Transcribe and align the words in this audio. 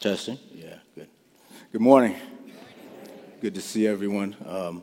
Testing? 0.00 0.38
Yeah, 0.54 0.76
good. 0.94 1.08
Good 1.72 1.82
morning. 1.82 2.16
Good 3.42 3.54
to 3.54 3.60
see 3.60 3.86
everyone. 3.86 4.34
Um, 4.46 4.82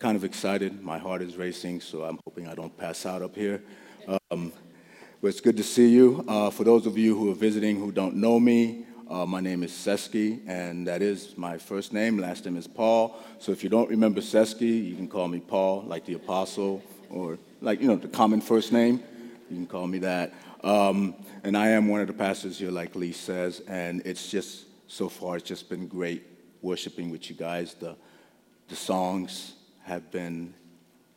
kind 0.00 0.16
of 0.16 0.24
excited. 0.24 0.82
My 0.82 0.98
heart 0.98 1.22
is 1.22 1.36
racing, 1.36 1.80
so 1.80 2.02
I'm 2.02 2.18
hoping 2.26 2.48
I 2.48 2.56
don't 2.56 2.76
pass 2.76 3.06
out 3.06 3.22
up 3.22 3.36
here. 3.36 3.62
Um, 4.08 4.52
but 5.22 5.28
it's 5.28 5.40
good 5.40 5.56
to 5.58 5.62
see 5.62 5.90
you. 5.90 6.24
Uh, 6.26 6.50
for 6.50 6.64
those 6.64 6.86
of 6.86 6.98
you 6.98 7.16
who 7.16 7.30
are 7.30 7.36
visiting 7.36 7.78
who 7.78 7.92
don't 7.92 8.16
know 8.16 8.40
me, 8.40 8.84
uh, 9.08 9.24
my 9.24 9.38
name 9.38 9.62
is 9.62 9.70
Sesky, 9.70 10.40
and 10.48 10.88
that 10.88 11.02
is 11.02 11.38
my 11.38 11.56
first 11.56 11.92
name. 11.92 12.18
Last 12.18 12.44
name 12.44 12.56
is 12.56 12.66
Paul. 12.66 13.16
So 13.38 13.52
if 13.52 13.62
you 13.62 13.70
don't 13.70 13.88
remember 13.88 14.20
Sesky, 14.20 14.84
you 14.88 14.96
can 14.96 15.06
call 15.06 15.28
me 15.28 15.38
Paul, 15.38 15.84
like 15.86 16.04
the 16.04 16.14
apostle, 16.14 16.82
or 17.10 17.38
like, 17.60 17.80
you 17.80 17.86
know, 17.86 17.94
the 17.94 18.08
common 18.08 18.40
first 18.40 18.72
name. 18.72 19.04
You 19.50 19.56
can 19.56 19.66
call 19.66 19.86
me 19.86 20.00
that. 20.00 20.34
Um, 20.64 21.14
and 21.44 21.56
I 21.56 21.68
am 21.68 21.88
one 21.88 22.00
of 22.00 22.08
the 22.08 22.12
pastors 22.12 22.58
here, 22.58 22.70
like 22.70 22.96
Lee 22.96 23.12
says, 23.12 23.60
and 23.68 24.02
it's 24.04 24.28
just, 24.30 24.66
so 24.88 25.08
far, 25.08 25.36
it's 25.36 25.46
just 25.46 25.68
been 25.68 25.86
great 25.86 26.24
worshiping 26.62 27.10
with 27.10 27.30
you 27.30 27.36
guys. 27.36 27.74
The, 27.74 27.96
the 28.68 28.74
songs 28.74 29.54
have 29.84 30.10
been 30.10 30.54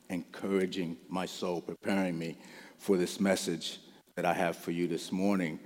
encouraging 0.09 0.97
my 1.09 1.25
soul, 1.25 1.61
preparing 1.61 2.19
me 2.19 2.37
for 2.77 2.97
this 2.97 3.19
message 3.19 3.79
that 4.15 4.25
I 4.25 4.33
have 4.33 4.57
for 4.57 4.71
you 4.71 4.87
this 4.87 5.11
morning. 5.11 5.59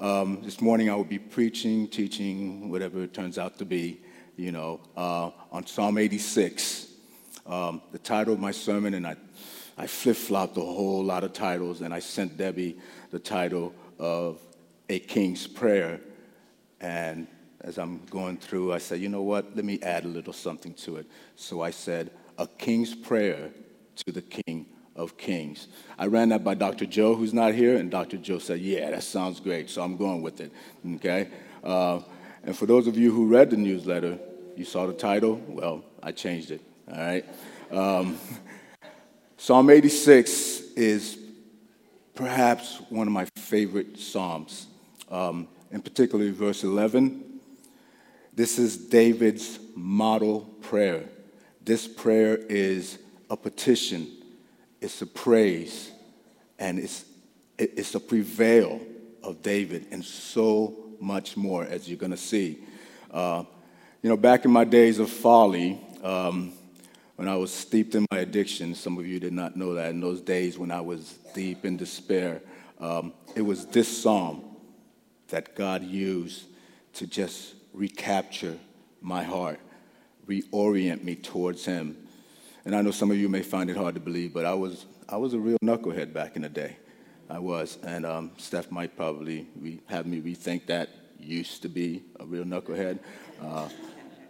Um, 0.00 0.40
this 0.42 0.60
morning 0.60 0.90
I 0.90 0.96
will 0.96 1.04
be 1.04 1.18
preaching, 1.18 1.86
teaching, 1.86 2.68
whatever 2.68 3.02
it 3.02 3.14
turns 3.14 3.38
out 3.38 3.58
to 3.58 3.64
be, 3.64 4.00
you 4.36 4.50
know, 4.50 4.80
uh, 4.96 5.30
on 5.52 5.66
Psalm 5.66 5.98
86. 5.98 6.88
Um, 7.46 7.82
the 7.92 7.98
title 7.98 8.32
of 8.34 8.40
my 8.40 8.50
sermon, 8.50 8.94
and 8.94 9.06
I, 9.06 9.16
I 9.80 9.86
flip 9.86 10.16
flopped 10.16 10.58
a 10.58 10.60
whole 10.60 11.02
lot 11.02 11.24
of 11.24 11.32
titles, 11.32 11.80
and 11.80 11.94
I 11.94 12.00
sent 12.00 12.36
Debbie 12.36 12.76
the 13.10 13.18
title 13.18 13.72
of 13.98 14.38
A 14.90 14.98
King's 14.98 15.46
Prayer. 15.46 16.02
And 16.82 17.26
as 17.62 17.78
I'm 17.78 18.04
going 18.10 18.36
through, 18.36 18.74
I 18.74 18.78
said, 18.78 19.00
you 19.00 19.08
know 19.08 19.22
what? 19.22 19.56
Let 19.56 19.64
me 19.64 19.80
add 19.80 20.04
a 20.04 20.08
little 20.08 20.34
something 20.34 20.74
to 20.74 20.96
it. 20.96 21.06
So 21.34 21.62
I 21.62 21.70
said, 21.70 22.10
A 22.36 22.46
King's 22.46 22.94
Prayer 22.94 23.52
to 24.04 24.12
the 24.12 24.20
King 24.20 24.66
of 24.94 25.16
Kings. 25.16 25.68
I 25.98 26.08
ran 26.08 26.28
that 26.28 26.44
by 26.44 26.56
Dr. 26.56 26.84
Joe, 26.84 27.14
who's 27.14 27.32
not 27.32 27.54
here, 27.54 27.78
and 27.78 27.90
Dr. 27.90 28.18
Joe 28.18 28.38
said, 28.38 28.60
Yeah, 28.60 28.90
that 28.90 29.02
sounds 29.02 29.40
great. 29.40 29.70
So 29.70 29.80
I'm 29.80 29.96
going 29.96 30.20
with 30.20 30.42
it. 30.42 30.52
Okay? 30.96 31.28
Uh, 31.64 32.00
and 32.44 32.54
for 32.54 32.66
those 32.66 32.86
of 32.86 32.98
you 32.98 33.12
who 33.12 33.28
read 33.28 33.48
the 33.48 33.56
newsletter, 33.56 34.18
you 34.56 34.66
saw 34.66 34.86
the 34.86 34.92
title? 34.92 35.40
Well, 35.48 35.82
I 36.02 36.12
changed 36.12 36.50
it. 36.50 36.60
All 36.92 36.98
right? 36.98 37.24
Um, 37.70 38.18
Psalm 39.42 39.70
86 39.70 40.74
is 40.76 41.16
perhaps 42.14 42.78
one 42.90 43.06
of 43.06 43.12
my 43.14 43.24
favorite 43.38 43.98
Psalms, 43.98 44.66
um, 45.10 45.48
in 45.70 45.80
particular, 45.80 46.30
verse 46.30 46.62
11. 46.62 47.40
This 48.34 48.58
is 48.58 48.76
David's 48.76 49.58
model 49.74 50.42
prayer. 50.60 51.08
This 51.64 51.88
prayer 51.88 52.36
is 52.36 52.98
a 53.30 53.36
petition, 53.38 54.08
it's 54.82 55.00
a 55.00 55.06
praise, 55.06 55.90
and 56.58 56.78
it's, 56.78 57.06
it's 57.56 57.94
a 57.94 58.00
prevail 58.00 58.78
of 59.22 59.40
David, 59.40 59.86
and 59.90 60.04
so 60.04 60.76
much 61.00 61.38
more, 61.38 61.64
as 61.64 61.88
you're 61.88 61.96
going 61.96 62.10
to 62.10 62.18
see. 62.18 62.58
Uh, 63.10 63.44
you 64.02 64.10
know, 64.10 64.18
back 64.18 64.44
in 64.44 64.50
my 64.50 64.64
days 64.64 64.98
of 64.98 65.08
folly, 65.08 65.80
um, 66.02 66.52
when 67.20 67.28
I 67.28 67.36
was 67.36 67.52
steeped 67.52 67.94
in 67.94 68.06
my 68.10 68.20
addiction. 68.20 68.74
Some 68.74 68.96
of 68.96 69.06
you 69.06 69.20
did 69.20 69.34
not 69.34 69.54
know 69.54 69.74
that. 69.74 69.90
In 69.90 70.00
those 70.00 70.22
days 70.22 70.56
when 70.56 70.70
I 70.70 70.80
was 70.80 71.18
deep 71.34 71.66
in 71.66 71.76
despair, 71.76 72.40
um, 72.78 73.12
it 73.36 73.42
was 73.42 73.66
this 73.66 74.02
psalm 74.02 74.42
that 75.28 75.54
God 75.54 75.82
used 75.82 76.46
to 76.94 77.06
just 77.06 77.56
recapture 77.74 78.56
my 79.02 79.22
heart, 79.22 79.60
reorient 80.26 81.04
me 81.04 81.14
towards 81.14 81.66
Him. 81.66 81.94
And 82.64 82.74
I 82.74 82.80
know 82.80 82.90
some 82.90 83.10
of 83.10 83.18
you 83.18 83.28
may 83.28 83.42
find 83.42 83.68
it 83.68 83.76
hard 83.76 83.96
to 83.96 84.00
believe, 84.00 84.32
but 84.32 84.46
I 84.46 84.54
was, 84.54 84.86
I 85.06 85.18
was 85.18 85.34
a 85.34 85.38
real 85.38 85.58
knucklehead 85.62 86.14
back 86.14 86.36
in 86.36 86.42
the 86.42 86.48
day. 86.48 86.78
I 87.28 87.38
was. 87.38 87.76
And 87.82 88.06
um, 88.06 88.30
Steph 88.38 88.70
might 88.70 88.96
probably 88.96 89.46
re- 89.60 89.82
have 89.88 90.06
me 90.06 90.22
rethink 90.22 90.64
that. 90.68 90.88
Used 91.18 91.60
to 91.60 91.68
be 91.68 92.02
a 92.18 92.24
real 92.24 92.44
knucklehead. 92.44 92.98
Uh, 93.42 93.68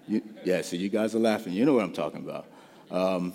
you, 0.09 0.23
yeah, 0.43 0.61
so 0.63 0.75
you 0.75 0.89
guys 0.89 1.15
are 1.15 1.21
laughing. 1.21 1.53
You 1.53 1.65
know 1.65 1.75
what 1.75 1.85
I'm 1.85 1.93
talking 1.93 2.25
about. 2.25 2.47
Um, 2.91 3.33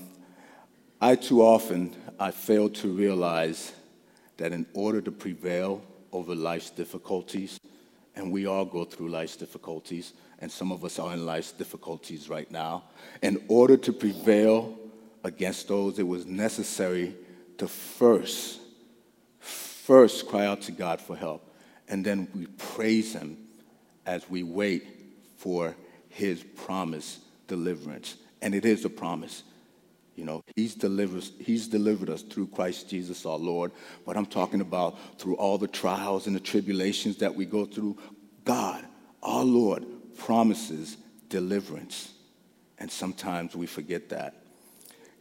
I 1.00 1.16
too 1.16 1.42
often 1.42 1.96
I 2.20 2.32
fail 2.32 2.70
to 2.70 2.90
realize 2.90 3.72
that 4.38 4.52
in 4.52 4.66
order 4.74 5.02
to 5.02 5.12
prevail 5.12 5.82
over 6.12 6.36
life's 6.36 6.70
difficulties, 6.70 7.60
and 8.16 8.32
we 8.32 8.46
all 8.46 8.66
go 8.66 8.84
through 8.84 9.10
life's 9.10 9.38
difficulties, 9.38 10.14
and 10.40 10.52
some 10.52 10.72
of 10.72 10.84
us 10.84 11.00
are 11.00 11.14
in 11.14 11.26
life's 11.26 11.52
difficulties 11.52 12.30
right 12.30 12.50
now. 12.52 12.84
In 13.22 13.44
order 13.48 13.78
to 13.78 13.94
prevail 13.94 14.78
against 15.24 15.70
those, 15.70 16.00
it 16.00 16.08
was 16.08 16.26
necessary 16.26 17.16
to 17.58 17.68
first, 17.68 18.60
first 19.40 20.28
cry 20.28 20.46
out 20.46 20.62
to 20.64 20.74
God 20.74 21.00
for 21.00 21.16
help, 21.16 21.56
and 21.88 22.06
then 22.06 22.28
we 22.36 22.48
praise 22.48 23.14
Him 23.14 23.38
as 24.06 24.30
we 24.30 24.44
wait 24.44 24.86
for 25.38 25.76
His 26.10 26.44
promised 26.44 27.20
deliverance 27.48 28.18
and 28.42 28.54
it 28.54 28.66
is 28.66 28.86
a 28.86 28.90
promise. 28.90 29.44
You 30.16 30.24
know, 30.24 30.44
he's 30.56 30.76
delivered, 30.76 31.24
he's 31.40 31.68
delivered 31.68 32.10
us 32.10 32.22
through 32.22 32.48
Christ 32.48 32.90
Jesus 32.90 33.26
our 33.26 33.38
Lord. 33.38 33.72
But 34.06 34.16
I'm 34.16 34.26
talking 34.26 34.62
about 34.62 35.20
through 35.20 35.36
all 35.36 35.58
the 35.58 35.68
trials 35.68 36.26
and 36.28 36.36
the 36.36 36.40
tribulations 36.40 37.18
that 37.18 37.36
we 37.36 37.46
go 37.46 37.66
through. 37.66 37.98
God, 38.46 38.86
our 39.22 39.44
Lord, 39.44 39.86
promises 40.18 40.96
deliverance. 41.28 42.14
And 42.78 42.90
sometimes 42.90 43.56
we 43.56 43.68
forget 43.68 44.10
that. 44.10 44.36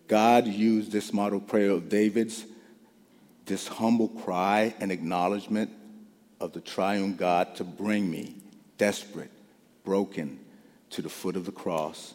God 0.07 0.47
used 0.47 0.93
this 0.93 1.13
model 1.13 1.41
prayer 1.41 1.71
of 1.71 1.89
David's, 1.89 2.45
this 3.47 3.67
humble 3.67 4.09
cry 4.09 4.75
and 4.79 4.93
acknowledgement 4.93 5.71
of 6.41 6.53
the 6.53 6.61
triune 6.61 7.17
God 7.17 7.57
to 7.57 7.65
bring 7.65 8.09
me, 8.09 8.37
desperate, 8.79 9.31
broken, 9.83 10.39
to 10.91 11.03
the 11.03 11.09
foot 11.09 11.37
of 11.37 11.47
the 11.47 11.53
cross 11.53 12.15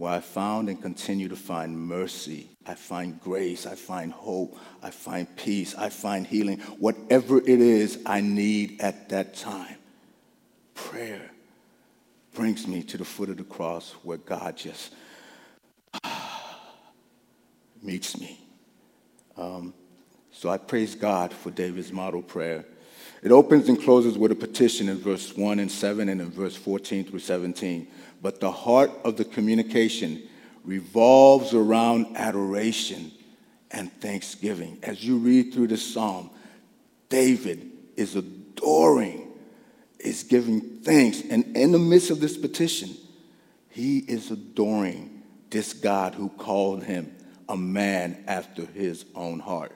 where 0.00 0.14
I 0.14 0.20
found 0.20 0.70
and 0.70 0.80
continue 0.80 1.28
to 1.28 1.36
find 1.36 1.78
mercy. 1.78 2.48
I 2.64 2.72
find 2.72 3.20
grace. 3.20 3.66
I 3.66 3.74
find 3.74 4.10
hope. 4.10 4.58
I 4.82 4.90
find 4.90 5.36
peace. 5.36 5.74
I 5.74 5.90
find 5.90 6.26
healing. 6.26 6.58
Whatever 6.78 7.36
it 7.36 7.60
is 7.60 7.98
I 8.06 8.22
need 8.22 8.80
at 8.80 9.10
that 9.10 9.34
time, 9.34 9.76
prayer 10.72 11.30
brings 12.32 12.66
me 12.66 12.82
to 12.84 12.96
the 12.96 13.04
foot 13.04 13.28
of 13.28 13.36
the 13.36 13.44
cross 13.44 13.92
where 14.02 14.16
God 14.16 14.56
just 14.56 14.94
meets 17.82 18.18
me. 18.18 18.40
Um, 19.36 19.74
so 20.32 20.48
I 20.48 20.56
praise 20.56 20.94
God 20.94 21.30
for 21.30 21.50
David's 21.50 21.92
model 21.92 22.22
prayer. 22.22 22.64
It 23.22 23.32
opens 23.32 23.68
and 23.68 23.80
closes 23.80 24.16
with 24.16 24.32
a 24.32 24.34
petition 24.34 24.88
in 24.88 24.98
verse 24.98 25.36
1 25.36 25.58
and 25.58 25.70
7 25.70 26.08
and 26.08 26.20
in 26.20 26.30
verse 26.30 26.56
14 26.56 27.04
through 27.04 27.18
17 27.18 27.86
but 28.22 28.40
the 28.40 28.50
heart 28.50 28.90
of 29.04 29.16
the 29.16 29.24
communication 29.24 30.22
revolves 30.64 31.54
around 31.54 32.16
adoration 32.16 33.10
and 33.70 33.90
thanksgiving. 34.00 34.78
As 34.82 35.02
you 35.02 35.16
read 35.16 35.54
through 35.54 35.68
the 35.68 35.76
psalm, 35.76 36.30
David 37.08 37.70
is 37.96 38.14
adoring, 38.16 39.28
is 39.98 40.22
giving 40.22 40.60
thanks. 40.82 41.22
And 41.22 41.56
in 41.56 41.72
the 41.72 41.78
midst 41.78 42.10
of 42.10 42.20
this 42.20 42.36
petition, 42.36 42.90
he 43.70 43.98
is 43.98 44.30
adoring 44.30 45.22
this 45.48 45.72
God 45.72 46.14
who 46.14 46.28
called 46.28 46.84
him 46.84 47.14
a 47.48 47.56
man 47.56 48.22
after 48.26 48.66
his 48.66 49.04
own 49.14 49.40
heart. 49.40 49.72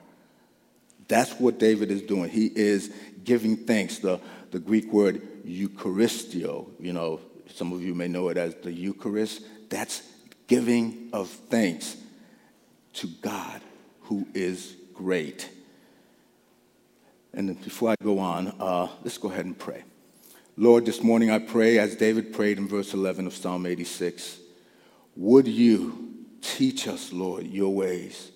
That's 1.07 1.31
what 1.33 1.59
David 1.59 1.91
is 1.91 2.01
doing. 2.01 2.29
He 2.29 2.47
is 2.47 2.93
giving 3.25 3.57
thanks. 3.57 3.99
The, 3.99 4.19
the 4.51 4.59
Greek 4.59 4.91
word 4.93 5.21
Eucharistio, 5.45 6.69
you 6.79 6.93
know, 6.93 7.19
some 7.53 7.73
of 7.73 7.81
you 7.81 7.93
may 7.93 8.07
know 8.07 8.29
it 8.29 8.37
as 8.37 8.55
the 8.55 8.71
Eucharist. 8.71 9.41
That's 9.69 10.03
giving 10.47 11.09
of 11.11 11.29
thanks 11.29 11.97
to 12.93 13.07
God 13.21 13.61
who 14.01 14.27
is 14.33 14.75
great. 14.93 15.49
And 17.33 17.61
before 17.63 17.89
I 17.89 17.95
go 18.01 18.19
on, 18.19 18.55
uh, 18.59 18.87
let's 19.03 19.17
go 19.17 19.29
ahead 19.29 19.45
and 19.45 19.57
pray. 19.57 19.83
Lord, 20.57 20.85
this 20.85 21.03
morning 21.03 21.29
I 21.29 21.39
pray, 21.39 21.79
as 21.79 21.95
David 21.95 22.31
prayed 22.31 22.57
in 22.57 22.67
verse 22.67 22.93
11 22.93 23.27
of 23.27 23.33
Psalm 23.33 23.65
86, 23.65 24.39
would 25.17 25.47
you 25.47 26.15
teach 26.41 26.87
us, 26.87 27.11
Lord, 27.11 27.45
your 27.47 27.73
ways, 27.73 28.31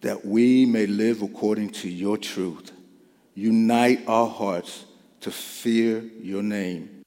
that 0.00 0.24
we 0.24 0.64
may 0.64 0.86
live 0.86 1.22
according 1.22 1.70
to 1.70 1.88
your 1.88 2.16
truth. 2.16 2.72
Unite 3.38 4.02
our 4.08 4.26
hearts 4.26 4.84
to 5.20 5.30
fear 5.30 6.00
your 6.20 6.42
name. 6.42 7.04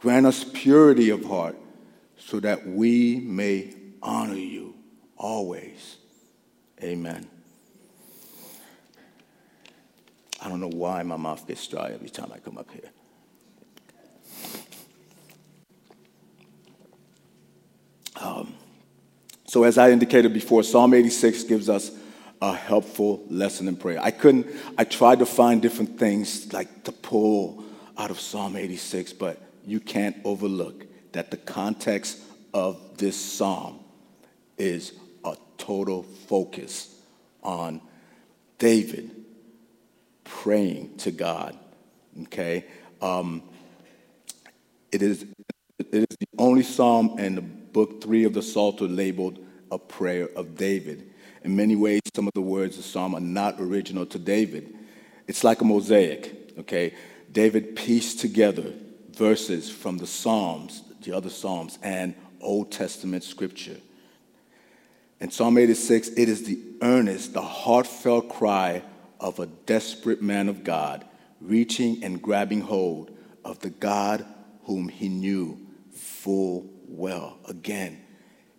Grant 0.00 0.26
us 0.26 0.44
purity 0.44 1.08
of 1.08 1.24
heart 1.24 1.56
so 2.18 2.38
that 2.40 2.66
we 2.66 3.20
may 3.20 3.72
honor 4.02 4.34
you 4.34 4.74
always. 5.16 5.96
Amen. 6.82 7.26
I 10.42 10.50
don't 10.50 10.60
know 10.60 10.68
why 10.68 11.02
my 11.04 11.16
mouth 11.16 11.48
gets 11.48 11.66
dry 11.66 11.92
every 11.92 12.10
time 12.10 12.30
I 12.34 12.38
come 12.38 12.58
up 12.58 12.68
here. 12.70 12.90
Um, 18.20 18.54
so, 19.46 19.64
as 19.64 19.78
I 19.78 19.90
indicated 19.90 20.34
before, 20.34 20.64
Psalm 20.64 20.92
86 20.92 21.44
gives 21.44 21.70
us 21.70 21.92
a 22.42 22.52
helpful 22.52 23.24
lesson 23.30 23.68
in 23.68 23.76
prayer. 23.76 24.00
I 24.02 24.10
couldn't, 24.10 24.48
I 24.76 24.82
tried 24.82 25.20
to 25.20 25.26
find 25.26 25.62
different 25.62 25.96
things 25.96 26.52
like 26.52 26.82
to 26.84 26.92
pull 26.92 27.62
out 27.96 28.10
of 28.10 28.18
Psalm 28.18 28.56
86, 28.56 29.12
but 29.12 29.40
you 29.64 29.78
can't 29.78 30.16
overlook 30.24 30.84
that 31.12 31.30
the 31.30 31.36
context 31.36 32.18
of 32.52 32.98
this 32.98 33.16
psalm 33.16 33.78
is 34.58 34.92
a 35.24 35.36
total 35.56 36.02
focus 36.02 36.92
on 37.44 37.80
David 38.58 39.12
praying 40.24 40.96
to 40.98 41.12
God. 41.12 41.56
Okay? 42.22 42.64
Um, 43.00 43.44
it, 44.90 45.00
is, 45.00 45.26
it 45.78 46.10
is 46.10 46.16
the 46.18 46.26
only 46.38 46.64
psalm 46.64 47.20
in 47.20 47.36
the 47.36 47.40
book 47.40 48.02
three 48.02 48.24
of 48.24 48.34
the 48.34 48.42
Psalter 48.42 48.88
labeled 48.88 49.38
a 49.70 49.78
prayer 49.78 50.28
of 50.36 50.56
David. 50.56 51.11
In 51.44 51.56
many 51.56 51.76
ways, 51.76 52.00
some 52.14 52.26
of 52.26 52.34
the 52.34 52.40
words 52.40 52.76
of 52.76 52.84
the 52.84 52.88
psalm 52.88 53.14
are 53.14 53.20
not 53.20 53.60
original 53.60 54.06
to 54.06 54.18
David. 54.18 54.74
It's 55.26 55.44
like 55.44 55.60
a 55.60 55.64
mosaic, 55.64 56.52
okay? 56.58 56.94
David 57.30 57.76
pieced 57.76 58.20
together 58.20 58.74
verses 59.10 59.70
from 59.70 59.98
the 59.98 60.06
Psalms, 60.06 60.82
the 61.02 61.12
other 61.12 61.30
Psalms, 61.30 61.78
and 61.82 62.14
Old 62.40 62.72
Testament 62.72 63.24
scripture. 63.24 63.76
In 65.20 65.30
Psalm 65.30 65.58
86, 65.58 66.08
it 66.08 66.28
is 66.28 66.44
the 66.44 66.58
earnest, 66.80 67.32
the 67.32 67.42
heartfelt 67.42 68.28
cry 68.28 68.82
of 69.20 69.38
a 69.38 69.46
desperate 69.46 70.20
man 70.22 70.48
of 70.48 70.64
God 70.64 71.04
reaching 71.40 72.02
and 72.02 72.22
grabbing 72.22 72.60
hold 72.60 73.10
of 73.44 73.58
the 73.60 73.70
God 73.70 74.24
whom 74.64 74.88
he 74.88 75.08
knew 75.08 75.58
full 75.92 76.68
well. 76.86 77.38
Again, 77.48 78.00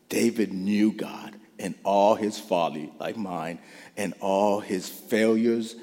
David 0.09 0.53
knew 0.53 0.91
God 0.91 1.35
in 1.63 1.75
all 1.85 2.15
his 2.15 2.37
folly, 2.37 2.91
like 2.99 3.15
mine, 3.15 3.57
and 3.95 4.13
all 4.19 4.59
his 4.59 4.89
failures. 4.89 5.75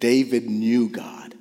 David 0.00 0.48
knew 0.48 0.88
God. 0.88 1.34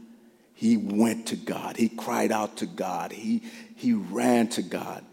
He 0.54 0.76
went 0.76 1.28
to 1.28 1.38
God. 1.38 1.78
He 1.78 1.88
cried 1.88 2.32
out 2.32 2.58
to 2.58 2.66
God. 2.66 3.14
He, 3.14 3.42
he 3.76 3.94
ran 3.94 4.50
to 4.50 4.62
God. 4.62 5.04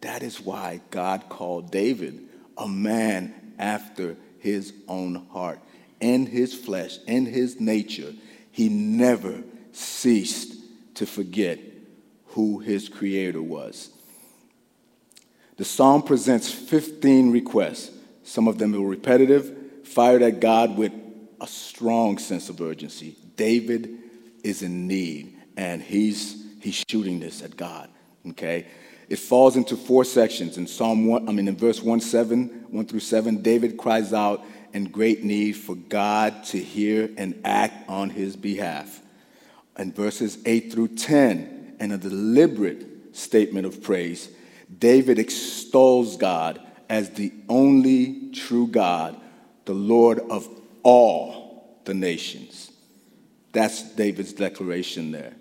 That 0.00 0.22
is 0.22 0.40
why 0.40 0.80
God 0.90 1.28
called 1.28 1.70
David 1.70 2.18
a 2.56 2.66
man 2.66 3.34
after 3.58 4.16
his 4.38 4.72
own 4.88 5.26
heart. 5.32 5.60
In 6.00 6.24
his 6.24 6.54
flesh, 6.54 6.98
in 7.06 7.26
his 7.26 7.60
nature, 7.60 8.14
he 8.52 8.70
never 8.70 9.42
ceased 9.72 10.54
to 10.94 11.04
forget 11.04 11.58
who 12.28 12.58
his 12.60 12.88
creator 12.88 13.42
was. 13.42 13.90
The 15.58 15.64
psalm 15.66 16.02
presents 16.02 16.50
15 16.50 17.32
requests. 17.32 17.90
Some 18.30 18.46
of 18.46 18.58
them 18.58 18.76
are 18.76 18.86
repetitive, 18.86 19.82
fired 19.82 20.22
at 20.22 20.38
God 20.38 20.78
with 20.78 20.92
a 21.40 21.48
strong 21.48 22.16
sense 22.16 22.48
of 22.48 22.60
urgency. 22.60 23.16
David 23.34 23.98
is 24.44 24.62
in 24.62 24.86
need, 24.86 25.36
and 25.56 25.82
he's, 25.82 26.46
he's 26.60 26.84
shooting 26.88 27.18
this 27.18 27.42
at 27.42 27.56
God. 27.56 27.90
Okay? 28.28 28.68
It 29.08 29.18
falls 29.18 29.56
into 29.56 29.76
four 29.76 30.04
sections. 30.04 30.58
In 30.58 30.68
Psalm 30.68 31.08
1, 31.08 31.28
I 31.28 31.32
mean, 31.32 31.48
in 31.48 31.56
verse 31.56 31.82
1 31.82 31.98
7, 31.98 32.66
1 32.70 32.86
through 32.86 33.00
7, 33.00 33.42
David 33.42 33.76
cries 33.76 34.12
out 34.12 34.44
in 34.72 34.84
great 34.84 35.24
need 35.24 35.54
for 35.54 35.74
God 35.74 36.44
to 36.44 36.58
hear 36.58 37.10
and 37.16 37.40
act 37.44 37.90
on 37.90 38.10
his 38.10 38.36
behalf. 38.36 39.02
In 39.76 39.92
verses 39.92 40.38
8 40.46 40.72
through 40.72 40.94
10, 40.94 41.78
in 41.80 41.90
a 41.90 41.98
deliberate 41.98 43.16
statement 43.16 43.66
of 43.66 43.82
praise, 43.82 44.28
David 44.78 45.18
extols 45.18 46.16
God 46.16 46.60
as 46.90 47.10
the 47.10 47.32
only 47.48 48.19
true 48.34 48.66
God, 48.66 49.16
the 49.64 49.74
Lord 49.74 50.18
of 50.30 50.48
all 50.82 51.80
the 51.84 51.94
nations. 51.94 52.70
That's 53.52 53.82
David's 53.94 54.32
declaration 54.32 55.10
there. 55.10 55.34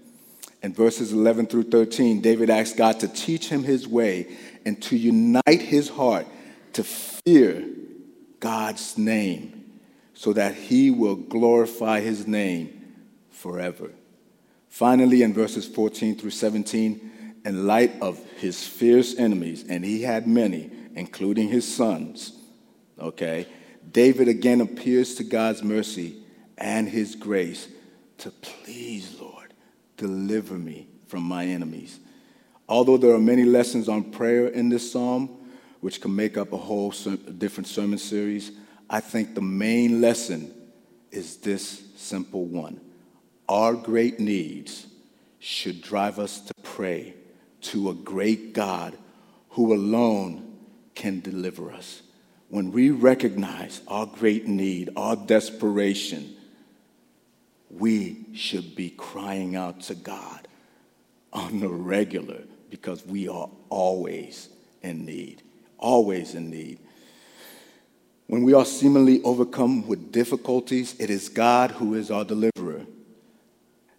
In 0.62 0.74
verses 0.74 1.14
11 1.14 1.48
through 1.48 1.64
13, 1.64 2.22
David 2.22 2.50
asks 2.50 2.76
God 2.76 3.00
to 3.00 3.08
teach 3.08 3.48
him 3.48 3.64
his 3.64 3.88
way 3.88 4.36
and 4.66 4.82
to 4.84 4.98
unite 4.98 5.62
his 5.62 5.90
heart 5.90 6.28
to 6.74 6.84
fear 6.84 7.66
God's 8.40 8.98
name 8.98 9.80
so 10.14 10.34
that 10.34 10.56
he 10.56 10.92
will 10.92 11.16
glorify 11.16 12.02
his 12.02 12.28
name 12.28 12.96
forever. 13.32 13.92
Finally, 14.68 15.22
in 15.24 15.34
verses 15.34 15.66
14 15.66 16.18
through 16.18 16.30
17, 16.30 17.10
in 17.46 17.66
light 17.66 17.94
of 18.02 18.22
his 18.38 18.68
fierce 18.68 19.18
enemies, 19.18 19.64
and 19.68 19.86
he 19.86 20.02
had 20.04 20.28
many, 20.28 20.70
including 20.94 21.48
his 21.48 21.66
sons, 21.74 22.34
okay, 23.00 23.48
David 23.92 24.28
again 24.28 24.62
appears 24.62 25.16
to 25.16 25.24
God's 25.24 25.64
mercy 25.64 26.18
and 26.58 26.88
his 26.88 27.16
grace 27.16 27.68
to 28.20 28.32
please, 28.32 29.20
Lord, 29.20 29.54
deliver 29.98 30.56
me 30.56 30.88
from 31.08 31.24
my 31.24 31.46
enemies. 31.46 32.00
Although 32.68 32.98
there 32.98 33.14
are 33.14 33.20
many 33.20 33.46
lessons 33.46 33.90
on 33.90 34.12
prayer 34.12 34.48
in 34.48 34.70
this 34.70 34.92
psalm, 34.92 35.30
which 35.80 36.02
can 36.02 36.16
make 36.16 36.38
up 36.38 36.52
a 36.54 36.58
whole 36.58 36.92
different 36.92 37.68
sermon 37.68 37.98
series, 37.98 38.52
I 38.90 39.00
think 39.00 39.34
the 39.34 39.42
main 39.42 40.02
lesson 40.02 40.54
is 41.12 41.38
this 41.38 41.82
simple 41.96 42.46
one. 42.46 42.80
Our 43.48 43.74
great 43.74 44.20
needs 44.20 44.88
should 45.40 45.82
drive 45.82 46.20
us 46.20 46.42
to 46.42 46.54
pray 46.62 47.16
to 47.62 47.90
a 47.90 47.94
great 47.94 48.54
God 48.54 48.98
who 49.52 49.74
alone 49.74 50.58
can 50.96 51.22
deliver 51.22 51.72
us. 51.72 52.04
When 52.50 52.72
we 52.72 52.90
recognize 52.90 53.82
our 53.88 54.08
great 54.08 54.48
need, 54.48 54.90
our 54.96 55.16
desperation, 55.16 56.36
we 57.70 58.26
should 58.34 58.76
be 58.76 58.90
crying 58.90 59.56
out 59.56 59.82
to 59.82 59.96
God 59.96 60.48
on 61.32 61.60
the 61.60 61.70
regular 61.70 62.42
because 62.72 63.06
we 63.06 63.28
are 63.28 63.50
always 63.70 64.50
in 64.82 65.06
need, 65.06 65.44
always 65.78 66.34
in 66.34 66.50
need. 66.50 66.80
When 68.26 68.44
we 68.44 68.54
are 68.54 68.66
seemingly 68.66 69.22
overcome 69.24 69.88
with 69.88 70.12
difficulties, 70.12 70.96
it 71.00 71.10
is 71.10 71.30
God 71.30 71.72
who 71.72 71.94
is 71.94 72.10
our 72.10 72.26
deliverer. 72.26 72.86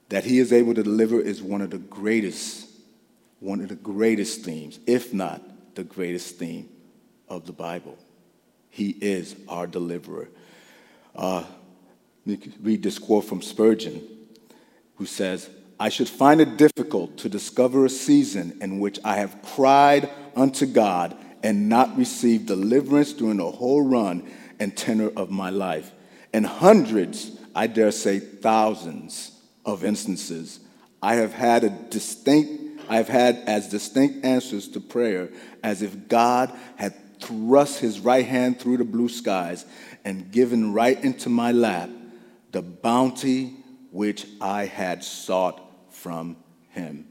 That 0.08 0.24
He 0.24 0.40
is 0.40 0.52
able 0.52 0.74
to 0.74 0.82
deliver 0.82 1.20
is 1.20 1.40
one 1.40 1.60
of 1.60 1.70
the 1.70 1.78
greatest 1.78 2.66
one 3.40 3.62
of 3.62 3.68
the 3.68 3.74
greatest 3.74 4.42
themes, 4.42 4.78
if 4.86 5.14
not 5.14 5.42
the 5.74 5.82
greatest 5.82 6.36
theme 6.36 6.68
of 7.26 7.46
the 7.46 7.52
Bible. 7.52 7.96
He 8.70 8.90
is 8.90 9.36
our 9.48 9.66
deliverer. 9.66 10.28
Uh, 11.14 11.44
read 12.24 12.82
this 12.82 12.98
quote 12.98 13.24
from 13.24 13.42
Spurgeon, 13.42 14.02
who 14.96 15.06
says, 15.06 15.50
I 15.78 15.88
should 15.88 16.08
find 16.08 16.40
it 16.40 16.56
difficult 16.56 17.16
to 17.18 17.28
discover 17.28 17.84
a 17.84 17.90
season 17.90 18.58
in 18.60 18.80
which 18.80 18.98
I 19.04 19.16
have 19.16 19.40
cried 19.42 20.10
unto 20.36 20.66
God 20.66 21.16
and 21.42 21.68
not 21.68 21.96
received 21.96 22.46
deliverance 22.46 23.12
during 23.12 23.38
the 23.38 23.50
whole 23.50 23.82
run 23.82 24.30
and 24.58 24.76
tenor 24.76 25.10
of 25.16 25.30
my 25.30 25.50
life. 25.50 25.90
And 26.32 26.46
hundreds, 26.46 27.32
I 27.54 27.66
dare 27.66 27.92
say 27.92 28.20
thousands 28.20 29.32
of 29.64 29.84
instances, 29.84 30.60
I 31.02 31.14
have 31.14 31.32
had 31.32 31.64
a 31.64 31.70
distinct 31.70 32.60
I've 32.90 33.08
had 33.08 33.36
as 33.46 33.68
distinct 33.68 34.24
answers 34.24 34.66
to 34.70 34.80
prayer 34.80 35.30
as 35.62 35.80
if 35.80 36.08
God 36.08 36.52
had 36.74 36.92
thrust 37.20 37.80
his 37.80 38.00
right 38.00 38.26
hand 38.26 38.60
through 38.60 38.78
the 38.78 38.84
blue 38.84 39.08
skies 39.08 39.64
and 40.04 40.30
given 40.30 40.72
right 40.72 41.02
into 41.02 41.28
my 41.28 41.52
lap 41.52 41.90
the 42.52 42.62
bounty 42.62 43.54
which 43.90 44.26
I 44.40 44.66
had 44.66 45.04
sought 45.04 45.60
from 45.90 46.36
him. 46.70 47.06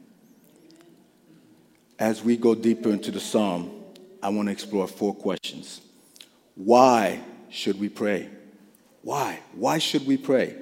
As 1.97 2.23
we 2.23 2.37
go 2.37 2.55
deeper 2.55 2.89
into 2.89 3.11
the 3.11 3.19
psalm, 3.19 3.71
I 4.21 4.29
want 4.29 4.47
to 4.47 4.51
explore 4.51 4.87
four 4.87 5.13
questions. 5.13 5.81
Why 6.55 7.21
should 7.49 7.79
we 7.79 7.89
pray? 7.89 8.29
Why? 9.01 9.39
Why 9.53 9.77
should 9.77 10.05
we 10.05 10.17
pray? 10.17 10.55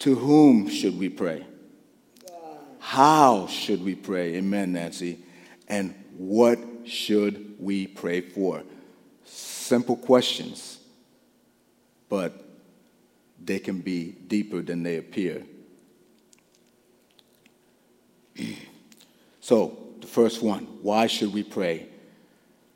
To 0.00 0.14
whom 0.14 0.68
should 0.68 0.98
we 0.98 1.08
pray? 1.08 1.46
How 2.78 3.46
should 3.46 3.84
we 3.84 3.94
pray? 3.94 4.36
Amen, 4.36 4.72
Nancy. 4.72 5.20
And 5.68 5.94
what 6.16 6.58
should 6.84 7.56
we 7.58 7.86
pray 7.86 8.20
for? 8.20 8.62
Simple 9.72 9.96
questions, 9.96 10.80
but 12.10 12.44
they 13.42 13.58
can 13.58 13.78
be 13.78 14.10
deeper 14.26 14.60
than 14.60 14.82
they 14.82 14.98
appear. 14.98 15.44
so, 19.40 19.78
the 19.98 20.06
first 20.06 20.42
one 20.42 20.64
why 20.82 21.06
should 21.06 21.32
we 21.32 21.42
pray? 21.42 21.86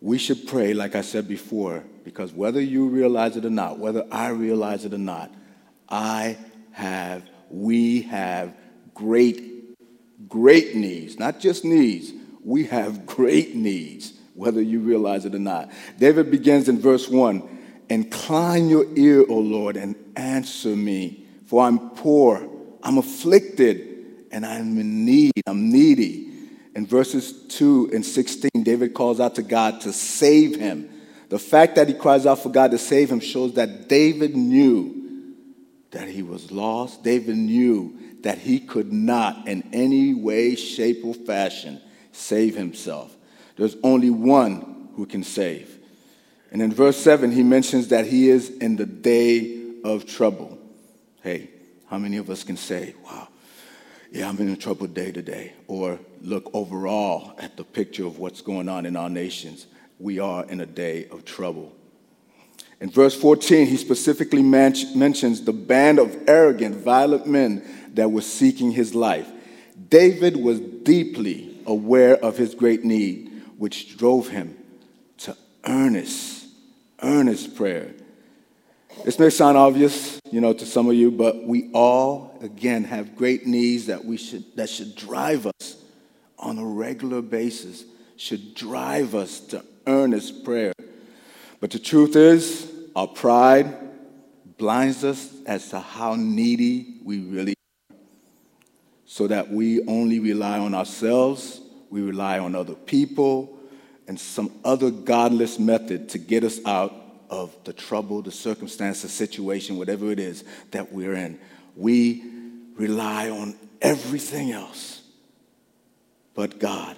We 0.00 0.16
should 0.16 0.48
pray, 0.48 0.72
like 0.72 0.94
I 0.94 1.02
said 1.02 1.28
before, 1.28 1.84
because 2.02 2.32
whether 2.32 2.62
you 2.62 2.88
realize 2.88 3.36
it 3.36 3.44
or 3.44 3.50
not, 3.50 3.78
whether 3.78 4.06
I 4.10 4.28
realize 4.28 4.86
it 4.86 4.94
or 4.94 5.04
not, 5.12 5.30
I 5.90 6.38
have, 6.72 7.24
we 7.50 8.00
have 8.04 8.54
great 8.94 9.76
great 10.30 10.74
needs, 10.74 11.18
not 11.18 11.40
just 11.40 11.62
needs. 11.62 12.14
We 12.42 12.64
have 12.64 13.04
great 13.04 13.54
needs 13.54 14.15
whether 14.36 14.60
you 14.62 14.80
realize 14.80 15.24
it 15.24 15.34
or 15.34 15.40
not. 15.40 15.70
David 15.98 16.30
begins 16.30 16.68
in 16.68 16.78
verse 16.78 17.08
1 17.08 17.56
Incline 17.88 18.68
your 18.68 18.86
ear, 18.96 19.24
O 19.28 19.38
Lord, 19.38 19.76
and 19.76 19.94
answer 20.16 20.74
me, 20.74 21.24
for 21.46 21.64
I'm 21.64 21.90
poor, 21.90 22.48
I'm 22.82 22.98
afflicted, 22.98 24.26
and 24.32 24.44
I'm 24.44 24.78
in 24.78 25.04
need, 25.04 25.32
I'm 25.46 25.70
needy. 25.70 26.24
In 26.74 26.86
verses 26.86 27.32
2 27.48 27.90
and 27.94 28.04
16, 28.04 28.50
David 28.62 28.92
calls 28.92 29.20
out 29.20 29.36
to 29.36 29.42
God 29.42 29.80
to 29.82 29.92
save 29.92 30.56
him. 30.56 30.90
The 31.28 31.38
fact 31.38 31.76
that 31.76 31.88
he 31.88 31.94
cries 31.94 32.26
out 32.26 32.40
for 32.40 32.50
God 32.50 32.72
to 32.72 32.78
save 32.78 33.10
him 33.10 33.20
shows 33.20 33.54
that 33.54 33.88
David 33.88 34.36
knew 34.36 35.34
that 35.92 36.08
he 36.08 36.22
was 36.22 36.50
lost. 36.52 37.02
David 37.02 37.36
knew 37.36 37.98
that 38.20 38.38
he 38.38 38.60
could 38.60 38.92
not, 38.92 39.48
in 39.48 39.68
any 39.72 40.12
way, 40.12 40.54
shape, 40.54 41.04
or 41.04 41.14
fashion, 41.14 41.80
save 42.12 42.54
himself. 42.56 43.15
There's 43.56 43.76
only 43.82 44.10
one 44.10 44.88
who 44.96 45.06
can 45.06 45.22
save. 45.22 45.78
And 46.52 46.62
in 46.62 46.72
verse 46.72 46.96
7, 46.96 47.32
he 47.32 47.42
mentions 47.42 47.88
that 47.88 48.06
he 48.06 48.28
is 48.28 48.50
in 48.50 48.76
the 48.76 48.86
day 48.86 49.62
of 49.84 50.06
trouble. 50.06 50.58
Hey, 51.22 51.50
how 51.86 51.98
many 51.98 52.16
of 52.18 52.30
us 52.30 52.44
can 52.44 52.56
say, 52.56 52.94
wow, 53.04 53.28
yeah, 54.12 54.28
I'm 54.28 54.38
in 54.38 54.48
a 54.50 54.56
troubled 54.56 54.94
day 54.94 55.10
today? 55.10 55.54
Or 55.66 55.98
look 56.22 56.50
overall 56.54 57.34
at 57.38 57.56
the 57.56 57.64
picture 57.64 58.06
of 58.06 58.18
what's 58.18 58.40
going 58.40 58.68
on 58.68 58.86
in 58.86 58.96
our 58.96 59.10
nations. 59.10 59.66
We 59.98 60.18
are 60.18 60.44
in 60.44 60.60
a 60.60 60.66
day 60.66 61.08
of 61.08 61.24
trouble. 61.24 61.72
In 62.80 62.90
verse 62.90 63.14
14, 63.14 63.66
he 63.66 63.76
specifically 63.78 64.42
mentions 64.42 65.42
the 65.42 65.52
band 65.52 65.98
of 65.98 66.16
arrogant, 66.28 66.76
violent 66.76 67.26
men 67.26 67.64
that 67.94 68.10
were 68.10 68.20
seeking 68.20 68.70
his 68.72 68.94
life. 68.94 69.28
David 69.88 70.36
was 70.36 70.60
deeply 70.60 71.58
aware 71.66 72.16
of 72.16 72.36
his 72.36 72.54
great 72.54 72.84
need, 72.84 73.25
which 73.56 73.96
drove 73.96 74.28
him 74.28 74.56
to 75.18 75.36
earnest, 75.64 76.46
earnest 77.02 77.56
prayer. 77.56 77.92
This 79.04 79.18
may 79.18 79.30
sound 79.30 79.56
obvious, 79.56 80.18
you 80.30 80.40
know, 80.40 80.52
to 80.52 80.66
some 80.66 80.88
of 80.88 80.94
you, 80.94 81.10
but 81.10 81.44
we 81.44 81.70
all, 81.72 82.38
again, 82.40 82.84
have 82.84 83.14
great 83.14 83.46
needs 83.46 83.86
that 83.86 84.04
we 84.04 84.16
should 84.16 84.44
that 84.56 84.68
should 84.68 84.96
drive 84.96 85.46
us 85.46 85.76
on 86.38 86.58
a 86.58 86.64
regular 86.64 87.22
basis, 87.22 87.84
should 88.16 88.54
drive 88.54 89.14
us 89.14 89.40
to 89.40 89.64
earnest 89.86 90.44
prayer. 90.44 90.72
But 91.60 91.70
the 91.70 91.78
truth 91.78 92.16
is, 92.16 92.70
our 92.94 93.06
pride 93.06 93.76
blinds 94.58 95.04
us 95.04 95.30
as 95.44 95.68
to 95.70 95.80
how 95.80 96.14
needy 96.14 96.98
we 97.04 97.20
really 97.20 97.54
are, 97.90 97.96
so 99.04 99.26
that 99.26 99.50
we 99.50 99.86
only 99.86 100.20
rely 100.20 100.58
on 100.58 100.74
ourselves, 100.74 101.60
we 101.90 102.02
rely 102.02 102.38
on 102.38 102.54
other 102.54 102.74
people, 102.74 103.58
and 104.08 104.18
some 104.18 104.52
other 104.64 104.90
godless 104.90 105.58
method 105.58 106.08
to 106.10 106.18
get 106.18 106.44
us 106.44 106.60
out 106.64 106.94
of 107.28 107.56
the 107.64 107.72
trouble, 107.72 108.22
the 108.22 108.30
circumstance, 108.30 109.02
the 109.02 109.08
situation, 109.08 109.76
whatever 109.76 110.10
it 110.10 110.18
is 110.18 110.44
that 110.70 110.92
we're 110.92 111.14
in. 111.14 111.38
We 111.74 112.22
rely 112.76 113.30
on 113.30 113.56
everything 113.82 114.52
else 114.52 115.02
but 116.34 116.58
God. 116.60 116.96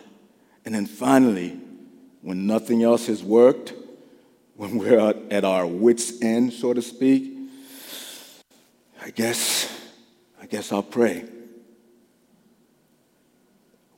And 0.64 0.74
then 0.74 0.84
finally, 0.84 1.58
when 2.20 2.46
nothing 2.46 2.82
else 2.82 3.06
has 3.06 3.22
worked, 3.22 3.72
when 4.56 4.76
we're 4.76 5.14
at 5.30 5.44
our 5.44 5.66
wits' 5.66 6.20
end, 6.20 6.52
so 6.52 6.74
to 6.74 6.82
speak, 6.82 7.32
I 9.00 9.10
guess, 9.10 9.72
I 10.42 10.46
guess 10.46 10.72
I'll 10.72 10.82
pray. 10.82 11.24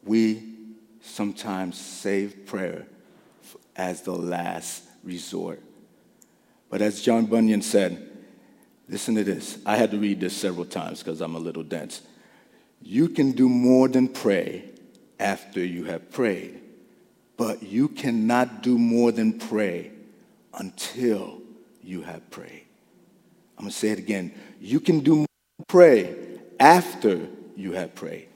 We 0.05 0.50
sometimes 1.11 1.79
save 1.79 2.47
prayer 2.47 2.87
as 3.77 4.03
the 4.03 4.15
last 4.15 4.85
resort. 5.03 5.63
But 6.69 6.83
as 6.83 7.03
John 7.03 7.27
Bunyan 7.27 7.63
said, 7.63 8.09
listen 8.89 9.15
to 9.17 9.25
this. 9.25 9.59
I 9.67 9.77
had 9.77 9.91
to 9.91 9.99
read 9.99 10.21
this 10.21 10.37
several 10.37 10.65
times 10.65 11.01
because 11.01 11.21
I'm 11.21 11.35
a 11.35 11.39
little 11.39 11.63
dense. 11.63 12.03
You 12.83 13.09
can 13.09 13.33
do 13.33 13.49
more 13.49 13.89
than 13.89 14.09
pray 14.09 14.71
after 15.19 15.65
you 15.65 15.85
have 15.85 16.11
prayed, 16.11 16.61
but 17.37 17.63
you 17.63 17.89
cannot 17.89 18.63
do 18.63 18.79
more 18.79 19.13
than 19.13 19.39
pray 19.39 19.91
until 20.55 21.43
you 21.83 22.03
have 22.03 22.31
prayed. 22.31 22.67
I'm 23.59 23.65
going 23.65 23.73
to 23.73 23.77
say 23.77 23.89
it 23.89 23.99
again. 23.99 24.35
You 24.61 24.81
can 24.81 25.01
do 25.01 25.17
more 25.17 25.27
than 25.59 25.67
pray 25.69 26.17
after 26.59 27.29
you 27.57 27.73
have 27.73 27.95
prayed, 27.95 28.29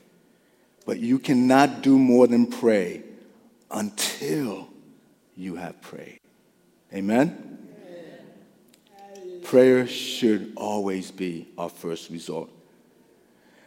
but 0.85 0.99
you 0.99 1.19
cannot 1.19 1.83
do 1.83 1.99
more 1.99 2.27
than 2.27 2.47
pray 2.47 3.03
until 3.71 4.69
you 5.37 5.57
have 5.57 5.81
prayed. 5.81 6.21
Amen? 6.93 7.59
Amen? 9.15 9.41
Prayer 9.43 9.87
should 9.87 10.53
always 10.57 11.11
be 11.11 11.49
our 11.59 11.69
first 11.69 12.11
resort. 12.11 12.51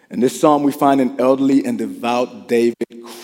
In 0.09 0.21
this 0.21 0.39
psalm, 0.39 0.63
we 0.63 0.71
find 0.71 1.01
an 1.01 1.19
elderly 1.19 1.65
and 1.65 1.77
devout 1.77 2.47
David 2.47 2.75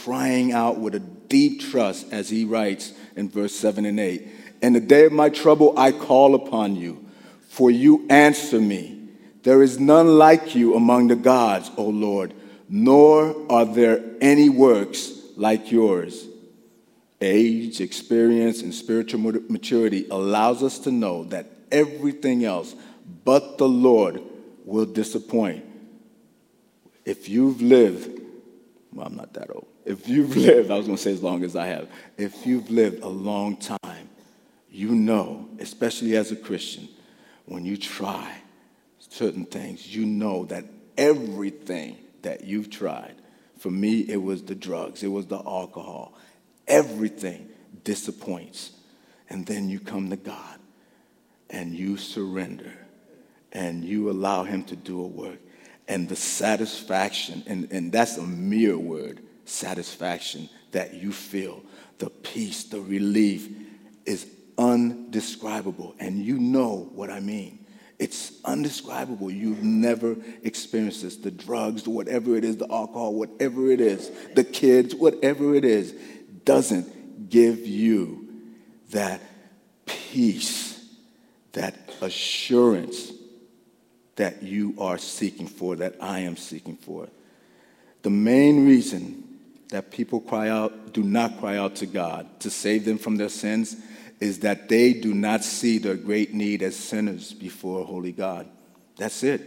crying 0.04 0.52
out 0.52 0.80
with 0.80 0.96
a 0.96 1.00
deep 1.00 1.62
trust 1.62 2.12
as 2.12 2.30
he 2.30 2.44
writes 2.44 2.94
in 3.16 3.30
verse 3.30 3.56
7 3.56 3.86
and 3.86 4.00
8 4.00 4.28
In 4.62 4.74
the 4.74 4.82
day 4.82 5.06
of 5.06 5.14
my 5.14 5.30
trouble, 5.30 5.74
I 5.78 5.94
call 5.94 6.36
upon 6.36 6.76
you, 6.76 7.06
for 7.48 7.72
you 7.72 8.06
answer 8.10 8.60
me. 8.60 9.00
There 9.44 9.64
is 9.64 9.80
none 9.80 10.18
like 10.18 10.56
you 10.56 10.76
among 10.76 11.08
the 11.08 11.16
gods, 11.16 11.72
O 11.78 11.86
Lord, 11.86 12.34
nor 12.70 13.36
are 13.52 13.66
there 13.66 14.04
any 14.22 14.50
works 14.50 15.12
like 15.36 15.72
yours. 15.72 16.28
Age, 17.22 17.80
experience, 17.80 18.62
and 18.62 18.74
spiritual 18.74 19.20
maturity 19.50 20.08
allows 20.10 20.62
us 20.62 20.80
to 20.80 20.92
know 20.92 21.24
that 21.26 21.48
everything 21.72 22.44
else 22.44 22.76
but 23.24 23.58
the 23.58 23.68
Lord 23.68 24.22
will 24.66 24.86
disappoint. 24.86 25.66
If 27.06 27.30
you've 27.30 27.62
lived, 27.62 28.22
well, 28.94 29.08
I'm 29.08 29.16
not 29.16 29.34
that 29.34 29.50
old. 29.50 29.68
If 29.86 30.08
you've 30.08 30.36
lived, 30.38 30.72
I 30.72 30.78
was 30.78 30.86
going 30.86 30.98
to 30.98 31.04
say 31.04 31.14
as 31.14 31.24
long 31.24 31.44
as 31.44 31.56
I 31.56 31.68
have, 31.68 31.90
if 32.18 32.46
you've 32.46 32.70
lived 32.70 33.04
a 33.04 33.08
long 33.08 33.58
time, 33.58 34.10
you 34.70 34.90
know, 34.90 35.48
especially 35.60 36.16
as 36.16 36.32
a 36.32 36.36
Christian, 36.36 36.88
when 37.46 37.66
you 37.66 37.78
try 37.78 38.38
certain 39.00 39.46
things, 39.46 39.94
you 39.96 40.06
know 40.06 40.46
that 40.46 40.66
everything 40.98 41.98
that 42.24 42.44
you've 42.44 42.70
tried, 42.70 43.16
for 43.58 43.72
me, 43.72 44.02
it 44.02 44.22
was 44.22 44.44
the 44.44 44.56
drugs, 44.56 45.04
it 45.04 45.08
was 45.08 45.28
the 45.28 45.38
alcohol, 45.38 46.18
everything 46.68 47.50
disappoints. 47.84 48.72
And 49.30 49.46
then 49.46 49.70
you 49.70 49.80
come 49.80 50.10
to 50.10 50.18
God 50.18 50.60
and 51.50 51.74
you 51.74 51.98
surrender 51.98 52.74
and 53.52 53.84
you 53.86 54.10
allow 54.10 54.44
Him 54.44 54.64
to 54.66 54.76
do 54.76 55.02
a 55.02 55.08
work. 55.08 55.40
And 55.88 56.10
the 56.10 56.16
satisfaction, 56.16 57.44
and, 57.46 57.72
and 57.72 57.92
that's 57.92 58.18
a 58.18 58.24
mere 58.24 58.78
word, 58.78 59.22
satisfaction 59.46 60.50
that 60.72 60.94
you 60.94 61.12
feel, 61.12 61.64
the 62.00 62.10
peace, 62.10 62.64
the 62.66 62.82
relief 62.82 63.50
is 64.06 64.28
undescribable. 64.58 65.96
And 66.00 66.20
you 66.20 66.40
know 66.40 66.90
what 66.94 67.10
I 67.10 67.20
mean. 67.20 67.63
It's 68.00 68.34
undescribable. 68.44 69.32
You've 69.32 69.64
never 69.64 70.18
experienced 70.44 71.04
this. 71.04 71.18
The 71.18 71.32
drugs, 71.32 71.88
whatever 71.88 72.36
it 72.36 72.44
is, 72.44 72.58
the 72.58 72.72
alcohol, 72.72 73.14
whatever 73.14 73.70
it 73.70 73.80
is, 73.80 74.12
the 74.36 74.44
kids, 74.44 74.96
whatever 74.96 75.56
it 75.56 75.64
is, 75.64 75.94
doesn't 76.44 77.30
give 77.30 77.66
you 77.66 78.28
that 78.92 79.22
peace, 79.86 80.86
that 81.54 81.76
assurance 82.02 83.12
that 84.16 84.44
you 84.44 84.76
are 84.78 84.98
seeking 84.98 85.48
for, 85.48 85.76
that 85.78 85.96
I 86.02 86.20
am 86.20 86.38
seeking 86.38 86.78
for. 86.78 87.08
The 88.04 88.10
main 88.10 88.68
reason 88.68 89.24
that 89.70 89.92
people 89.92 90.20
cry 90.20 90.50
out, 90.50 90.94
do 90.94 91.02
not 91.02 91.40
cry 91.40 91.58
out 91.58 91.76
to 91.78 91.86
God 91.86 92.40
to 92.42 92.50
save 92.52 92.86
them 92.86 92.98
from 92.98 93.16
their 93.16 93.30
sins, 93.30 93.76
is 94.20 94.40
that 94.40 94.70
they 94.70 94.94
do 94.94 95.14
not 95.14 95.44
see 95.44 95.78
their 95.78 95.96
great 95.96 96.34
need 96.34 96.62
as 96.62 96.76
sinners 96.76 97.34
before 97.34 97.86
holy 97.86 98.12
God. 98.12 98.48
That's 98.98 99.24
it. 99.24 99.42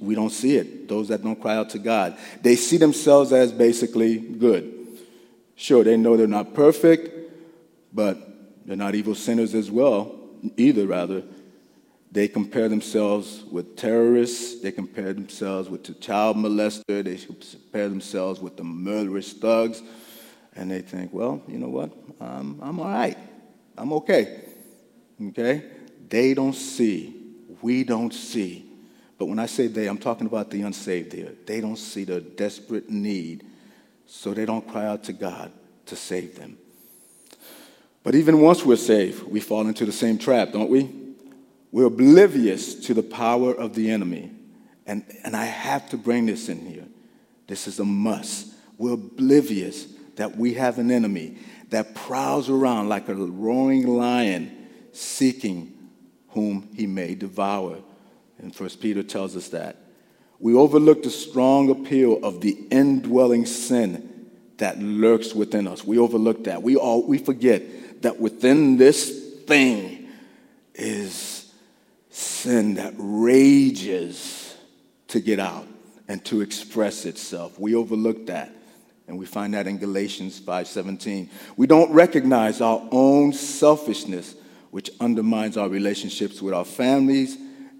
We 0.00 0.14
don't 0.14 0.30
see 0.30 0.56
it. 0.56 0.88
Those 0.88 1.08
that 1.08 1.22
don't 1.22 1.40
cry 1.40 1.56
out 1.56 1.70
to 1.70 1.78
God, 1.78 2.18
they 2.42 2.56
see 2.56 2.76
themselves 2.76 3.32
as 3.32 3.52
basically 3.52 4.18
good. 4.18 4.76
Sure, 5.56 5.84
they 5.84 5.96
know 5.96 6.16
they're 6.16 6.26
not 6.26 6.54
perfect, 6.54 7.10
but 7.92 8.18
they're 8.66 8.76
not 8.76 8.94
evil 8.94 9.14
sinners 9.14 9.54
as 9.54 9.70
well, 9.70 10.18
either, 10.56 10.86
rather. 10.86 11.22
They 12.12 12.28
compare 12.28 12.68
themselves 12.68 13.44
with 13.44 13.76
terrorists. 13.76 14.60
They 14.60 14.72
compare 14.72 15.12
themselves 15.12 15.68
with 15.68 15.84
the 15.84 15.94
child 15.94 16.36
molester. 16.36 17.04
They 17.04 17.16
compare 17.16 17.88
themselves 17.88 18.40
with 18.40 18.56
the 18.56 18.64
murderous 18.64 19.32
thugs. 19.32 19.82
And 20.56 20.70
they 20.70 20.80
think, 20.80 21.12
well, 21.12 21.40
you 21.46 21.58
know 21.58 21.68
what? 21.68 21.92
Um, 22.20 22.58
I'm 22.62 22.80
all 22.80 22.86
right. 22.86 23.16
I'm 23.80 23.94
okay. 23.94 24.42
Okay? 25.28 25.64
They 26.08 26.34
don't 26.34 26.52
see. 26.52 27.16
We 27.62 27.82
don't 27.82 28.12
see. 28.12 28.66
But 29.18 29.26
when 29.26 29.38
I 29.38 29.46
say 29.46 29.68
they, 29.68 29.86
I'm 29.86 29.98
talking 29.98 30.26
about 30.26 30.50
the 30.50 30.60
unsaved 30.62 31.14
here. 31.14 31.32
They 31.46 31.60
don't 31.62 31.76
see 31.76 32.04
the 32.04 32.20
desperate 32.20 32.90
need 32.90 33.46
so 34.06 34.34
they 34.34 34.44
don't 34.44 34.66
cry 34.68 34.86
out 34.86 35.04
to 35.04 35.14
God 35.14 35.50
to 35.86 35.96
save 35.96 36.36
them. 36.36 36.58
But 38.02 38.14
even 38.14 38.40
once 38.40 38.64
we're 38.64 38.76
saved, 38.76 39.22
we 39.22 39.40
fall 39.40 39.66
into 39.66 39.86
the 39.86 39.92
same 39.92 40.18
trap, 40.18 40.52
don't 40.52 40.70
we? 40.70 40.90
We're 41.72 41.86
oblivious 41.86 42.74
to 42.86 42.94
the 42.94 43.02
power 43.02 43.54
of 43.54 43.74
the 43.74 43.90
enemy. 43.90 44.30
And, 44.86 45.04
and 45.24 45.34
I 45.34 45.44
have 45.44 45.88
to 45.90 45.96
bring 45.96 46.26
this 46.26 46.48
in 46.48 46.66
here. 46.66 46.86
This 47.46 47.66
is 47.66 47.78
a 47.78 47.84
must. 47.84 48.52
We're 48.76 48.94
oblivious 48.94 49.86
that 50.16 50.36
we 50.36 50.54
have 50.54 50.78
an 50.78 50.90
enemy 50.90 51.38
that 51.70 51.94
prowls 51.94 52.48
around 52.48 52.88
like 52.88 53.08
a 53.08 53.14
roaring 53.14 53.86
lion 53.86 54.68
seeking 54.92 55.76
whom 56.30 56.68
he 56.74 56.86
may 56.86 57.14
devour. 57.14 57.78
And 58.38 58.54
First 58.54 58.80
Peter 58.80 59.02
tells 59.02 59.36
us 59.36 59.48
that. 59.48 59.76
We 60.38 60.54
overlook 60.54 61.02
the 61.02 61.10
strong 61.10 61.70
appeal 61.70 62.24
of 62.24 62.40
the 62.40 62.52
indwelling 62.70 63.46
sin 63.46 64.30
that 64.56 64.78
lurks 64.78 65.34
within 65.34 65.66
us. 65.66 65.84
We 65.84 65.98
overlook 65.98 66.44
that. 66.44 66.62
We, 66.62 66.76
all, 66.76 67.06
we 67.06 67.18
forget 67.18 68.02
that 68.02 68.18
within 68.18 68.76
this 68.76 69.34
thing 69.46 70.08
is 70.74 71.52
sin 72.10 72.74
that 72.74 72.94
rages 72.96 74.56
to 75.08 75.20
get 75.20 75.38
out 75.40 75.66
and 76.08 76.24
to 76.26 76.40
express 76.40 77.04
itself. 77.04 77.58
We 77.58 77.74
overlook 77.74 78.26
that. 78.26 78.52
And 79.10 79.18
we 79.18 79.26
find 79.26 79.54
that 79.54 79.66
in 79.66 79.78
Galatians 79.78 80.38
5:17. 80.38 81.30
We 81.56 81.66
don't 81.66 81.90
recognize 81.90 82.60
our 82.60 82.88
own 82.92 83.32
selfishness, 83.32 84.36
which 84.70 84.88
undermines 85.00 85.56
our 85.56 85.68
relationships 85.68 86.40
with 86.40 86.54
our 86.54 86.64
families 86.64 87.36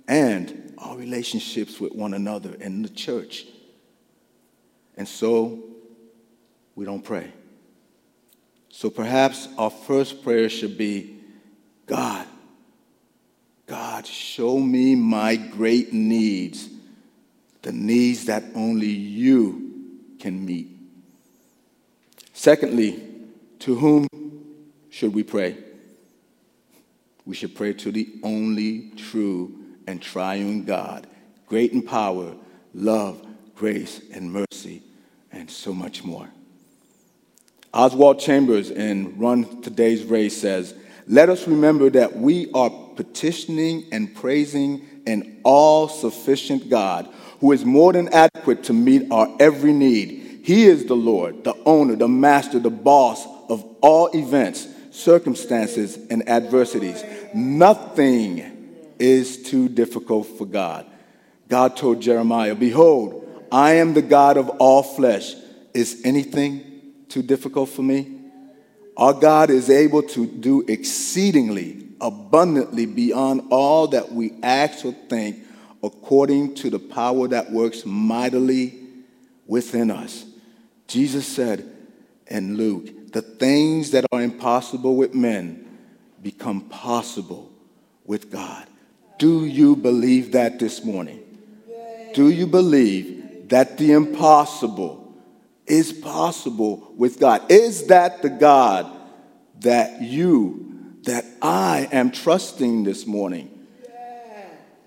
and 0.09 0.75
our 0.77 0.97
relationships 0.97 1.79
with 1.79 1.95
one 1.95 2.15
another 2.15 2.55
in 2.55 2.83
the 2.83 2.89
church. 2.89 3.47
And 4.97 5.07
so 5.07 5.63
we 6.75 6.85
don't 6.85 7.05
pray. 7.05 7.31
So 8.69 8.91
perhaps 8.91 9.47
our 9.57 9.71
first 9.71 10.25
prayer 10.25 10.49
should 10.49 10.77
be 10.77 11.15
God, 11.87 12.27
God, 13.69 14.05
show 14.05 14.59
me 14.59 14.97
my 14.97 15.37
great 15.37 15.93
needs, 15.93 16.69
the 17.63 17.71
needs 17.71 18.25
that 18.25 18.43
only 18.57 18.89
you 18.89 19.71
can 20.19 20.45
meet. 20.45 20.80
Secondly, 22.41 23.03
to 23.59 23.75
whom 23.75 24.07
should 24.89 25.13
we 25.13 25.23
pray? 25.23 25.59
We 27.27 27.35
should 27.35 27.55
pray 27.55 27.75
to 27.75 27.93
the 27.93 28.09
only 28.23 28.93
true 28.97 29.59
and 29.87 30.01
triune 30.01 30.65
God, 30.65 31.07
great 31.45 31.73
in 31.73 31.83
power, 31.83 32.35
love, 32.73 33.23
grace, 33.55 34.01
and 34.15 34.33
mercy, 34.33 34.83
and 35.31 35.51
so 35.51 35.75
much 35.75 36.03
more. 36.03 36.31
Oswald 37.75 38.19
Chambers 38.21 38.71
in 38.71 39.19
Run 39.19 39.61
Today's 39.61 40.05
Race 40.05 40.41
says, 40.41 40.75
Let 41.07 41.29
us 41.29 41.47
remember 41.47 41.91
that 41.91 42.17
we 42.17 42.51
are 42.53 42.71
petitioning 42.97 43.85
and 43.93 44.15
praising 44.15 45.03
an 45.07 45.43
all 45.45 45.89
sufficient 45.89 46.71
God 46.71 47.07
who 47.41 47.53
is 47.53 47.67
more 47.67 47.93
than 47.93 48.09
adequate 48.09 48.65
to 48.65 48.73
meet 48.73 49.13
our 49.13 49.29
every 49.39 49.75
need. 49.75 50.20
He 50.51 50.65
is 50.65 50.87
the 50.87 50.97
Lord, 50.97 51.45
the 51.45 51.55
owner, 51.65 51.95
the 51.95 52.09
master, 52.09 52.59
the 52.59 52.71
boss 52.71 53.25
of 53.49 53.65
all 53.81 54.09
events, 54.09 54.67
circumstances, 54.91 55.97
and 56.11 56.29
adversities. 56.29 57.05
Nothing 57.33 58.89
is 58.99 59.45
too 59.45 59.69
difficult 59.69 60.27
for 60.27 60.47
God. 60.47 60.87
God 61.47 61.77
told 61.77 62.03
Jeremiah, 62.03 62.57
Behold, 62.57 63.47
I 63.53 63.75
am 63.75 63.95
the 63.95 64.03
God 64.03 64.37
of 64.37 64.49
all 64.59 64.83
flesh. 64.83 65.37
Is 65.73 66.03
anything 66.05 66.65
too 67.09 67.23
difficult 67.23 67.69
for 67.69 67.83
me? 67.83 68.21
Our 68.97 69.13
God 69.13 69.51
is 69.51 69.71
able 69.71 70.03
to 70.03 70.27
do 70.27 70.65
exceedingly 70.67 71.87
abundantly 72.01 72.87
beyond 72.87 73.43
all 73.51 73.87
that 73.87 74.11
we 74.11 74.33
ask 74.43 74.85
or 74.85 74.97
think, 75.09 75.45
according 75.81 76.57
to 76.57 76.71
the 76.71 76.81
power 76.81 77.29
that 77.29 77.53
works 77.53 77.87
mightily 77.87 78.75
within 79.47 79.93
us. 79.93 80.25
Jesus 80.91 81.25
said 81.25 81.65
in 82.27 82.57
Luke, 82.57 83.13
The 83.13 83.23
things 83.23 83.93
that 83.93 84.05
are 84.11 84.21
impossible 84.21 84.97
with 84.97 85.15
men 85.15 85.79
become 86.21 86.63
possible 86.63 87.49
with 88.05 88.29
God. 88.31 88.67
Do 89.19 89.45
you 89.45 89.77
believe 89.77 90.33
that 90.33 90.59
this 90.59 90.85
morning? 90.85 91.23
Do 92.13 92.29
you 92.29 92.49
believe 92.49 93.49
that 93.51 93.79
the 93.79 93.93
impossible 93.93 95.15
is 95.65 95.93
possible 95.93 96.93
with 96.97 97.21
God? 97.21 97.49
Is 97.53 97.87
that 97.87 98.21
the 98.23 98.29
God 98.29 98.91
that 99.61 100.03
you, 100.03 100.99
that 101.05 101.25
I 101.41 101.89
am 101.93 102.11
trusting 102.11 102.83
this 102.83 103.07
morning? 103.07 103.49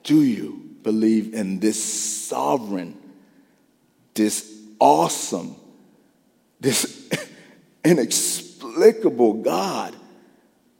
Do 0.03 0.21
you 0.21 0.75
believe 0.81 1.33
in 1.33 1.61
this 1.61 1.81
sovereign, 1.81 2.97
this 4.15 4.53
awesome, 4.79 5.55
this 6.63 7.09
inexplicable 7.85 9.33
God 9.33 9.95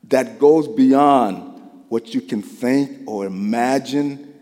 that 0.05 0.39
goes 0.39 0.67
beyond 0.67 1.61
what 1.89 2.15
you 2.15 2.21
can 2.21 2.41
think 2.41 3.07
or 3.07 3.25
imagine. 3.27 4.33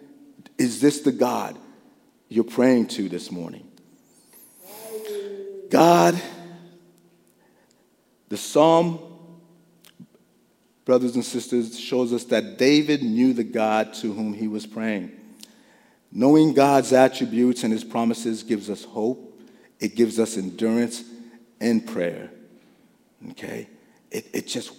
Is 0.58 0.80
this 0.80 1.01
the 1.01 1.12
God 1.12 1.58
you're 2.30 2.45
praying 2.45 2.88
to 2.89 3.10
this 3.10 3.32
morning? 3.32 3.67
God, 5.69 6.21
the 8.30 8.38
psalm, 8.38 8.99
brothers 10.86 11.15
and 11.15 11.25
sisters, 11.25 11.80
shows 11.80 12.13
us 12.13 12.25
that 12.25 12.58
David 12.58 13.01
knew 13.01 13.34
the 13.34 13.43
God 13.43 13.93
to 13.95 14.13
whom 14.13 14.34
he 14.34 14.47
was 14.47 14.67
praying. 14.67 15.12
Knowing 16.12 16.54
God's 16.54 16.93
attributes 16.93 17.63
and 17.63 17.73
his 17.73 17.84
promises 17.84 18.43
gives 18.43 18.69
us 18.69 18.84
hope, 18.84 19.41
it 19.80 19.95
gives 19.95 20.19
us 20.19 20.38
endurance 20.38 21.04
in 21.62 21.80
prayer. 21.82 22.30
Okay? 23.32 23.69
It, 24.10 24.28
it 24.34 24.47
just 24.47 24.74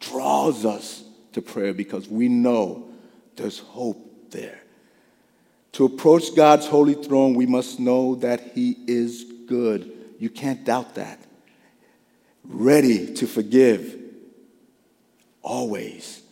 draws 0.00 0.64
us 0.64 1.04
to 1.32 1.42
prayer 1.42 1.72
because 1.72 2.08
we 2.08 2.28
know 2.28 2.88
there's 3.36 3.60
hope 3.60 4.30
there. 4.30 4.60
To 5.72 5.84
approach 5.84 6.34
God's 6.34 6.66
holy 6.66 6.94
throne, 6.94 7.34
we 7.34 7.46
must 7.46 7.78
know 7.78 8.14
that 8.16 8.40
He 8.54 8.76
is 8.86 9.24
good. 9.46 9.92
You 10.18 10.30
can't 10.30 10.64
doubt 10.64 10.94
that. 10.96 11.20
Ready 12.44 13.14
to 13.14 13.26
forgive 13.26 14.00
always, 15.42 16.22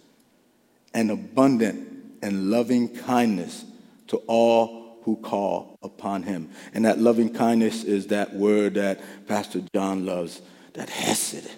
and 0.94 1.10
abundant 1.10 1.88
and 2.22 2.50
loving 2.50 2.88
kindness 2.88 3.64
to 4.08 4.16
all 4.26 4.81
who 5.04 5.16
call 5.16 5.76
upon 5.82 6.22
Him. 6.22 6.50
And 6.74 6.84
that 6.84 6.98
loving 6.98 7.32
kindness 7.32 7.84
is 7.84 8.08
that 8.08 8.34
word 8.34 8.74
that 8.74 9.00
Pastor 9.26 9.62
John 9.74 10.06
loves, 10.06 10.42
that 10.74 10.88
hesed. 10.88 11.50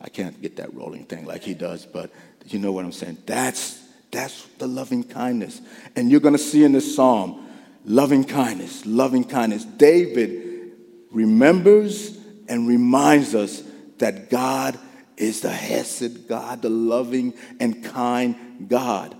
I 0.00 0.08
can't 0.08 0.40
get 0.40 0.56
that 0.56 0.74
rolling 0.74 1.04
thing 1.04 1.26
like 1.26 1.42
he 1.42 1.54
does, 1.54 1.86
but 1.86 2.10
you 2.46 2.58
know 2.58 2.72
what 2.72 2.84
I'm 2.84 2.92
saying? 2.92 3.18
That's, 3.26 3.82
that's 4.10 4.46
the 4.58 4.66
loving 4.66 5.02
kindness. 5.02 5.60
And 5.96 6.10
you're 6.10 6.20
going 6.20 6.36
to 6.36 6.38
see 6.38 6.64
in 6.64 6.72
this 6.72 6.94
psalm 6.94 7.46
loving 7.84 8.24
kindness, 8.24 8.84
loving 8.84 9.24
kindness. 9.24 9.64
David 9.64 10.72
remembers 11.10 12.18
and 12.48 12.68
reminds 12.68 13.34
us 13.34 13.62
that 13.98 14.30
God 14.30 14.78
is 15.16 15.40
the 15.40 15.50
Hesed 15.50 16.28
God, 16.28 16.62
the 16.62 16.68
loving 16.68 17.34
and 17.58 17.82
kind 17.82 18.68
God. 18.68 19.16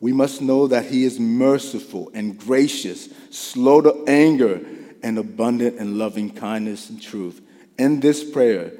We 0.00 0.12
must 0.12 0.40
know 0.40 0.68
that 0.68 0.86
He 0.86 1.04
is 1.04 1.18
merciful 1.18 2.10
and 2.14 2.38
gracious, 2.38 3.08
slow 3.30 3.80
to 3.80 4.04
anger, 4.06 4.60
and 5.02 5.18
abundant 5.18 5.76
in 5.76 5.98
loving 5.98 6.30
kindness 6.30 6.90
and 6.90 7.00
truth. 7.00 7.40
In 7.78 8.00
this 8.00 8.28
prayer, 8.28 8.72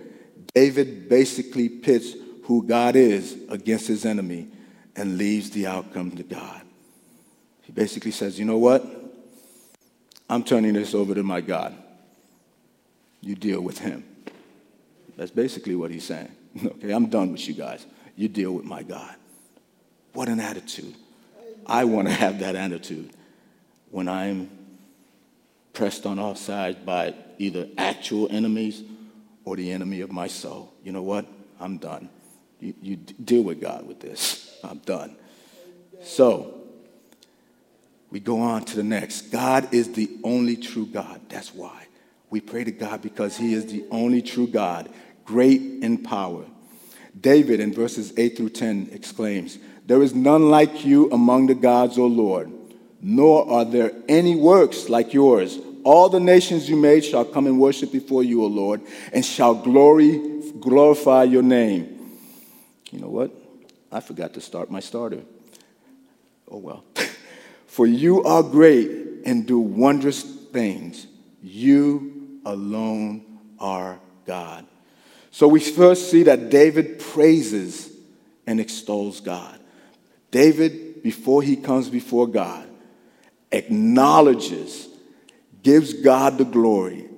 David 0.54 1.09
basically 1.09 1.68
pits 1.68 2.14
who 2.44 2.66
God 2.66 2.96
is 2.96 3.37
against 3.48 3.87
his 3.87 4.04
enemy 4.04 4.48
and 4.96 5.18
leaves 5.18 5.50
the 5.50 5.66
outcome 5.66 6.12
to 6.12 6.22
God. 6.22 6.62
He 7.62 7.72
basically 7.72 8.11
says, 8.11 8.38
You 8.38 8.44
know 8.44 8.59
what? 8.59 8.85
I'm 10.31 10.42
turning 10.42 10.72
this 10.72 10.94
over 10.94 11.14
to 11.14 11.22
my 11.22 11.40
God. 11.40 11.76
You 13.20 13.35
deal 13.35 13.61
with 13.61 13.78
him. 13.78 14.04
That's 15.16 15.31
basically 15.31 15.74
what 15.74 15.90
he's 15.90 16.04
saying. 16.04 16.33
Okay, 16.64 16.90
I'm 16.90 17.07
done 17.07 17.31
with 17.31 17.46
you 17.46 17.54
guys. 17.54 17.87
You 18.16 18.26
deal 18.26 18.52
with 18.52 18.64
my 18.64 18.83
God. 18.83 19.14
What 20.12 20.28
an 20.28 20.40
attitude. 20.40 20.94
I 21.68 21.85
want 21.85 22.09
to 22.09 22.14
have 22.14 22.40
that 22.40 22.57
attitude 22.57 23.11
when 23.90 24.09
I'm 24.09 24.50
pressed 25.72 26.07
on 26.07 26.18
all 26.18 26.35
sides 26.35 26.78
by 26.85 27.14
either 27.38 27.68
actual 27.76 28.28
enemies 28.31 28.83
or 29.44 29.57
the 29.57 29.70
enemy 29.70 30.00
of 30.00 30.11
my 30.11 30.26
soul. 30.26 30.72
You 30.83 30.92
know 30.92 31.02
what? 31.02 31.26
I'm 31.61 31.78
done. 31.78 32.09
You, 32.61 32.74
you 32.83 32.96
deal 32.96 33.42
with 33.42 33.61
God 33.61 33.87
with 33.87 34.00
this. 34.00 34.59
I'm 34.64 34.78
done. 34.78 35.16
So, 36.02 36.54
we 38.11 38.20
go 38.20 38.40
on 38.40 38.64
to 38.66 38.76
the 38.76 38.83
next. 38.83 39.31
God 39.31 39.72
is 39.72 39.92
the 39.92 40.11
only 40.24 40.57
true 40.57 40.87
God. 40.87 41.20
That's 41.28 41.54
why. 41.54 41.87
We 42.31 42.40
pray 42.40 42.64
to 42.64 42.72
God 42.72 43.02
because 43.02 43.37
He 43.37 43.54
is 43.54 43.66
the 43.66 43.85
only 43.90 44.22
true 44.22 44.46
God, 44.46 44.88
great 45.24 45.61
in 45.61 46.02
power. 46.02 46.44
David, 47.20 47.61
in 47.61 47.72
verses 47.72 48.12
8 48.16 48.37
through 48.37 48.50
10, 48.50 48.90
exclaims, 48.92 49.59
There 49.87 50.02
is 50.02 50.14
none 50.14 50.50
like 50.50 50.85
you 50.85 51.11
among 51.11 51.46
the 51.46 51.54
gods, 51.54 51.98
O 51.98 52.07
Lord, 52.07 52.52
nor 53.00 53.50
are 53.50 53.64
there 53.64 53.92
any 54.09 54.37
works 54.37 54.88
like 54.88 55.14
yours. 55.14 55.59
All 55.85 56.09
the 56.09 56.20
nations 56.20 56.68
you 56.68 56.76
made 56.76 57.04
shall 57.04 57.24
come 57.24 57.46
and 57.46 57.59
worship 57.59 57.92
before 57.92 58.22
you, 58.22 58.42
O 58.42 58.46
Lord, 58.46 58.83
and 59.12 59.24
shall 59.24 59.54
glory, 59.54 60.42
glorify 60.61 61.24
your 61.24 61.42
name. 61.42 61.98
You 62.90 63.00
know 63.00 63.09
what? 63.09 63.31
I 63.90 64.00
forgot 64.00 64.35
to 64.35 64.40
start 64.40 64.70
my 64.70 64.81
starter. 64.81 65.22
Oh 66.50 66.59
well. 66.59 66.85
For 67.66 67.87
you 67.87 68.24
are 68.24 68.42
great 68.42 68.90
and 69.24 69.46
do 69.46 69.59
wondrous 69.59 70.22
things. 70.22 71.07
You 71.42 72.40
alone 72.44 73.24
are 73.59 74.00
God. 74.26 74.66
So 75.38 75.46
we 75.46 75.61
first 75.61 76.11
see 76.11 76.24
that 76.24 76.51
David 76.51 76.98
praises 76.98 77.88
and 78.44 78.59
extols 78.59 79.20
God. 79.20 79.61
David, 80.33 81.01
before 81.01 81.42
he 81.42 81.55
comes 81.55 81.88
before 81.88 82.27
God, 82.27 82.68
acknowledges, 83.53 84.88
gives 85.62 85.92
God 85.92 86.38
the 86.38 86.44
glory, 86.44 87.09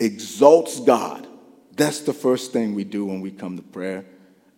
exalts 0.00 0.80
God. 0.80 1.24
That's 1.76 2.00
the 2.00 2.12
first 2.12 2.52
thing 2.52 2.74
we 2.74 2.82
do 2.82 3.06
when 3.06 3.20
we 3.20 3.30
come 3.30 3.56
to 3.56 3.62
prayer. 3.62 4.04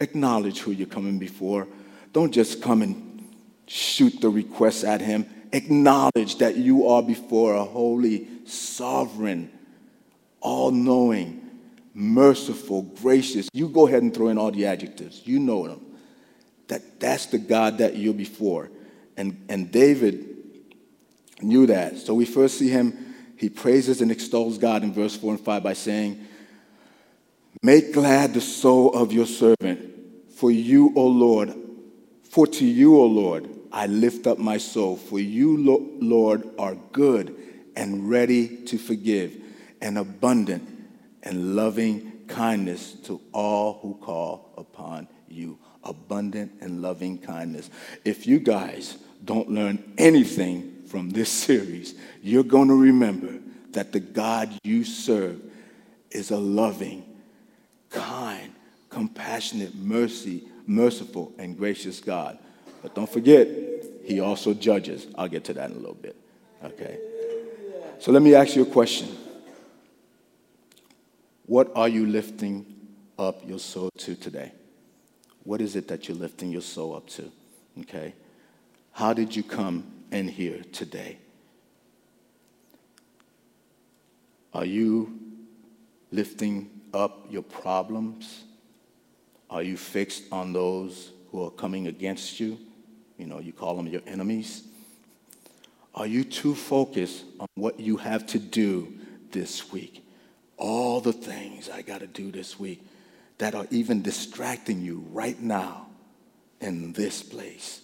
Acknowledge 0.01 0.61
who 0.61 0.71
you're 0.71 0.87
coming 0.87 1.19
before. 1.19 1.69
Don't 2.15 2.33
just 2.33 2.63
come 2.63 2.81
and 2.81 3.23
shoot 3.67 4.19
the 4.23 4.31
request 4.31 4.83
at 4.83 5.03
him. 5.03 5.29
Acknowledge 5.53 6.39
that 6.39 6.57
you 6.57 6.87
are 6.87 7.03
before 7.03 7.53
a 7.55 7.65
holy, 7.65 8.29
sovereign, 8.47 9.51
all 10.41 10.71
knowing, 10.71 11.50
merciful, 11.95 12.83
gracious. 12.83 13.49
You 13.53 13.69
go 13.69 13.87
ahead 13.87 14.03
and 14.03 14.15
throw 14.15 14.29
in 14.29 14.39
all 14.39 14.51
the 14.51 14.67
adjectives. 14.67 15.23
You 15.27 15.39
know 15.39 15.67
them. 15.67 15.87
That, 16.69 17.01
that's 17.01 17.27
the 17.27 17.39
God 17.39 17.79
that 17.79 17.97
you're 17.97 18.15
before. 18.15 18.71
And, 19.17 19.45
and 19.49 19.71
David 19.73 20.27
knew 21.43 21.67
that. 21.67 21.99
So 21.99 22.15
we 22.15 22.25
first 22.25 22.59
see 22.59 22.69
him, 22.69 23.15
he 23.37 23.49
praises 23.49 24.01
and 24.01 24.11
extols 24.11 24.59
God 24.59 24.83
in 24.83 24.93
verse 24.93 25.17
4 25.17 25.35
and 25.35 25.41
5 25.41 25.63
by 25.63 25.73
saying, 25.73 26.27
Make 27.63 27.93
glad 27.93 28.35
the 28.35 28.41
soul 28.41 28.95
of 28.95 29.13
your 29.13 29.27
servant, 29.27 29.91
for 30.35 30.51
you, 30.51 30.93
O 30.97 31.07
Lord, 31.07 31.55
for 32.31 32.47
to 32.47 32.65
you, 32.65 32.97
O 32.97 33.05
Lord, 33.07 33.51
I 33.73 33.87
lift 33.87 34.27
up 34.27 34.39
my 34.39 34.57
soul. 34.57 34.97
For 34.97 35.19
you, 35.19 35.57
Lord, 36.01 36.49
are 36.59 36.77
good 36.93 37.37
and 37.77 38.09
ready 38.09 38.65
to 38.65 38.79
forgive, 38.79 39.37
and 39.81 39.99
abundant 39.99 40.80
and 41.23 41.55
loving 41.57 42.25
kindness 42.29 42.95
to 43.05 43.21
all 43.33 43.79
who 43.83 43.95
call 44.03 44.53
upon 44.57 45.09
you. 45.29 45.59
Abundant 45.85 46.53
and 46.61 46.83
loving 46.83 47.19
kindness. 47.19 47.71
If 48.05 48.27
you 48.27 48.39
guys 48.39 48.99
don't 49.25 49.51
learn 49.51 49.95
anything 49.97 50.83
from 50.87 51.11
this 51.11 51.31
series, 51.31 51.95
you're 52.23 52.45
going 52.45 52.69
to 52.69 52.75
remember 52.75 53.39
that 53.73 53.93
the 53.93 54.01
God 54.01 54.53
you 54.63 54.85
serve 54.85 55.41
is 56.11 56.31
a 56.31 56.37
loving, 56.37 57.05
kind, 57.89 58.53
compassionate, 58.89 59.75
mercy, 59.75 60.45
merciful, 60.67 61.33
and 61.39 61.57
gracious 61.57 62.01
God. 62.01 62.39
But 62.83 62.95
don't 62.95 63.09
forget, 63.09 63.49
he 64.05 64.21
also 64.21 64.55
judges. 64.55 65.07
I'll 65.17 65.29
get 65.29 65.45
to 65.45 65.55
that 65.55 65.71
in 65.71 65.77
a 65.77 65.79
little 65.79 65.95
bit. 65.95 66.17
Okay? 66.65 66.99
So 68.01 68.13
let 68.13 68.23
me 68.23 68.35
ask 68.35 68.57
you 68.57 68.63
a 68.63 68.67
question. 68.67 69.09
What 71.51 71.73
are 71.75 71.89
you 71.89 72.07
lifting 72.07 72.65
up 73.19 73.41
your 73.45 73.59
soul 73.59 73.91
to 73.99 74.15
today? 74.15 74.53
What 75.43 75.61
is 75.61 75.75
it 75.75 75.89
that 75.89 76.07
you're 76.07 76.17
lifting 76.17 76.53
your 76.53 76.63
soul 76.63 76.95
up 76.95 77.09
to? 77.09 77.29
Okay? 77.81 78.15
How 78.93 79.13
did 79.13 79.35
you 79.35 79.43
come 79.43 79.83
in 80.13 80.29
here 80.29 80.63
today? 80.71 81.19
Are 84.55 84.65
you 84.65 85.19
lifting 86.13 86.71
up 86.95 87.27
your 87.29 87.43
problems? 87.43 88.45
Are 89.51 89.65
you 89.65 89.77
fixed 89.77 90.23
on 90.31 90.53
those 90.53 91.11
who 91.33 91.43
are 91.43 91.51
coming 91.51 91.89
against 91.89 92.39
you? 92.39 92.61
You 93.19 93.27
know, 93.27 93.41
you 93.41 93.53
call 93.53 93.77
them 93.77 93.89
your 93.89 94.03
enemies. 94.07 94.63
Are 95.97 96.07
you 96.07 96.23
too 96.23 96.55
focused 96.55 97.25
on 97.41 97.49
what 97.57 97.81
you 97.81 97.97
have 97.97 98.25
to 98.29 98.39
do 98.39 98.93
this 99.33 99.73
week? 99.73 100.05
All 100.61 101.01
the 101.01 101.13
things 101.13 101.69
I 101.69 101.83
got 101.83 102.01
to 102.01 102.07
do 102.07 102.31
this 102.31 102.61
week 102.61 102.83
that 103.39 103.55
are 103.55 103.67
even 103.71 104.03
distracting 104.03 104.81
you 104.83 105.05
right 105.11 105.41
now 105.41 105.87
in 106.61 106.93
this 106.93 107.23
place. 107.23 107.81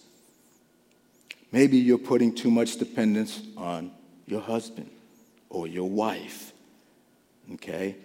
Maybe 1.51 1.77
you're 1.77 1.97
putting 1.97 2.33
too 2.33 2.51
much 2.51 2.77
dependence 2.77 3.41
on 3.57 3.91
your 4.27 4.41
husband 4.41 4.91
or 5.49 5.67
your 5.67 5.89
wife. 5.89 6.53
Okay? 7.53 7.95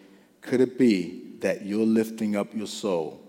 Could 0.40 0.61
it 0.61 0.78
be 0.78 1.37
that 1.40 1.66
you're 1.66 1.87
lifting 1.87 2.37
up 2.37 2.54
your 2.54 2.66
soul 2.66 3.20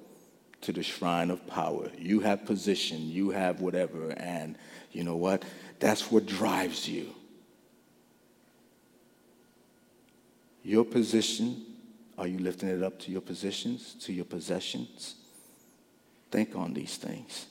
to 0.61 0.71
the 0.71 0.83
shrine 0.83 1.29
of 1.29 1.45
power? 1.47 1.89
You 1.97 2.21
have 2.21 2.45
position, 2.45 3.09
you 3.09 3.31
have 3.31 3.59
whatever, 3.59 4.11
and 4.11 4.55
you 4.91 5.03
know 5.03 5.17
what? 5.17 5.43
That's 5.79 6.09
what 6.09 6.25
drives 6.25 6.87
you. 6.87 7.13
Your 10.63 10.85
position, 10.85 11.65
are 12.17 12.27
you 12.27 12.39
lifting 12.39 12.69
it 12.69 12.81
up 12.81 12.99
to 12.99 13.11
your 13.11 13.21
positions, 13.21 13.95
to 14.01 14.13
your 14.13 14.25
possessions? 14.25 15.15
Think 16.31 16.55
on 16.55 16.73
these 16.73 16.95
things. 16.95 17.47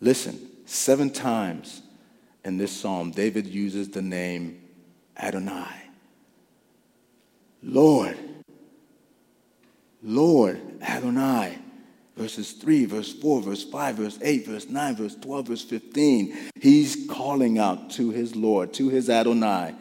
Listen, 0.00 0.38
seven 0.66 1.10
times 1.10 1.82
in 2.44 2.58
this 2.58 2.72
psalm, 2.72 3.10
David 3.10 3.46
uses 3.46 3.88
the 3.88 4.02
name 4.02 4.62
Adonai. 5.18 5.88
Lord, 7.62 8.18
Lord, 10.02 10.60
Adonai. 10.82 11.58
Verses 12.16 12.52
3, 12.52 12.84
verse 12.84 13.12
4, 13.14 13.40
verse 13.42 13.64
5, 13.64 13.94
verse 13.96 14.18
8, 14.20 14.46
verse 14.46 14.68
9, 14.68 14.96
verse 14.96 15.16
12, 15.16 15.48
verse 15.48 15.64
15. 15.64 16.36
He's 16.60 17.06
calling 17.08 17.58
out 17.58 17.90
to 17.92 18.10
his 18.10 18.36
Lord, 18.36 18.74
to 18.74 18.90
his 18.90 19.08
Adonai. 19.08 19.74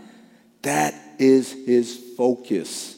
That 0.62 0.94
is 1.20 1.52
his 1.66 1.98
focus. 2.18 2.98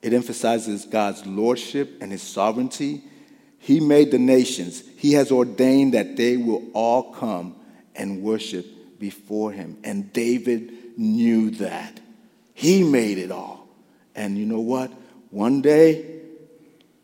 It 0.00 0.12
emphasizes 0.12 0.86
God's 0.86 1.26
lordship 1.26 2.00
and 2.00 2.12
his 2.12 2.22
sovereignty. 2.22 3.02
He 3.58 3.80
made 3.80 4.12
the 4.12 4.18
nations. 4.18 4.84
He 4.96 5.14
has 5.14 5.32
ordained 5.32 5.94
that 5.94 6.16
they 6.16 6.36
will 6.36 6.62
all 6.72 7.12
come 7.12 7.56
and 7.94 8.22
worship 8.22 8.98
before 8.98 9.50
him. 9.52 9.76
And 9.82 10.12
David 10.12 10.72
knew 10.96 11.50
that. 11.50 12.00
He 12.54 12.84
made 12.84 13.18
it 13.18 13.32
all. 13.32 13.68
And 14.14 14.38
you 14.38 14.46
know 14.46 14.60
what? 14.60 14.92
One 15.30 15.60
day, 15.60 16.20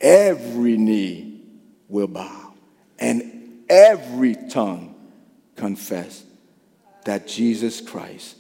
every 0.01 0.77
knee 0.77 1.41
will 1.89 2.07
bow 2.07 2.55
and 2.99 3.65
every 3.69 4.37
tongue 4.49 4.95
confess 5.57 6.25
that 7.05 7.27
Jesus 7.27 7.81
Christ 7.81 8.37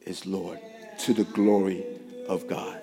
is 0.00 0.26
Lord 0.26 0.58
to 1.00 1.14
the 1.14 1.24
glory 1.24 1.84
of 2.28 2.46
God. 2.46 2.80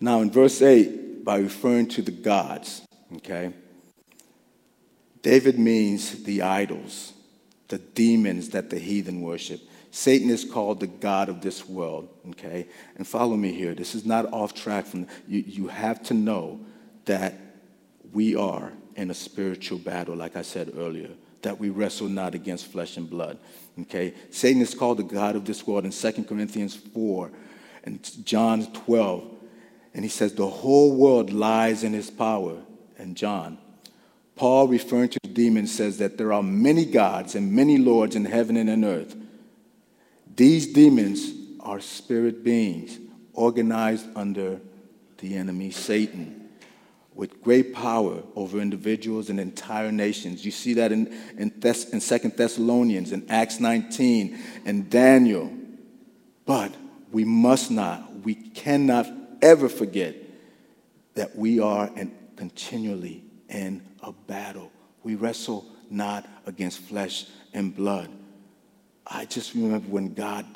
Now, 0.00 0.20
in 0.20 0.30
verse 0.30 0.62
8, 0.62 1.24
by 1.24 1.38
referring 1.38 1.88
to 1.88 2.02
the 2.02 2.12
gods, 2.12 2.82
okay, 3.16 3.52
David 5.22 5.58
means 5.58 6.22
the 6.22 6.42
idols, 6.42 7.12
the 7.66 7.78
demons 7.78 8.50
that 8.50 8.70
the 8.70 8.78
heathen 8.78 9.20
worship. 9.22 9.60
Satan 9.90 10.30
is 10.30 10.44
called 10.44 10.80
the 10.80 10.86
God 10.86 11.28
of 11.28 11.40
this 11.40 11.68
world, 11.68 12.08
okay? 12.30 12.68
And 12.96 13.06
follow 13.06 13.36
me 13.36 13.52
here. 13.52 13.74
This 13.74 13.94
is 13.94 14.06
not 14.06 14.32
off 14.32 14.54
track 14.54 14.86
from, 14.86 15.08
you, 15.26 15.42
you 15.46 15.68
have 15.68 16.02
to 16.04 16.14
know 16.14 16.60
that 17.06 17.34
we 18.12 18.36
are 18.36 18.72
in 18.94 19.10
a 19.10 19.14
spiritual 19.14 19.78
battle, 19.78 20.14
like 20.14 20.36
I 20.36 20.42
said 20.42 20.72
earlier 20.76 21.10
that 21.42 21.58
we 21.58 21.70
wrestle 21.70 22.08
not 22.08 22.34
against 22.34 22.66
flesh 22.66 22.96
and 22.96 23.08
blood. 23.08 23.38
Okay? 23.82 24.14
Satan 24.30 24.62
is 24.62 24.74
called 24.74 24.98
the 24.98 25.02
God 25.02 25.36
of 25.36 25.44
this 25.44 25.66
world 25.66 25.84
in 25.84 25.90
2 25.90 26.24
Corinthians 26.24 26.74
4 26.74 27.30
and 27.84 28.24
John 28.24 28.66
12. 28.72 29.24
And 29.94 30.04
he 30.04 30.08
says, 30.08 30.34
the 30.34 30.48
whole 30.48 30.94
world 30.94 31.32
lies 31.32 31.84
in 31.84 31.92
his 31.92 32.10
power. 32.10 32.58
And 32.98 33.16
John, 33.16 33.58
Paul, 34.36 34.68
referring 34.68 35.10
to 35.10 35.18
the 35.22 35.28
demons, 35.28 35.74
says 35.74 35.98
that 35.98 36.18
there 36.18 36.32
are 36.32 36.42
many 36.42 36.84
gods 36.84 37.34
and 37.34 37.52
many 37.52 37.78
lords 37.78 38.16
in 38.16 38.24
heaven 38.24 38.56
and 38.56 38.68
in 38.68 38.84
earth. 38.84 39.16
These 40.36 40.72
demons 40.72 41.32
are 41.60 41.80
spirit 41.80 42.44
beings 42.44 42.98
organized 43.32 44.06
under 44.16 44.60
the 45.18 45.36
enemy, 45.36 45.70
Satan 45.70 46.37
with 47.18 47.42
great 47.42 47.74
power 47.74 48.22
over 48.36 48.60
individuals 48.60 49.28
and 49.28 49.40
entire 49.40 49.90
nations. 49.90 50.44
You 50.44 50.52
see 50.52 50.74
that 50.74 50.92
in, 50.92 51.12
in, 51.36 51.50
Thess- 51.50 51.90
in 51.90 51.98
2 51.98 52.28
Thessalonians, 52.28 53.10
in 53.10 53.28
Acts 53.28 53.58
19, 53.58 54.38
and 54.64 54.88
Daniel. 54.88 55.52
But 56.46 56.72
we 57.10 57.24
must 57.24 57.72
not, 57.72 58.20
we 58.20 58.36
cannot 58.36 59.08
ever 59.42 59.68
forget 59.68 60.14
that 61.14 61.34
we 61.34 61.58
are 61.58 61.90
and 61.96 62.16
continually 62.36 63.24
in 63.48 63.82
a 64.00 64.12
battle. 64.12 64.70
We 65.02 65.16
wrestle 65.16 65.66
not 65.90 66.24
against 66.46 66.78
flesh 66.78 67.26
and 67.52 67.74
blood. 67.74 68.10
I 69.04 69.24
just 69.24 69.54
remember 69.54 69.88
when 69.88 70.14
God 70.14 70.46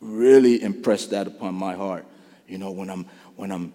really 0.00 0.60
impressed 0.60 1.10
that 1.10 1.28
upon 1.28 1.54
my 1.54 1.74
heart. 1.74 2.04
You 2.48 2.58
know, 2.58 2.72
when 2.72 2.90
I'm 2.90 3.06
when 3.36 3.52
I'm 3.52 3.72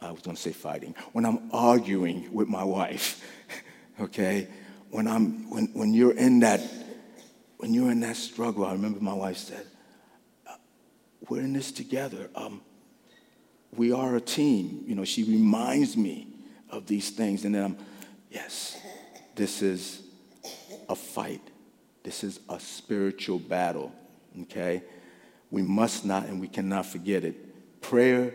I 0.00 0.10
was 0.10 0.20
going 0.20 0.36
to 0.36 0.42
say 0.42 0.52
fighting, 0.52 0.94
when 1.12 1.24
I'm 1.24 1.50
arguing 1.52 2.32
with 2.32 2.48
my 2.48 2.64
wife, 2.64 3.22
okay? 4.00 4.48
When 4.90 5.08
I'm 5.08 5.50
when 5.50 5.66
when 5.72 5.94
you're 5.94 6.14
in 6.14 6.40
that 6.40 6.60
when 7.58 7.74
you're 7.74 7.90
in 7.90 8.00
that 8.00 8.16
struggle, 8.16 8.64
I 8.64 8.72
remember 8.72 9.00
my 9.00 9.14
wife 9.14 9.36
said, 9.38 9.66
uh, 10.46 10.54
"We're 11.28 11.40
in 11.40 11.52
this 11.52 11.72
together. 11.72 12.30
Um, 12.34 12.60
we 13.74 13.92
are 13.92 14.14
a 14.16 14.20
team." 14.20 14.84
You 14.86 14.94
know, 14.94 15.04
she 15.04 15.24
reminds 15.24 15.96
me 15.96 16.28
of 16.70 16.86
these 16.86 17.10
things, 17.10 17.44
and 17.44 17.54
then 17.54 17.64
I'm, 17.64 17.78
yes, 18.30 18.78
this 19.34 19.62
is 19.62 20.02
a 20.88 20.94
fight. 20.94 21.42
This 22.04 22.22
is 22.22 22.38
a 22.48 22.60
spiritual 22.60 23.38
battle. 23.38 23.92
Okay, 24.42 24.82
we 25.50 25.62
must 25.62 26.04
not 26.04 26.26
and 26.26 26.40
we 26.40 26.48
cannot 26.48 26.86
forget 26.86 27.24
it. 27.24 27.80
Prayer 27.80 28.34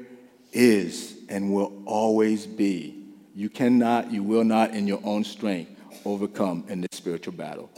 is 0.52 1.21
and 1.32 1.54
will 1.54 1.82
always 1.86 2.46
be. 2.46 3.06
You 3.34 3.50
cannot, 3.50 4.12
you 4.12 4.22
will 4.22 4.44
not, 4.44 4.72
in 4.72 4.86
your 4.86 5.00
own 5.04 5.24
strength, 5.24 5.72
overcome 6.06 6.66
in 6.68 6.82
this 6.82 6.90
spiritual 6.92 7.34
battle. 7.34 7.72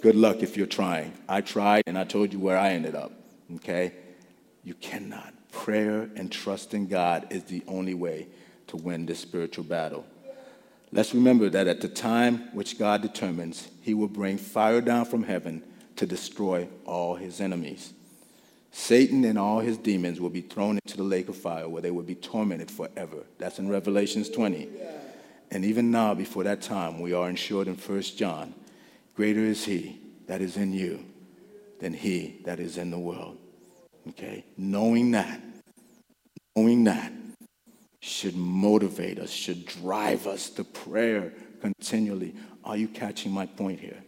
Good 0.00 0.14
luck 0.14 0.42
if 0.42 0.56
you're 0.56 0.66
trying. 0.66 1.12
I 1.28 1.40
tried 1.40 1.82
and 1.88 1.98
I 1.98 2.04
told 2.04 2.32
you 2.32 2.38
where 2.38 2.56
I 2.56 2.70
ended 2.70 2.94
up. 2.94 3.12
Okay? 3.56 3.94
You 4.62 4.74
cannot. 4.74 5.34
Prayer 5.50 6.08
and 6.14 6.30
trust 6.30 6.72
in 6.72 6.86
God 6.86 7.26
is 7.30 7.44
the 7.44 7.64
only 7.66 7.94
way 7.94 8.28
to 8.68 8.76
win 8.76 9.06
this 9.06 9.18
spiritual 9.18 9.64
battle. 9.64 10.06
Let's 10.92 11.14
remember 11.14 11.50
that 11.50 11.66
at 11.66 11.80
the 11.80 11.88
time 11.88 12.48
which 12.54 12.78
God 12.78 13.02
determines, 13.02 13.68
He 13.82 13.92
will 13.92 14.08
bring 14.08 14.38
fire 14.38 14.80
down 14.80 15.04
from 15.04 15.24
heaven 15.24 15.64
to 15.96 16.06
destroy 16.06 16.68
all 16.84 17.16
His 17.16 17.40
enemies. 17.40 17.92
Satan 18.70 19.24
and 19.24 19.38
all 19.38 19.60
his 19.60 19.78
demons 19.78 20.20
will 20.20 20.30
be 20.30 20.42
thrown 20.42 20.78
into 20.84 20.96
the 20.96 21.02
lake 21.02 21.28
of 21.28 21.36
fire 21.36 21.68
where 21.68 21.82
they 21.82 21.90
will 21.90 22.02
be 22.02 22.14
tormented 22.14 22.70
forever. 22.70 23.24
That's 23.38 23.58
in 23.58 23.68
Revelations 23.68 24.28
20. 24.28 24.68
And 25.50 25.64
even 25.64 25.90
now, 25.90 26.14
before 26.14 26.44
that 26.44 26.60
time, 26.60 27.00
we 27.00 27.12
are 27.12 27.28
ensured 27.28 27.68
in 27.68 27.74
1 27.74 28.02
John 28.02 28.54
greater 29.14 29.40
is 29.40 29.64
he 29.64 30.00
that 30.26 30.40
is 30.40 30.56
in 30.56 30.72
you 30.72 31.04
than 31.80 31.92
he 31.92 32.40
that 32.44 32.60
is 32.60 32.76
in 32.76 32.90
the 32.90 32.98
world. 32.98 33.38
Okay? 34.10 34.44
Knowing 34.56 35.10
that, 35.12 35.40
knowing 36.54 36.84
that 36.84 37.12
should 38.00 38.36
motivate 38.36 39.18
us, 39.18 39.30
should 39.30 39.66
drive 39.66 40.26
us 40.26 40.50
to 40.50 40.64
prayer 40.64 41.32
continually. 41.60 42.34
Are 42.64 42.76
you 42.76 42.88
catching 42.88 43.32
my 43.32 43.46
point 43.46 43.80
here? 43.80 44.02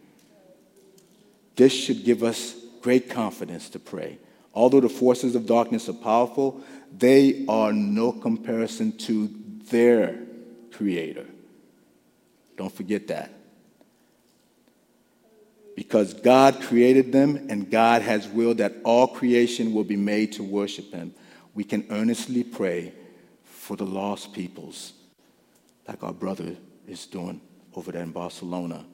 This 1.55 1.73
should 1.73 2.05
give 2.05 2.23
us 2.23 2.55
great 2.81 3.09
confidence 3.09 3.69
to 3.69 3.79
pray. 3.79 4.17
Although 4.53 4.81
the 4.81 4.89
forces 4.89 5.35
of 5.35 5.45
darkness 5.45 5.87
are 5.87 5.93
powerful, 5.93 6.61
they 6.95 7.45
are 7.47 7.71
no 7.71 8.11
comparison 8.11 8.97
to 8.99 9.29
their 9.69 10.19
creator. 10.71 11.25
Don't 12.57 12.73
forget 12.73 13.07
that. 13.07 13.31
Because 15.75 16.13
God 16.13 16.61
created 16.61 17.11
them 17.11 17.47
and 17.49 17.71
God 17.71 18.01
has 18.01 18.27
willed 18.27 18.57
that 18.57 18.75
all 18.83 19.07
creation 19.07 19.73
will 19.73 19.85
be 19.85 19.95
made 19.95 20.33
to 20.33 20.43
worship 20.43 20.93
Him, 20.93 21.13
we 21.53 21.63
can 21.63 21.85
earnestly 21.89 22.43
pray 22.43 22.93
for 23.43 23.75
the 23.77 23.85
lost 23.85 24.33
peoples, 24.33 24.93
like 25.87 26.03
our 26.03 26.13
brother 26.13 26.55
is 26.87 27.05
doing 27.05 27.39
over 27.73 27.91
there 27.91 28.03
in 28.03 28.11
Barcelona, 28.11 28.85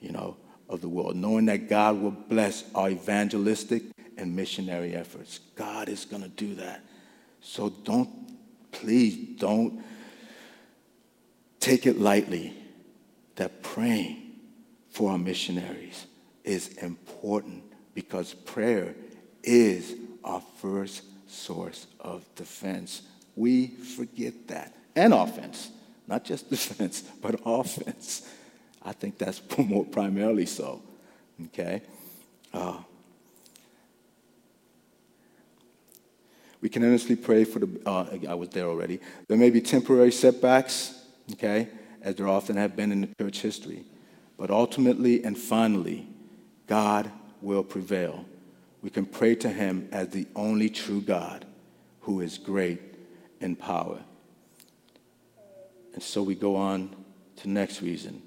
you 0.00 0.12
know, 0.12 0.36
of 0.70 0.80
the 0.80 0.88
world, 0.88 1.16
knowing 1.16 1.46
that 1.46 1.68
God 1.68 2.00
will 2.00 2.12
bless 2.12 2.64
our 2.74 2.90
evangelistic 2.90 3.82
and 4.16 4.34
missionary 4.34 4.94
efforts. 4.94 5.40
God 5.56 5.88
is 5.88 6.04
going 6.04 6.22
to 6.22 6.28
do 6.28 6.54
that. 6.54 6.84
So 7.40 7.70
don't, 7.70 8.08
please 8.70 9.38
don't 9.38 9.82
take 11.58 11.86
it 11.86 11.98
lightly 12.00 12.54
that 13.34 13.62
praying 13.62 14.32
for 14.90 15.10
our 15.10 15.18
missionaries 15.18 16.06
is 16.44 16.68
important 16.78 17.64
because 17.94 18.32
prayer 18.32 18.94
is 19.42 19.94
our 20.22 20.42
first 20.58 21.02
source 21.26 21.86
of 21.98 22.24
defense. 22.36 23.02
We 23.34 23.68
forget 23.68 24.48
that. 24.48 24.76
And 24.94 25.12
offense. 25.12 25.70
Not 26.06 26.24
just 26.24 26.50
defense, 26.50 27.02
but 27.20 27.40
offense. 27.44 28.28
I 28.82 28.92
think 28.92 29.18
that's 29.18 29.40
more 29.58 29.84
primarily 29.84 30.46
so. 30.46 30.82
Okay? 31.46 31.82
Uh, 32.52 32.78
We 36.60 36.68
can 36.68 36.84
earnestly 36.84 37.16
pray 37.16 37.44
for 37.44 37.60
the, 37.60 37.80
uh, 37.86 38.06
I 38.28 38.34
was 38.34 38.50
there 38.50 38.66
already. 38.66 39.00
There 39.28 39.38
may 39.38 39.50
be 39.50 39.60
temporary 39.60 40.12
setbacks, 40.12 41.02
okay, 41.32 41.68
as 42.02 42.16
there 42.16 42.28
often 42.28 42.56
have 42.56 42.76
been 42.76 42.92
in 42.92 43.00
the 43.00 43.08
church 43.18 43.40
history. 43.40 43.84
But 44.36 44.50
ultimately 44.50 45.24
and 45.24 45.36
finally, 45.36 46.06
God 46.66 47.10
will 47.40 47.64
prevail. 47.64 48.26
We 48.82 48.90
can 48.90 49.06
pray 49.06 49.34
to 49.36 49.48
him 49.48 49.88
as 49.90 50.10
the 50.10 50.26
only 50.36 50.68
true 50.68 51.00
God 51.00 51.46
who 52.02 52.20
is 52.20 52.38
great 52.38 52.80
in 53.40 53.56
power. 53.56 54.00
And 55.94 56.02
so 56.02 56.22
we 56.22 56.34
go 56.34 56.56
on 56.56 56.94
to 57.36 57.48
next 57.48 57.82
reason. 57.82 58.22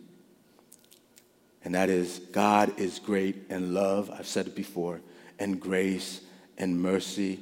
And 1.64 1.76
that 1.76 1.90
is 1.90 2.20
God 2.32 2.80
is 2.80 3.00
great 3.00 3.46
in 3.50 3.74
love, 3.74 4.12
I've 4.12 4.28
said 4.28 4.48
it 4.48 4.56
before, 4.56 5.02
and 5.40 5.60
grace 5.60 6.22
and 6.58 6.82
mercy 6.82 7.40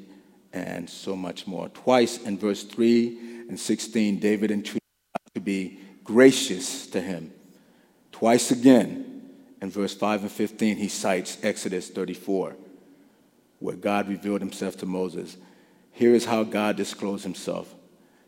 and 0.53 0.89
so 0.89 1.15
much 1.15 1.47
more. 1.47 1.69
Twice 1.69 2.21
in 2.21 2.37
verse 2.37 2.63
3 2.63 3.45
and 3.49 3.59
16, 3.59 4.19
David 4.19 4.51
entreated 4.51 4.81
God 5.15 5.33
to 5.35 5.41
be 5.41 5.79
gracious 6.03 6.87
to 6.87 7.01
him. 7.01 7.31
Twice 8.11 8.51
again 8.51 9.29
in 9.61 9.69
verse 9.69 9.93
5 9.93 10.23
and 10.23 10.31
15, 10.31 10.77
he 10.77 10.87
cites 10.87 11.37
Exodus 11.43 11.89
34, 11.89 12.55
where 13.59 13.75
God 13.75 14.07
revealed 14.07 14.41
himself 14.41 14.77
to 14.77 14.85
Moses. 14.85 15.37
Here 15.91 16.13
is 16.13 16.25
how 16.25 16.43
God 16.43 16.75
disclosed 16.75 17.23
himself. 17.23 17.73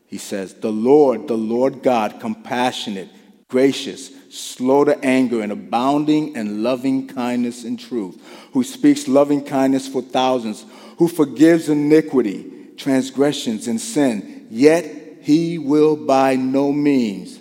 He 0.06 0.18
says, 0.18 0.54
The 0.54 0.72
Lord, 0.72 1.28
the 1.28 1.36
Lord 1.36 1.82
God, 1.82 2.20
compassionate, 2.20 3.08
gracious, 3.54 4.10
slow 4.30 4.82
to 4.82 4.98
anger, 5.04 5.40
and 5.40 5.52
abounding 5.52 6.34
in 6.34 6.64
loving 6.64 7.06
kindness 7.06 7.62
and 7.62 7.78
truth, 7.78 8.20
who 8.52 8.64
speaks 8.64 9.06
loving 9.06 9.44
kindness 9.44 9.86
for 9.86 10.02
thousands 10.02 10.66
who 10.98 11.06
forgives 11.06 11.68
iniquity, 11.68 12.50
transgressions, 12.76 13.68
and 13.68 13.80
sin, 13.80 14.48
yet 14.50 14.84
he 15.20 15.56
will 15.56 15.94
by 15.94 16.34
no 16.34 16.72
means 16.72 17.38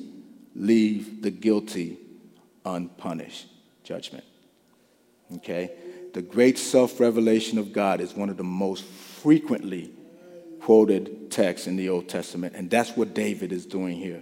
leave 0.55 1.23
the 1.23 1.31
guilty 1.31 1.97
unpunished. 2.63 3.47
Judgment. 3.83 4.23
Okay? 5.37 5.71
The 6.13 6.21
great 6.21 6.59
self 6.59 6.99
revelation 6.99 7.57
of 7.57 7.73
God 7.73 8.01
is 8.01 8.13
one 8.13 8.29
of 8.29 8.37
the 8.37 8.43
most 8.43 8.83
frequently 8.83 9.91
quoted 10.61 11.31
texts 11.31 11.65
in 11.65 11.75
the 11.75 11.89
Old 11.89 12.07
Testament, 12.07 12.53
and 12.55 12.69
that's 12.69 12.95
what 12.95 13.15
David 13.15 13.51
is 13.51 13.65
doing 13.65 13.97
here. 13.97 14.21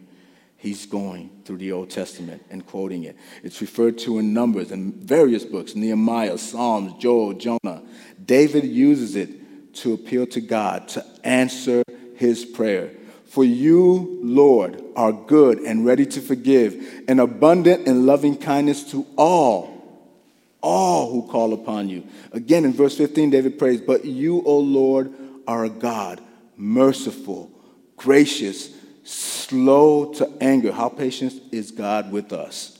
He's 0.61 0.85
going 0.85 1.31
through 1.43 1.57
the 1.57 1.71
Old 1.71 1.89
Testament 1.89 2.45
and 2.51 2.63
quoting 2.63 3.05
it. 3.05 3.17
It's 3.41 3.61
referred 3.61 3.97
to 3.99 4.19
in 4.19 4.31
Numbers 4.31 4.69
and 4.69 4.93
various 4.93 5.43
books 5.43 5.73
Nehemiah, 5.73 6.37
Psalms, 6.37 6.93
Joel, 7.01 7.33
Jonah. 7.33 7.81
David 8.23 8.65
uses 8.65 9.15
it 9.15 9.73
to 9.77 9.93
appeal 9.93 10.27
to 10.27 10.39
God 10.39 10.87
to 10.89 11.03
answer 11.23 11.81
his 12.15 12.45
prayer. 12.45 12.91
For 13.25 13.43
you, 13.43 14.19
Lord, 14.21 14.83
are 14.95 15.11
good 15.11 15.57
and 15.61 15.83
ready 15.83 16.05
to 16.05 16.21
forgive, 16.21 17.05
and 17.07 17.19
abundant 17.19 17.87
in 17.87 18.05
loving 18.05 18.37
kindness 18.37 18.83
to 18.91 19.07
all, 19.17 20.13
all 20.61 21.11
who 21.11 21.27
call 21.27 21.53
upon 21.53 21.89
you. 21.89 22.07
Again, 22.33 22.65
in 22.65 22.73
verse 22.73 22.95
15, 22.95 23.31
David 23.31 23.57
prays, 23.57 23.81
But 23.81 24.05
you, 24.05 24.43
O 24.43 24.59
Lord, 24.59 25.11
are 25.47 25.65
a 25.65 25.71
God, 25.71 26.21
merciful, 26.55 27.49
gracious, 27.97 28.69
slow 29.03 30.13
to 30.13 30.31
anger. 30.41 30.71
How 30.71 30.89
patient 30.89 31.33
is 31.51 31.71
God 31.71 32.11
with 32.11 32.31
us? 32.33 32.79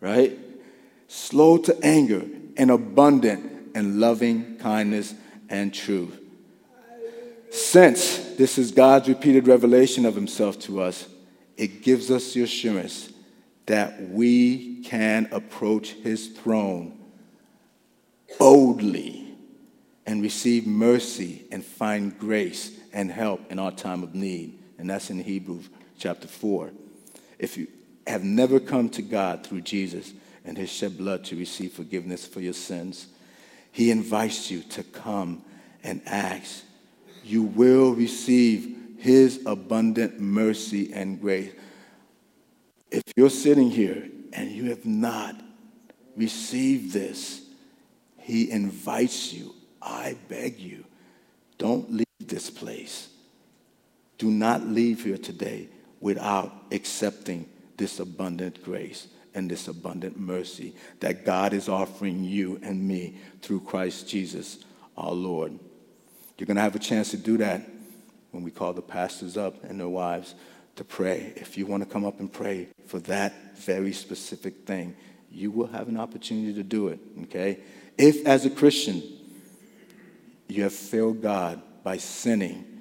Right? 0.00 0.38
Slow 1.08 1.58
to 1.58 1.78
anger 1.84 2.24
and 2.56 2.70
abundant 2.70 3.76
in 3.76 4.00
loving 4.00 4.56
kindness 4.58 5.14
and 5.48 5.72
truth. 5.72 6.18
Since 7.50 8.36
this 8.36 8.58
is 8.58 8.72
God's 8.72 9.08
repeated 9.08 9.46
revelation 9.46 10.04
of 10.04 10.14
himself 10.14 10.58
to 10.60 10.82
us, 10.82 11.08
it 11.56 11.82
gives 11.82 12.10
us 12.10 12.34
the 12.34 12.42
assurance 12.42 13.10
that 13.66 14.00
we 14.00 14.82
can 14.82 15.28
approach 15.32 15.90
his 15.92 16.28
throne 16.28 16.98
boldly 18.38 19.34
and 20.06 20.22
receive 20.22 20.66
mercy 20.66 21.44
and 21.50 21.64
find 21.64 22.18
grace 22.18 22.78
and 22.92 23.10
help 23.10 23.40
in 23.50 23.58
our 23.58 23.72
time 23.72 24.02
of 24.02 24.14
need. 24.14 24.57
And 24.78 24.88
that's 24.88 25.10
in 25.10 25.18
Hebrews 25.18 25.68
chapter 25.98 26.28
4. 26.28 26.70
If 27.38 27.56
you 27.56 27.66
have 28.06 28.24
never 28.24 28.58
come 28.60 28.88
to 28.90 29.02
God 29.02 29.46
through 29.46 29.62
Jesus 29.62 30.12
and 30.44 30.56
his 30.56 30.70
shed 30.70 30.96
blood 30.96 31.24
to 31.26 31.36
receive 31.36 31.72
forgiveness 31.72 32.26
for 32.26 32.40
your 32.40 32.52
sins, 32.52 33.08
he 33.72 33.90
invites 33.90 34.50
you 34.50 34.62
to 34.62 34.82
come 34.82 35.42
and 35.82 36.00
ask. 36.06 36.64
You 37.22 37.42
will 37.42 37.94
receive 37.94 38.76
his 38.98 39.42
abundant 39.46 40.18
mercy 40.18 40.92
and 40.92 41.20
grace. 41.20 41.52
If 42.90 43.02
you're 43.16 43.30
sitting 43.30 43.70
here 43.70 44.08
and 44.32 44.50
you 44.50 44.70
have 44.70 44.86
not 44.86 45.36
received 46.16 46.92
this, 46.92 47.42
he 48.18 48.50
invites 48.50 49.32
you. 49.32 49.54
I 49.80 50.16
beg 50.28 50.58
you, 50.58 50.84
don't 51.58 51.92
leave 51.92 52.06
this 52.18 52.50
place. 52.50 53.07
Do 54.18 54.30
not 54.30 54.66
leave 54.66 55.04
here 55.04 55.18
today 55.18 55.68
without 56.00 56.52
accepting 56.72 57.48
this 57.76 58.00
abundant 58.00 58.62
grace 58.62 59.08
and 59.34 59.50
this 59.50 59.68
abundant 59.68 60.18
mercy 60.18 60.74
that 61.00 61.24
God 61.24 61.52
is 61.52 61.68
offering 61.68 62.24
you 62.24 62.58
and 62.62 62.86
me 62.86 63.16
through 63.40 63.60
Christ 63.60 64.08
Jesus 64.08 64.64
our 64.96 65.12
Lord. 65.12 65.58
You're 66.36 66.46
going 66.46 66.56
to 66.56 66.62
have 66.62 66.76
a 66.76 66.80
chance 66.80 67.12
to 67.12 67.16
do 67.16 67.36
that 67.38 67.62
when 68.32 68.42
we 68.42 68.50
call 68.50 68.72
the 68.72 68.82
pastors 68.82 69.36
up 69.36 69.62
and 69.64 69.78
their 69.80 69.88
wives 69.88 70.34
to 70.76 70.84
pray. 70.84 71.32
If 71.36 71.56
you 71.56 71.66
want 71.66 71.82
to 71.82 71.88
come 71.88 72.04
up 72.04 72.20
and 72.20 72.32
pray 72.32 72.68
for 72.86 72.98
that 73.00 73.56
very 73.56 73.92
specific 73.92 74.66
thing, 74.66 74.96
you 75.30 75.50
will 75.50 75.66
have 75.66 75.88
an 75.88 75.98
opportunity 75.98 76.54
to 76.54 76.62
do 76.62 76.88
it, 76.88 77.00
okay? 77.24 77.60
If, 77.96 78.26
as 78.26 78.46
a 78.46 78.50
Christian, 78.50 79.02
you 80.48 80.62
have 80.62 80.72
failed 80.72 81.20
God 81.20 81.60
by 81.82 81.98
sinning, 81.98 82.77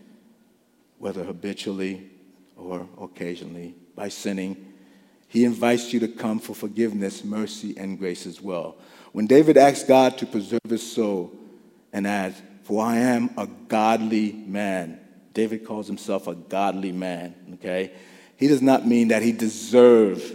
whether 0.99 1.23
habitually 1.23 2.09
or 2.55 2.87
occasionally, 2.99 3.75
by 3.95 4.09
sinning, 4.09 4.73
he 5.27 5.45
invites 5.45 5.93
you 5.93 5.99
to 5.99 6.07
come 6.07 6.39
for 6.39 6.55
forgiveness, 6.55 7.23
mercy, 7.23 7.75
and 7.77 7.99
grace 7.99 8.25
as 8.25 8.41
well. 8.41 8.77
When 9.11 9.27
David 9.27 9.57
asks 9.57 9.87
God 9.87 10.17
to 10.19 10.25
preserve 10.25 10.59
his 10.67 10.89
soul 10.89 11.33
and 11.91 12.07
adds, 12.07 12.41
For 12.63 12.83
I 12.83 12.97
am 12.97 13.31
a 13.37 13.47
godly 13.47 14.31
man, 14.31 14.99
David 15.33 15.65
calls 15.65 15.87
himself 15.87 16.27
a 16.27 16.35
godly 16.35 16.91
man, 16.91 17.35
okay? 17.55 17.91
He 18.37 18.47
does 18.47 18.61
not 18.61 18.87
mean 18.87 19.09
that 19.09 19.21
he 19.21 19.31
deserves, 19.31 20.31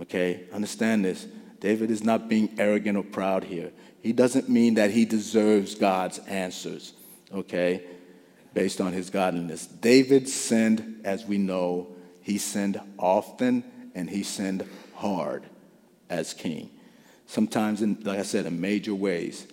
okay? 0.00 0.44
Understand 0.52 1.04
this. 1.04 1.26
David 1.60 1.90
is 1.90 2.04
not 2.04 2.28
being 2.28 2.54
arrogant 2.58 2.98
or 2.98 3.02
proud 3.02 3.44
here. 3.44 3.72
He 4.00 4.12
doesn't 4.12 4.48
mean 4.48 4.74
that 4.74 4.90
he 4.90 5.04
deserves 5.04 5.74
God's 5.74 6.18
answers, 6.20 6.92
okay, 7.32 7.82
based 8.56 8.80
on 8.80 8.94
his 8.94 9.10
godliness. 9.10 9.66
David 9.66 10.26
sinned, 10.26 11.02
as 11.04 11.26
we 11.26 11.36
know, 11.36 11.88
he 12.22 12.38
sinned 12.38 12.80
often 12.98 13.62
and 13.94 14.08
he 14.08 14.22
sinned 14.22 14.66
hard 14.94 15.44
as 16.08 16.32
king. 16.32 16.70
Sometimes, 17.26 17.82
in, 17.82 17.98
like 18.02 18.18
I 18.18 18.22
said, 18.22 18.46
in 18.46 18.58
major 18.58 18.94
ways. 18.94 19.46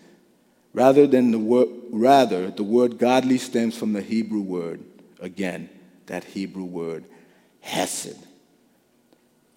Rather 0.72 1.06
than 1.06 1.32
the 1.32 1.38
word, 1.38 1.68
rather 1.92 2.50
the 2.50 2.64
word 2.64 2.98
godly 2.98 3.38
stems 3.38 3.78
from 3.78 3.92
the 3.92 4.02
Hebrew 4.02 4.40
word 4.40 4.82
again, 5.20 5.70
that 6.06 6.24
Hebrew 6.24 6.64
word 6.64 7.04
hesed 7.60 8.26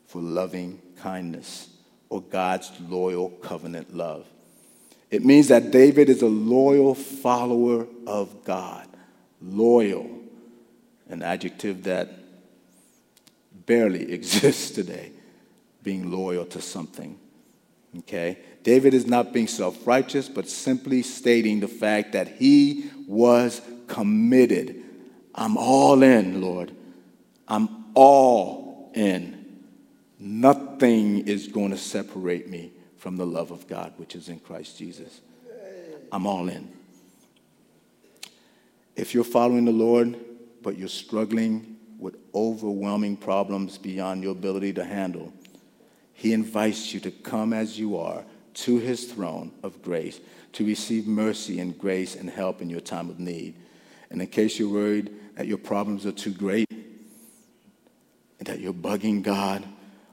for 0.09 0.21
loving 0.21 0.83
kindness 0.97 1.69
or 2.09 2.21
God's 2.21 2.73
loyal 2.81 3.31
covenant 3.31 3.95
love. 3.95 4.27
It 5.09 5.25
means 5.25 5.47
that 5.49 5.71
David 5.71 6.09
is 6.09 6.23
a 6.23 6.27
loyal 6.27 6.97
follower 6.97 7.87
of 8.09 8.43
God. 8.45 8.89
Loyal, 9.47 10.09
an 11.09 11.23
adjective 11.23 11.85
that 11.85 12.11
barely 13.67 14.13
exists 14.13 14.71
today, 14.71 15.13
being 15.83 16.11
loyal 16.11 16.45
to 16.47 16.61
something. 16.61 17.19
Okay? 17.99 18.39
David 18.63 18.95
is 18.95 19.07
not 19.07 19.33
being 19.33 19.47
self 19.47 19.87
righteous, 19.87 20.29
but 20.29 20.49
simply 20.49 21.03
stating 21.03 21.61
the 21.61 21.69
fact 21.69 22.13
that 22.13 22.29
he 22.29 22.91
was 23.07 23.63
committed. 23.87 24.83
I'm 25.35 25.57
all 25.57 26.03
in, 26.03 26.41
Lord. 26.41 26.73
I'm 27.47 27.87
all 27.95 28.91
in. 28.95 29.63
Nothing 30.19 31.29
is 31.29 31.47
going 31.47 31.71
to 31.71 31.77
separate 31.77 32.49
me 32.49 32.73
from 32.97 33.17
the 33.17 33.27
love 33.27 33.51
of 33.51 33.69
God, 33.69 33.93
which 33.99 34.17
is 34.17 34.29
in 34.29 34.41
Christ 34.41 34.79
Jesus. 34.79 35.21
I'm 36.11 36.27
all 36.27 36.49
in. 36.49 36.76
If 38.97 39.13
you're 39.13 39.25
following 39.25 39.67
the 39.67 39.73
Lord, 39.73 40.19
but 40.63 40.79
you're 40.79 40.89
struggling 40.89 41.77
with 41.99 42.17
overwhelming 42.35 43.19
problems 43.19 43.79
beyond 43.79 44.23
your 44.23 44.33
ability 44.33 44.73
to 44.75 44.85
handle, 44.85 45.33
He 46.15 46.33
invites 46.33 46.95
you 46.95 47.01
to 47.01 47.11
come 47.11 47.53
as 47.53 47.79
you 47.79 47.99
are 47.99 48.25
to 48.55 48.79
His 48.79 49.05
throne 49.05 49.53
of 49.63 49.83
grace 49.83 50.19
to 50.55 50.65
receive 50.65 51.07
mercy 51.07 51.61
and 51.61 51.77
grace 51.79 52.17
and 52.17 52.31
help 52.31 52.63
in 52.63 52.71
your 52.71 52.81
time 52.81 53.11
of 53.11 53.21
need. 53.21 53.55
And 54.11 54.23
in 54.23 54.29
case 54.29 54.59
you're 54.59 54.73
worried 54.73 55.11
that 55.37 55.47
your 55.47 55.59
problems 55.59 56.07
are 56.07 56.13
too 56.13 56.33
great 56.33 56.67
and 56.71 58.47
that 58.47 58.61
you're 58.61 58.73
bugging 58.73 59.23
God, 59.23 59.63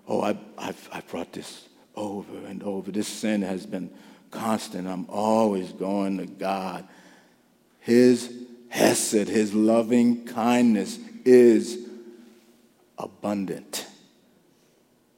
oh, 0.05 0.21
I, 0.21 0.37
I've, 0.57 0.89
I've 0.91 1.07
brought 1.07 1.31
this 1.31 1.69
over 1.95 2.45
and 2.45 2.61
over. 2.63 2.91
This 2.91 3.07
sin 3.07 3.41
has 3.43 3.65
been 3.65 3.89
constant. 4.31 4.85
I'm 4.85 5.05
always 5.07 5.71
going 5.71 6.17
to 6.17 6.25
God. 6.25 6.85
His 7.79 8.42
hesed, 8.73 9.27
his 9.27 9.53
loving 9.53 10.25
kindness 10.25 10.97
is 11.25 11.77
abundant. 12.97 13.85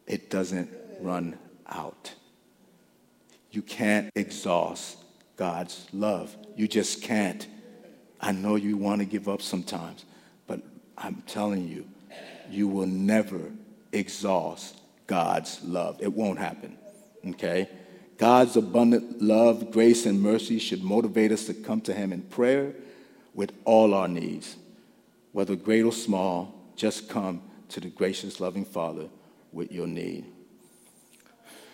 It 0.06 0.30
doesn't 0.30 0.70
run 1.00 1.38
out. 1.66 2.14
You 3.52 3.62
can't 3.62 4.12
exhaust 4.14 4.98
God's 5.38 5.88
love. 5.94 6.36
You 6.58 6.68
just 6.68 7.02
can't. 7.02 7.48
I 8.20 8.34
know 8.34 8.56
you 8.58 8.76
want 8.76 9.00
to 9.00 9.06
give 9.06 9.30
up 9.30 9.42
sometimes, 9.42 10.04
but 10.48 10.60
I'm 10.98 11.24
telling 11.26 11.66
you, 11.66 11.88
you 12.50 12.68
will 12.68 12.88
never 12.88 13.54
exhaust 13.94 14.78
God's 15.08 15.64
love. 15.64 16.02
It 16.02 16.12
won't 16.12 16.40
happen, 16.40 16.78
okay? 17.26 17.70
God's 18.18 18.58
abundant 18.58 19.22
love, 19.22 19.72
grace, 19.72 20.06
and 20.06 20.22
mercy 20.22 20.60
should 20.60 20.84
motivate 20.84 21.32
us 21.32 21.46
to 21.46 21.54
come 21.54 21.80
to 21.82 21.94
Him 21.94 22.12
in 22.12 22.22
prayer 22.24 22.76
with 23.36 23.52
all 23.66 23.94
our 23.94 24.08
needs. 24.08 24.56
Whether 25.32 25.56
great 25.56 25.84
or 25.84 25.92
small, 25.92 26.56
just 26.76 27.10
come 27.10 27.44
to 27.70 27.80
the 27.80 27.90
gracious, 27.90 28.40
loving 28.40 28.66
Father 28.66 29.10
with 29.52 29.72
your 29.72 29.86
need. 29.86 30.26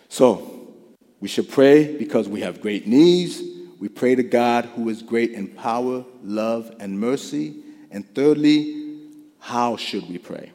So, 0.09 0.73
we 1.21 1.29
should 1.29 1.49
pray 1.49 1.95
because 1.95 2.27
we 2.27 2.41
have 2.41 2.61
great 2.61 2.87
needs. 2.87 3.41
We 3.79 3.87
pray 3.87 4.15
to 4.15 4.23
God 4.23 4.65
who 4.65 4.89
is 4.89 5.01
great 5.01 5.31
in 5.31 5.47
power, 5.47 6.03
love, 6.23 6.75
and 6.79 6.99
mercy. 6.99 7.63
And 7.91 8.13
thirdly, 8.13 8.97
how 9.39 9.77
should 9.77 10.09
we 10.09 10.17
pray? 10.17 10.51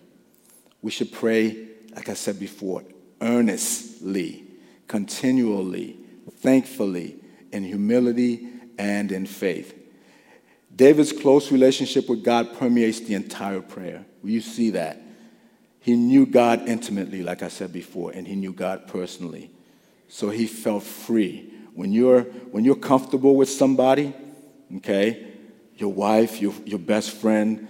We 0.83 0.90
should 0.90 1.12
pray 1.12 1.66
like 1.97 2.11
I 2.11 2.14
said 2.14 2.38
before, 2.38 2.85
earnestly, 3.23 4.45
continually, 4.87 5.97
thankfully, 6.31 7.16
in 7.51 7.64
humility 7.64 8.47
and 8.79 9.11
in 9.11 9.25
faith. 9.25 9.76
David's 10.77 11.12
close 11.12 11.51
relationship 11.51 12.07
with 12.09 12.23
God 12.23 12.59
permeates 12.59 13.01
the 13.01 13.15
entire 13.15 13.63
prayer. 13.63 14.05
You 14.23 14.42
see 14.42 14.71
that. 14.71 15.00
He 15.81 15.96
knew 15.96 16.27
God 16.27 16.69
intimately, 16.69 17.23
like 17.23 17.42
I 17.42 17.48
said 17.48 17.73
before, 17.73 18.11
and 18.11 18.27
he 18.27 18.35
knew 18.35 18.53
God 18.53 18.87
personally. 18.87 19.50
So 20.09 20.29
he 20.29 20.46
felt 20.46 20.83
free. 20.83 21.50
When 21.75 21.92
you're, 21.92 22.23
when 22.23 22.65
you're 22.65 22.77
comfortable 22.77 23.37
with 23.37 23.48
somebody, 23.48 24.15
okay, 24.79 25.33
your 25.77 25.92
wife, 25.92 26.42
your, 26.42 26.53
your 26.67 26.79
best 26.79 27.13
friend, 27.13 27.69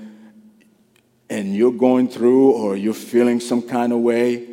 and 1.31 1.55
you're 1.55 1.73
going 1.73 2.09
through 2.09 2.53
or 2.53 2.77
you're 2.77 2.95
feeling 2.95 3.39
some 3.39 3.63
kind 3.63 3.93
of 3.93 4.01
way, 4.01 4.49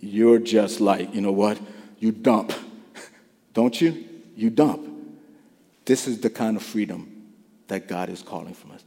you're 0.00 0.38
just 0.38 0.80
like, 0.80 1.14
you 1.14 1.20
know 1.20 1.32
what? 1.32 1.58
You 1.98 2.12
dump. 2.12 2.52
Don't 3.52 3.78
you? 3.80 4.04
You 4.34 4.50
dump. 4.50 4.88
This 5.84 6.06
is 6.06 6.20
the 6.20 6.30
kind 6.30 6.56
of 6.56 6.62
freedom 6.62 7.11
that 7.72 7.88
God 7.88 8.08
is 8.08 8.22
calling 8.22 8.54
from 8.54 8.72
us. 8.72 8.84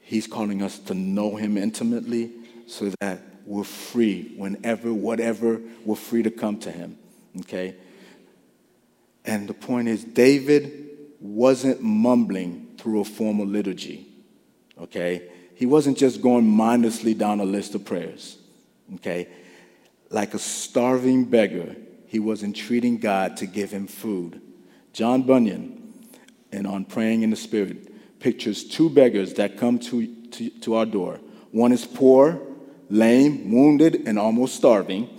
He's 0.00 0.26
calling 0.26 0.62
us 0.62 0.78
to 0.80 0.94
know 0.94 1.36
Him 1.36 1.56
intimately 1.56 2.32
so 2.66 2.90
that 3.00 3.20
we're 3.46 3.64
free 3.64 4.32
whenever, 4.36 4.92
whatever, 4.92 5.60
we're 5.84 5.96
free 5.96 6.22
to 6.22 6.30
come 6.30 6.58
to 6.60 6.70
Him. 6.70 6.98
Okay? 7.40 7.76
And 9.24 9.48
the 9.48 9.54
point 9.54 9.88
is, 9.88 10.04
David 10.04 10.88
wasn't 11.20 11.82
mumbling 11.82 12.74
through 12.78 13.00
a 13.00 13.04
formal 13.04 13.46
liturgy. 13.46 14.06
Okay? 14.78 15.28
he 15.54 15.66
wasn't 15.66 15.96
just 15.96 16.20
going 16.20 16.46
mindlessly 16.46 17.14
down 17.14 17.40
a 17.40 17.44
list 17.44 17.74
of 17.74 17.84
prayers, 17.84 18.38
okay? 18.96 19.28
Like 20.10 20.34
a 20.34 20.38
starving 20.38 21.24
beggar, 21.26 21.76
he 22.06 22.18
was 22.18 22.42
entreating 22.42 22.98
God 22.98 23.36
to 23.38 23.46
give 23.46 23.70
him 23.70 23.86
food. 23.86 24.40
John 24.92 25.22
Bunyan, 25.22 25.92
and 26.52 26.66
on 26.66 26.84
praying 26.84 27.22
in 27.22 27.30
the 27.30 27.36
Spirit 27.36 27.93
pictures 28.24 28.64
two 28.64 28.88
beggars 28.88 29.34
that 29.34 29.58
come 29.58 29.78
to, 29.78 30.06
to, 30.30 30.48
to 30.48 30.74
our 30.76 30.86
door. 30.86 31.20
One 31.52 31.72
is 31.72 31.84
poor, 31.84 32.40
lame, 32.88 33.52
wounded, 33.52 34.08
and 34.08 34.18
almost 34.18 34.56
starving, 34.56 35.10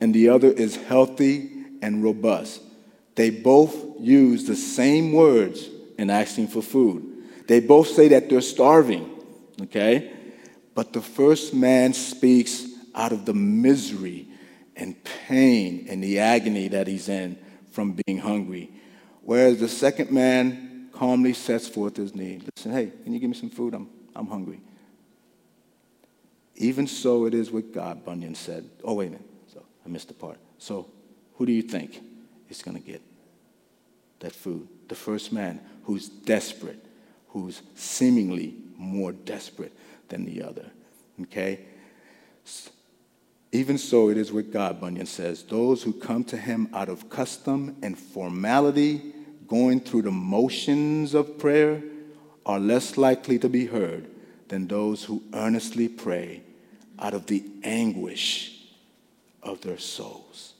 and 0.00 0.14
the 0.14 0.30
other 0.30 0.48
is 0.48 0.74
healthy 0.74 1.50
and 1.82 2.02
robust. 2.02 2.62
They 3.16 3.28
both 3.28 3.76
use 4.00 4.46
the 4.46 4.56
same 4.56 5.12
words 5.12 5.68
in 5.98 6.08
asking 6.08 6.48
for 6.48 6.62
food. 6.62 7.04
They 7.48 7.60
both 7.60 7.88
say 7.88 8.08
that 8.08 8.30
they're 8.30 8.40
starving, 8.40 9.10
okay? 9.60 10.10
But 10.74 10.94
the 10.94 11.02
first 11.02 11.52
man 11.52 11.92
speaks 11.92 12.66
out 12.94 13.12
of 13.12 13.26
the 13.26 13.34
misery 13.34 14.26
and 14.74 14.96
pain 15.04 15.86
and 15.90 16.02
the 16.02 16.18
agony 16.18 16.68
that 16.68 16.86
he's 16.86 17.10
in 17.10 17.38
from 17.72 18.00
being 18.06 18.20
hungry. 18.20 18.72
Whereas 19.20 19.60
the 19.60 19.68
second 19.68 20.10
man 20.10 20.63
calmly 20.94 21.32
sets 21.32 21.68
forth 21.68 21.96
his 21.96 22.14
need. 22.14 22.48
Listen, 22.56 22.72
hey, 22.72 22.92
can 23.02 23.12
you 23.12 23.18
give 23.18 23.28
me 23.28 23.36
some 23.36 23.50
food? 23.50 23.74
I'm, 23.74 23.88
I'm 24.14 24.26
hungry. 24.26 24.60
Even 26.56 26.86
so 26.86 27.26
it 27.26 27.34
is 27.34 27.50
with 27.50 27.74
God, 27.74 28.04
Bunyan 28.04 28.34
said. 28.34 28.68
Oh, 28.84 28.94
wait 28.94 29.08
a 29.08 29.10
minute. 29.10 29.26
So 29.52 29.62
I 29.84 29.88
missed 29.88 30.08
the 30.08 30.14
part. 30.14 30.38
So 30.58 30.88
who 31.34 31.46
do 31.46 31.52
you 31.52 31.62
think 31.62 32.00
is 32.48 32.62
going 32.62 32.76
to 32.76 32.82
get 32.82 33.02
that 34.20 34.32
food? 34.32 34.68
The 34.88 34.94
first 34.94 35.32
man 35.32 35.60
who's 35.82 36.08
desperate, 36.08 36.84
who's 37.28 37.62
seemingly 37.74 38.54
more 38.76 39.12
desperate 39.12 39.72
than 40.08 40.24
the 40.24 40.42
other. 40.42 40.70
Okay? 41.22 41.60
Even 43.50 43.78
so, 43.78 44.10
it 44.10 44.16
is 44.16 44.32
with 44.32 44.52
God, 44.52 44.80
Bunyan 44.80 45.06
says. 45.06 45.44
Those 45.44 45.82
who 45.82 45.92
come 45.92 46.24
to 46.24 46.36
him 46.36 46.68
out 46.72 46.88
of 46.88 47.08
custom 47.08 47.76
and 47.82 47.98
formality, 47.98 49.13
going 49.46 49.80
through 49.80 50.02
the 50.02 50.10
motions 50.10 51.14
of 51.14 51.38
prayer, 51.38 51.82
are 52.46 52.60
less 52.60 52.96
likely 52.96 53.38
to 53.38 53.48
be 53.48 53.66
heard 53.66 54.08
than 54.48 54.66
those 54.66 55.04
who 55.04 55.22
earnestly 55.32 55.88
pray 55.88 56.42
out 56.98 57.14
of 57.14 57.26
the 57.26 57.42
anguish 57.62 58.60
of 59.42 59.60
their 59.62 59.78
souls. 59.78 60.54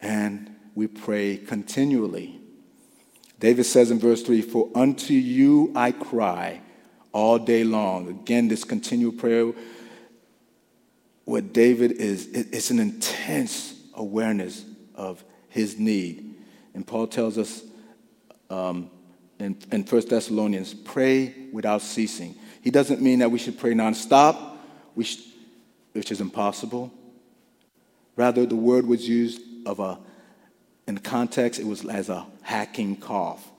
And 0.00 0.54
we 0.74 0.86
pray 0.86 1.36
continually. 1.36 2.40
David 3.40 3.64
says 3.64 3.90
in 3.90 3.98
verse 3.98 4.22
3 4.22 4.42
For 4.42 4.70
unto 4.74 5.14
you 5.14 5.72
I 5.74 5.92
cry 5.92 6.60
all 7.12 7.38
day 7.38 7.64
long. 7.64 8.08
Again, 8.08 8.48
this 8.48 8.64
continual 8.64 9.12
prayer 9.12 9.52
what 11.28 11.52
David 11.52 11.92
is, 11.92 12.26
it's 12.28 12.70
an 12.70 12.78
intense 12.78 13.74
awareness 13.92 14.64
of 14.94 15.22
his 15.50 15.78
need. 15.78 16.27
And 16.78 16.86
Paul 16.86 17.08
tells 17.08 17.38
us 17.38 17.64
um, 18.50 18.88
in, 19.40 19.58
in 19.72 19.82
1 19.82 20.08
Thessalonians, 20.08 20.74
pray 20.74 21.34
without 21.50 21.82
ceasing. 21.82 22.36
He 22.62 22.70
doesn't 22.70 23.02
mean 23.02 23.18
that 23.18 23.32
we 23.32 23.40
should 23.40 23.58
pray 23.58 23.72
nonstop, 23.72 24.56
which, 24.94 25.18
which 25.90 26.12
is 26.12 26.20
impossible. 26.20 26.92
Rather, 28.14 28.46
the 28.46 28.54
word 28.54 28.86
was 28.86 29.08
used 29.08 29.40
of 29.66 29.80
a, 29.80 29.98
in 30.86 30.98
context, 30.98 31.58
it 31.58 31.66
was 31.66 31.84
as 31.84 32.10
a 32.10 32.24
hacking 32.42 32.94
cough. 32.94 33.50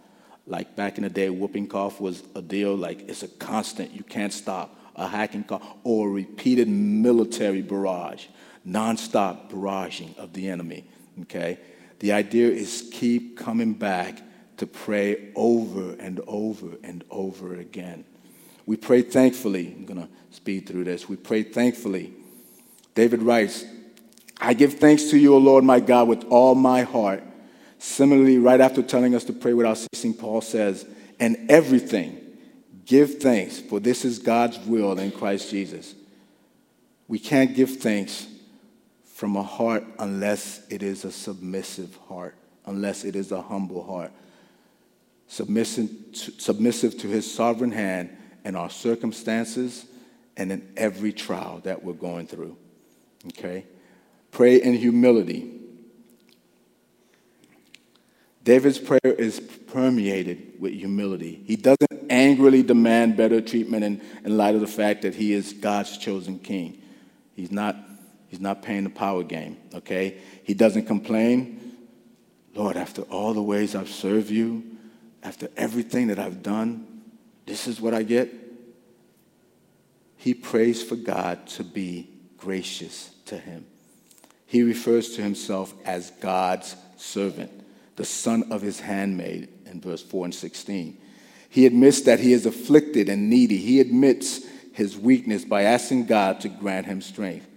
Like 0.48 0.78
back 0.78 0.98
in 0.98 1.04
the 1.04 1.10
day, 1.10 1.30
whooping 1.30 1.68
cough 1.68 2.00
was 2.00 2.24
a 2.36 2.42
deal, 2.42 2.74
like 2.74 3.10
it's 3.10 3.22
a 3.22 3.28
constant, 3.28 3.92
you 3.92 4.04
can't 4.04 4.32
stop 4.32 4.80
a 4.96 5.10
hacking 5.10 5.44
cough 5.44 5.62
or 5.84 6.08
a 6.08 6.12
repeated 6.12 6.70
military 6.70 7.64
barrage, 7.64 8.28
nonstop 8.66 9.50
barraging 9.50 10.18
of 10.18 10.32
the 10.32 10.48
enemy. 10.48 10.86
Okay? 11.24 11.60
The 12.00 12.14
idea 12.14 12.50
is 12.50 12.90
keep 12.92 13.38
coming 13.38 13.74
back 13.74 14.22
to 14.58 14.68
pray 14.68 15.32
over 15.36 15.94
and 16.00 16.20
over 16.28 16.78
and 16.84 17.04
over 17.10 17.56
again. 17.56 18.06
We 18.66 18.78
pray 18.78 19.02
thankfully. 19.02 19.74
I'm 19.78 19.86
going 19.86 20.02
to 20.02 20.10
speed 20.32 20.68
through 20.68 20.86
this. 20.86 21.08
We 21.08 21.16
pray 21.16 21.44
thankfully. 21.44 22.14
David 22.96 23.24
writes, 23.24 23.66
I 24.40 24.54
give 24.54 24.76
thanks 24.76 25.10
to 25.12 25.18
you, 25.18 25.36
O 25.36 25.38
Lord 25.38 25.64
my 25.64 25.80
God, 25.80 26.08
with 26.08 26.24
all 26.26 26.56
my 26.56 26.84
heart. 26.84 27.24
Similarly, 27.80 28.38
right 28.38 28.60
after 28.60 28.82
telling 28.82 29.16
us 29.16 29.24
to 29.26 29.34
pray 29.34 29.54
without 29.54 29.78
ceasing, 29.78 30.14
Paul 30.14 30.42
says, 30.42 30.86
and 31.20 31.50
everything 31.50 32.20
Give 32.90 33.20
thanks, 33.20 33.60
for 33.60 33.80
this 33.80 34.04
is 34.04 34.18
God's 34.18 34.58
will 34.58 34.98
in 34.98 35.12
Christ 35.12 35.52
Jesus. 35.52 35.94
We 37.08 37.20
can't 37.20 37.54
give 37.54 37.78
thanks 37.78 38.26
from 39.20 39.36
a 39.36 39.44
heart 39.44 39.84
unless 40.00 40.62
it 40.70 40.82
is 40.82 41.04
a 41.04 41.12
submissive 41.12 41.94
heart, 42.08 42.36
unless 42.66 43.04
it 43.04 43.18
is 43.18 43.34
a 43.34 43.42
humble 43.42 43.84
heart. 43.84 44.14
Submissive 45.28 45.90
to, 46.14 46.32
submissive 46.40 46.98
to 47.00 47.10
his 47.10 47.30
sovereign 47.30 47.74
hand 47.74 48.16
in 48.46 48.56
our 48.56 48.70
circumstances 48.70 49.86
and 50.38 50.54
in 50.54 50.72
every 50.78 51.12
trial 51.12 51.60
that 51.66 51.84
we're 51.84 51.92
going 51.92 52.28
through. 52.28 52.56
Okay? 53.28 53.66
Pray 54.32 54.56
in 54.56 54.74
humility. 54.76 55.52
David's 58.46 58.80
prayer 58.80 59.00
is 59.04 59.42
permeated 59.42 60.54
with 60.62 60.72
humility. 60.72 61.44
He 61.46 61.58
doesn't 61.58 62.06
angrily 62.10 62.64
demand 62.64 63.18
better 63.18 63.42
treatment 63.42 63.84
in, 63.84 64.02
in 64.24 64.38
light 64.38 64.56
of 64.56 64.62
the 64.62 64.68
fact 64.68 65.02
that 65.02 65.16
he 65.16 65.34
is 65.34 65.52
God's 65.52 65.98
chosen 65.98 66.40
king. 66.40 66.82
He's 67.36 67.52
not, 67.52 67.76
he's 68.30 68.40
not 68.40 68.64
playing 68.64 68.86
the 68.86 68.90
power 68.90 69.24
game, 69.24 69.58
okay? 69.74 70.18
He 70.44 70.54
doesn't 70.54 70.86
complain. 70.86 71.76
Lord, 72.56 72.78
after 72.78 73.04
all 73.04 73.34
the 73.34 73.44
ways 73.44 73.76
I've 73.76 73.90
served 73.90 74.30
you, 74.30 74.64
after 75.22 75.50
everything 75.58 76.08
that 76.08 76.20
I've 76.20 76.42
done, 76.42 77.04
this 77.46 77.68
is 77.68 77.82
what 77.82 77.94
I 77.94 78.04
get. 78.04 78.34
He 80.16 80.34
prays 80.34 80.82
for 80.84 80.96
God 80.96 81.48
to 81.48 81.64
be 81.64 82.10
gracious 82.38 83.12
to 83.26 83.38
him. 83.38 83.66
He 84.46 84.64
refers 84.64 85.16
to 85.16 85.22
himself 85.22 85.74
as 85.86 86.12
God's 86.22 86.76
servant, 86.98 87.52
the 87.96 88.06
son 88.06 88.52
of 88.52 88.62
his 88.62 88.80
handmaid 88.80 89.50
in 89.66 89.80
verse 89.80 90.02
4 90.02 90.26
and 90.26 90.36
16. 90.36 90.98
He 91.50 91.66
admits 91.66 92.02
that 92.02 92.20
he 92.20 92.34
is 92.34 92.46
afflicted 92.46 93.10
and 93.10 93.30
needy. 93.30 93.58
He 93.58 93.80
admits 93.80 94.46
his 94.74 94.98
weakness 94.98 95.46
by 95.46 95.64
asking 95.64 96.06
God 96.06 96.42
to 96.42 96.50
grant 96.50 96.86
him 96.86 97.02
strength. 97.02 97.48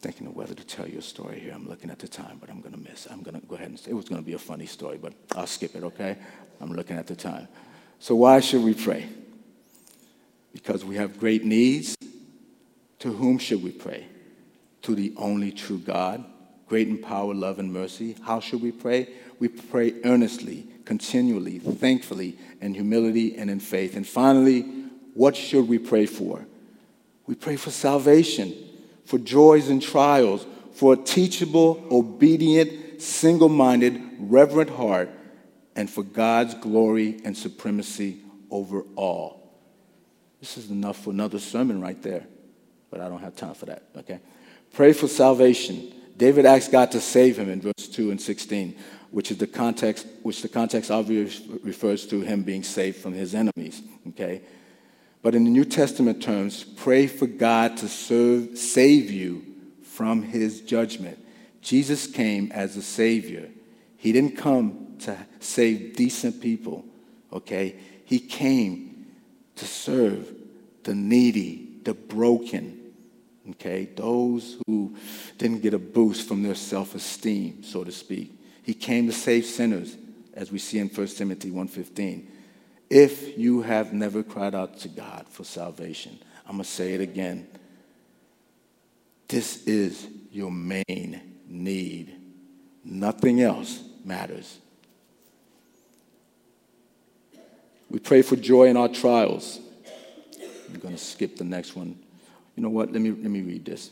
Thinking 0.00 0.26
of 0.26 0.34
whether 0.36 0.54
to 0.54 0.64
tell 0.64 0.88
you 0.88 0.98
a 0.98 1.02
story 1.02 1.40
here. 1.40 1.52
I'm 1.54 1.68
looking 1.68 1.90
at 1.90 1.98
the 1.98 2.08
time, 2.08 2.38
but 2.40 2.50
I'm 2.50 2.60
going 2.60 2.72
to 2.72 2.80
miss. 2.80 3.06
I'm 3.10 3.22
going 3.22 3.40
to 3.40 3.46
go 3.46 3.56
ahead 3.56 3.68
and 3.68 3.78
say 3.78 3.90
it 3.90 3.94
was 3.94 4.08
going 4.08 4.20
to 4.20 4.26
be 4.26 4.32
a 4.34 4.38
funny 4.38 4.66
story, 4.66 4.98
but 4.98 5.12
I'll 5.36 5.46
skip 5.46 5.74
it, 5.74 5.82
okay? 5.82 6.16
I'm 6.60 6.72
looking 6.72 6.96
at 6.96 7.06
the 7.06 7.16
time. 7.16 7.48
So, 7.98 8.16
why 8.16 8.40
should 8.40 8.62
we 8.62 8.74
pray? 8.74 9.08
Because 10.52 10.84
we 10.84 10.96
have 10.96 11.18
great 11.18 11.44
needs. 11.44 11.96
To 13.00 13.12
whom 13.12 13.38
should 13.38 13.62
we 13.62 13.72
pray? 13.72 14.06
To 14.82 14.94
the 14.94 15.14
only 15.16 15.52
true 15.52 15.78
God, 15.78 16.24
great 16.66 16.88
in 16.88 16.98
power, 16.98 17.32
love, 17.34 17.58
and 17.58 17.72
mercy. 17.72 18.16
How 18.22 18.40
should 18.40 18.60
we 18.60 18.72
pray? 18.72 19.08
we 19.40 19.48
pray 19.48 19.94
earnestly, 20.04 20.66
continually, 20.84 21.58
thankfully, 21.58 22.38
in 22.60 22.74
humility 22.74 23.36
and 23.36 23.50
in 23.50 23.58
faith. 23.58 23.96
And 23.96 24.06
finally, 24.06 24.60
what 25.14 25.34
should 25.34 25.66
we 25.66 25.78
pray 25.78 26.06
for? 26.06 26.46
We 27.26 27.34
pray 27.34 27.56
for 27.56 27.70
salvation, 27.70 28.54
for 29.10 29.18
joys 29.18 29.68
and 29.68 29.82
trials, 29.82 30.46
for 30.72 30.92
a 30.92 30.96
teachable, 30.96 31.84
obedient, 31.90 33.02
single 33.02 33.48
minded, 33.48 34.00
reverent 34.20 34.70
heart, 34.70 35.10
and 35.74 35.90
for 35.90 36.04
God's 36.04 36.54
glory 36.54 37.20
and 37.24 37.36
supremacy 37.36 38.20
over 38.52 38.82
all. 38.94 39.52
This 40.38 40.56
is 40.56 40.70
enough 40.70 41.02
for 41.02 41.10
another 41.10 41.40
sermon 41.40 41.80
right 41.80 42.00
there, 42.00 42.24
but 42.88 43.00
I 43.00 43.08
don't 43.08 43.20
have 43.20 43.34
time 43.34 43.54
for 43.54 43.66
that, 43.66 43.82
okay? 43.96 44.20
Pray 44.72 44.92
for 44.92 45.08
salvation. 45.08 45.92
David 46.16 46.46
asked 46.46 46.70
God 46.70 46.92
to 46.92 47.00
save 47.00 47.36
him 47.36 47.50
in 47.50 47.60
verse 47.60 47.88
2 47.88 48.12
and 48.12 48.20
16 48.20 48.76
which 49.10 49.30
is 49.30 49.38
the 49.38 49.46
context, 49.46 50.06
which 50.22 50.42
the 50.42 50.48
context 50.48 50.90
obviously 50.90 51.58
refers 51.62 52.06
to 52.06 52.20
him 52.20 52.42
being 52.42 52.62
saved 52.62 52.96
from 52.96 53.12
his 53.12 53.34
enemies. 53.34 53.82
Okay? 54.08 54.42
But 55.22 55.34
in 55.34 55.44
the 55.44 55.50
New 55.50 55.64
Testament 55.64 56.22
terms, 56.22 56.64
pray 56.64 57.06
for 57.06 57.26
God 57.26 57.76
to 57.78 57.88
serve, 57.88 58.56
save 58.56 59.10
you 59.10 59.44
from 59.82 60.22
his 60.22 60.62
judgment. 60.62 61.18
Jesus 61.60 62.06
came 62.06 62.50
as 62.52 62.76
a 62.76 62.82
savior. 62.82 63.50
He 63.96 64.12
didn't 64.12 64.38
come 64.38 64.96
to 65.00 65.16
save 65.40 65.94
decent 65.94 66.40
people, 66.40 66.86
okay? 67.32 67.76
He 68.04 68.18
came 68.18 69.06
to 69.56 69.66
serve 69.66 70.34
the 70.84 70.94
needy, 70.94 71.80
the 71.84 71.92
broken, 71.92 72.92
okay? 73.50 73.90
Those 73.94 74.56
who 74.66 74.96
didn't 75.36 75.60
get 75.60 75.74
a 75.74 75.78
boost 75.78 76.26
from 76.26 76.42
their 76.42 76.54
self 76.54 76.94
esteem, 76.94 77.62
so 77.62 77.84
to 77.84 77.92
speak. 77.92 78.32
He 78.62 78.72
came 78.72 79.06
to 79.06 79.12
save 79.12 79.44
sinners, 79.44 79.96
as 80.32 80.50
we 80.50 80.58
see 80.58 80.78
in 80.78 80.88
1 80.88 81.06
Timothy 81.08 81.50
1.15. 81.50 82.26
If 82.90 83.38
you 83.38 83.62
have 83.62 83.92
never 83.92 84.22
cried 84.22 84.54
out 84.54 84.80
to 84.80 84.88
God 84.88 85.26
for 85.30 85.44
salvation, 85.44 86.18
I'm 86.44 86.56
going 86.56 86.64
to 86.64 86.70
say 86.70 86.94
it 86.94 87.00
again. 87.00 87.46
This 89.28 89.64
is 89.66 90.08
your 90.32 90.50
main 90.50 91.20
need 91.46 92.20
Nothing 92.84 93.42
else 93.42 93.82
matters. 94.04 94.58
We 97.90 97.98
pray 97.98 98.22
for 98.22 98.36
joy 98.36 98.68
in 98.68 98.76
our 98.76 98.88
trials. 98.88 99.60
I'm 100.68 100.78
going 100.78 100.94
to 100.94 101.00
skip 101.00 101.36
the 101.36 101.44
next 101.44 101.74
one. 101.74 101.98
You 102.56 102.62
know 102.62 102.70
what? 102.70 102.92
Let 102.92 103.02
me, 103.02 103.10
let 103.10 103.30
me 103.30 103.42
read 103.42 103.64
this. 103.64 103.90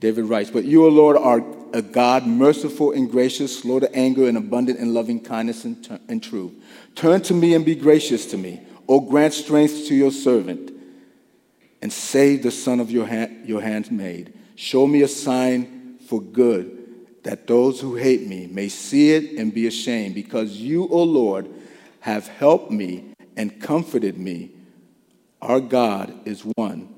David 0.00 0.24
writes, 0.24 0.50
But 0.50 0.64
you, 0.64 0.84
O 0.84 0.88
Lord, 0.88 1.16
are 1.16 1.42
a 1.72 1.82
God 1.82 2.26
merciful 2.26 2.92
and 2.92 3.10
gracious, 3.10 3.58
slow 3.58 3.80
to 3.80 3.94
anger, 3.94 4.28
and 4.28 4.36
abundant 4.36 4.78
in 4.78 4.94
loving 4.94 5.20
kindness 5.20 5.64
and, 5.64 6.00
and 6.08 6.22
truth. 6.22 6.52
Turn 6.94 7.20
to 7.22 7.34
me 7.34 7.54
and 7.54 7.64
be 7.64 7.74
gracious 7.74 8.26
to 8.26 8.36
me. 8.36 8.60
O 8.88 9.00
grant 9.00 9.32
strength 9.32 9.88
to 9.88 9.94
your 9.94 10.10
servant, 10.10 10.70
and 11.80 11.92
save 11.92 12.42
the 12.42 12.50
son 12.50 12.80
of 12.80 12.90
your, 12.90 13.06
hand, 13.06 13.48
your 13.48 13.60
handmaid. 13.60 14.32
Show 14.56 14.86
me 14.86 15.02
a 15.02 15.08
sign 15.08 15.98
for 16.06 16.20
good, 16.20 17.22
that 17.24 17.46
those 17.46 17.80
who 17.80 17.94
hate 17.94 18.26
me 18.26 18.46
may 18.46 18.68
see 18.68 19.12
it 19.12 19.38
and 19.38 19.52
be 19.52 19.66
ashamed, 19.66 20.14
because 20.14 20.58
you, 20.58 20.86
O 20.88 21.02
Lord, 21.02 21.48
have 22.00 22.28
helped 22.28 22.70
me 22.70 23.14
and 23.36 23.60
comforted 23.60 24.18
me. 24.18 24.50
Our 25.40 25.60
God 25.60 26.26
is 26.26 26.42
one 26.56 26.93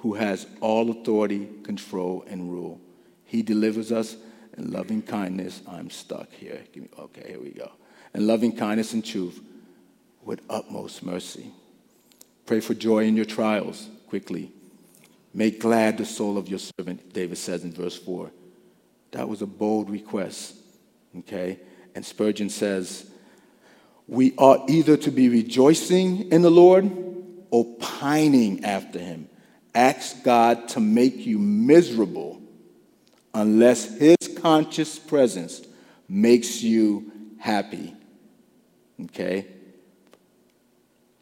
who 0.00 0.14
has 0.14 0.46
all 0.60 0.90
authority, 0.90 1.48
control, 1.62 2.24
and 2.26 2.50
rule. 2.50 2.80
He 3.24 3.42
delivers 3.42 3.92
us 3.92 4.16
in 4.56 4.72
loving 4.72 5.02
kindness. 5.02 5.60
I'm 5.68 5.90
stuck 5.90 6.32
here. 6.32 6.62
Me, 6.74 6.88
okay, 6.98 7.24
here 7.28 7.40
we 7.40 7.50
go. 7.50 7.70
In 8.14 8.26
loving 8.26 8.56
kindness 8.56 8.94
and 8.94 9.04
truth 9.04 9.40
with 10.22 10.40
utmost 10.48 11.02
mercy. 11.02 11.52
Pray 12.46 12.60
for 12.60 12.74
joy 12.74 13.04
in 13.04 13.16
your 13.16 13.26
trials 13.26 13.88
quickly. 14.08 14.52
Make 15.32 15.60
glad 15.60 15.98
the 15.98 16.06
soul 16.06 16.38
of 16.38 16.48
your 16.48 16.58
servant, 16.58 17.12
David 17.12 17.38
says 17.38 17.62
in 17.62 17.72
verse 17.72 17.96
4. 17.96 18.30
That 19.12 19.28
was 19.28 19.42
a 19.42 19.46
bold 19.46 19.90
request, 19.90 20.56
okay? 21.18 21.60
And 21.94 22.04
Spurgeon 22.04 22.48
says, 22.48 23.08
We 24.08 24.34
ought 24.36 24.68
either 24.70 24.96
to 24.96 25.10
be 25.10 25.28
rejoicing 25.28 26.32
in 26.32 26.42
the 26.42 26.50
Lord 26.50 26.90
or 27.50 27.64
pining 27.76 28.64
after 28.64 28.98
him. 28.98 29.29
Ask 29.74 30.22
God 30.24 30.68
to 30.70 30.80
make 30.80 31.26
you 31.26 31.38
miserable 31.38 32.42
unless 33.32 33.98
his 33.98 34.16
conscious 34.40 34.98
presence 34.98 35.62
makes 36.08 36.62
you 36.62 37.12
happy. 37.38 37.94
Okay? 39.04 39.46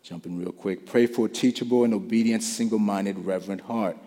Jumping 0.03 0.39
real 0.39 0.53
quick. 0.53 0.87
Pray 0.87 1.07
for 1.07 1.27
a 1.27 1.29
teachable 1.29 1.85
and 1.85 1.93
obedient, 1.93 2.43
single 2.43 2.79
minded, 2.79 3.25
reverent 3.25 3.61
heart. 3.61 3.99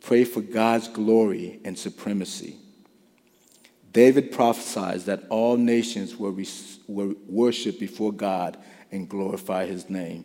Pray 0.00 0.24
for 0.24 0.40
God's 0.40 0.88
glory 0.88 1.60
and 1.64 1.78
supremacy. 1.78 2.56
David 3.92 4.32
prophesies 4.32 5.04
that 5.04 5.24
all 5.28 5.56
nations 5.56 6.16
will, 6.16 6.36
will 6.86 7.14
worship 7.28 7.78
before 7.78 8.12
God 8.12 8.56
and 8.90 9.08
glorify 9.08 9.66
his 9.66 9.90
name. 9.90 10.24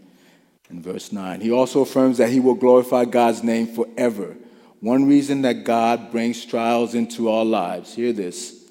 In 0.70 0.82
verse 0.82 1.11
9, 1.11 1.41
he 1.41 1.51
also 1.51 1.82
affirms 1.82 2.18
that 2.18 2.30
he 2.30 2.39
will 2.39 2.55
glorify 2.55 3.05
God's 3.05 3.43
name 3.43 3.68
forever. 3.68 4.36
One 4.80 5.07
reason 5.07 5.43
that 5.43 5.63
God 5.63 6.11
brings 6.11 6.43
trials 6.43 6.95
into 6.95 7.30
our 7.30 7.45
lives, 7.45 7.93
hear 7.93 8.13
this, 8.13 8.63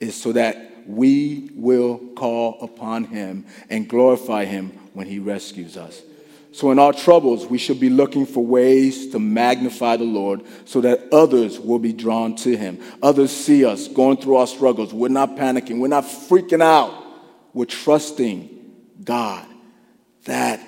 is 0.00 0.14
so 0.14 0.32
that 0.32 0.86
we 0.86 1.50
will 1.54 1.98
call 2.16 2.58
upon 2.60 3.04
him 3.04 3.46
and 3.70 3.88
glorify 3.88 4.44
him 4.44 4.70
when 4.92 5.06
he 5.06 5.18
rescues 5.18 5.76
us. 5.76 6.02
So, 6.52 6.70
in 6.70 6.78
our 6.78 6.92
troubles, 6.92 7.46
we 7.46 7.58
should 7.58 7.80
be 7.80 7.90
looking 7.90 8.26
for 8.26 8.44
ways 8.44 9.10
to 9.10 9.18
magnify 9.18 9.96
the 9.96 10.04
Lord 10.04 10.42
so 10.66 10.80
that 10.82 11.08
others 11.12 11.58
will 11.58 11.80
be 11.80 11.92
drawn 11.92 12.36
to 12.36 12.56
him. 12.56 12.80
Others 13.02 13.32
see 13.32 13.64
us 13.64 13.88
going 13.88 14.18
through 14.18 14.36
our 14.36 14.46
struggles. 14.46 14.94
We're 14.94 15.08
not 15.08 15.30
panicking, 15.30 15.80
we're 15.80 15.88
not 15.88 16.04
freaking 16.04 16.62
out. 16.62 17.02
We're 17.52 17.64
trusting 17.64 18.50
God. 19.02 19.46
That 20.26 20.60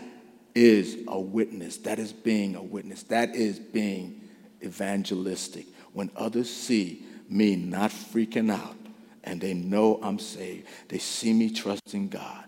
is 0.56 0.98
a 1.06 1.20
witness. 1.20 1.76
That 1.78 2.00
is 2.00 2.12
being 2.12 2.56
a 2.56 2.62
witness. 2.62 3.04
That 3.04 3.36
is 3.36 3.60
being 3.60 4.22
evangelistic. 4.64 5.66
When 5.92 6.10
others 6.16 6.50
see 6.50 7.04
me 7.28 7.54
not 7.54 7.90
freaking 7.90 8.50
out 8.50 8.76
and 9.22 9.40
they 9.40 9.54
know 9.54 10.00
I'm 10.02 10.18
saved, 10.18 10.66
they 10.88 10.98
see 10.98 11.32
me 11.32 11.50
trusting 11.50 12.08
God 12.08 12.46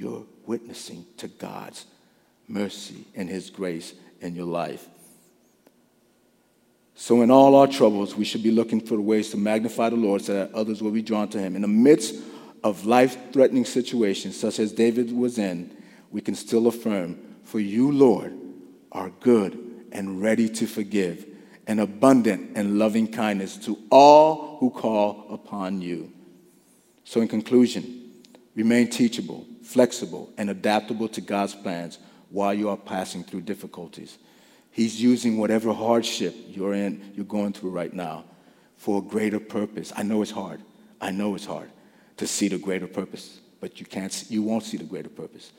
you're 0.00 0.24
witnessing 0.46 1.04
to 1.18 1.28
God's 1.28 1.84
mercy 2.48 3.04
and 3.14 3.28
His 3.28 3.50
grace 3.50 3.92
in 4.20 4.34
your 4.34 4.46
life. 4.46 4.88
So, 6.94 7.22
in 7.22 7.30
all 7.30 7.54
our 7.54 7.66
troubles, 7.66 8.16
we 8.16 8.24
should 8.24 8.42
be 8.42 8.50
looking 8.50 8.80
for 8.80 9.00
ways 9.00 9.30
to 9.30 9.36
magnify 9.36 9.90
the 9.90 9.96
Lord 9.96 10.22
so 10.22 10.34
that 10.34 10.54
others 10.54 10.82
will 10.82 10.90
be 10.90 11.02
drawn 11.02 11.28
to 11.28 11.38
Him. 11.38 11.54
In 11.54 11.62
the 11.62 11.68
midst 11.68 12.14
of 12.64 12.86
life 12.86 13.16
threatening 13.32 13.64
situations, 13.64 14.38
such 14.38 14.58
as 14.58 14.72
David 14.72 15.12
was 15.12 15.38
in, 15.38 15.70
we 16.10 16.20
can 16.20 16.34
still 16.34 16.66
affirm, 16.66 17.18
For 17.42 17.60
you, 17.60 17.90
Lord, 17.90 18.36
are 18.92 19.10
good 19.20 19.86
and 19.92 20.22
ready 20.22 20.48
to 20.48 20.66
forgive, 20.66 21.26
and 21.66 21.80
abundant 21.80 22.56
in 22.56 22.78
loving 22.78 23.08
kindness 23.08 23.56
to 23.58 23.78
all 23.90 24.56
who 24.58 24.70
call 24.70 25.26
upon 25.30 25.80
you. 25.80 26.12
So, 27.04 27.20
in 27.20 27.28
conclusion, 27.28 28.12
remain 28.54 28.88
teachable, 28.88 29.46
flexible, 29.62 30.32
and 30.36 30.50
adaptable 30.50 31.08
to 31.08 31.20
God's 31.20 31.54
plans 31.54 31.98
while 32.30 32.54
you 32.54 32.68
are 32.68 32.76
passing 32.76 33.24
through 33.24 33.42
difficulties. 33.42 34.18
He's 34.70 35.02
using 35.02 35.36
whatever 35.36 35.72
hardship 35.72 36.34
you're 36.48 36.74
in, 36.74 37.12
you're 37.16 37.24
going 37.24 37.52
through 37.52 37.70
right 37.70 37.92
now, 37.92 38.24
for 38.76 38.98
a 38.98 39.02
greater 39.02 39.40
purpose. 39.40 39.92
I 39.96 40.02
know 40.02 40.22
it's 40.22 40.30
hard. 40.30 40.60
I 41.00 41.10
know 41.10 41.34
it's 41.34 41.46
hard 41.46 41.70
to 42.18 42.26
see 42.26 42.48
the 42.48 42.58
greater 42.58 42.86
purpose, 42.86 43.40
but 43.60 43.80
you 43.80 43.86
can't. 43.86 44.12
See, 44.12 44.34
you 44.34 44.42
won't 44.42 44.62
see 44.62 44.76
the 44.76 44.84
greater 44.84 45.08
purpose. 45.08 45.52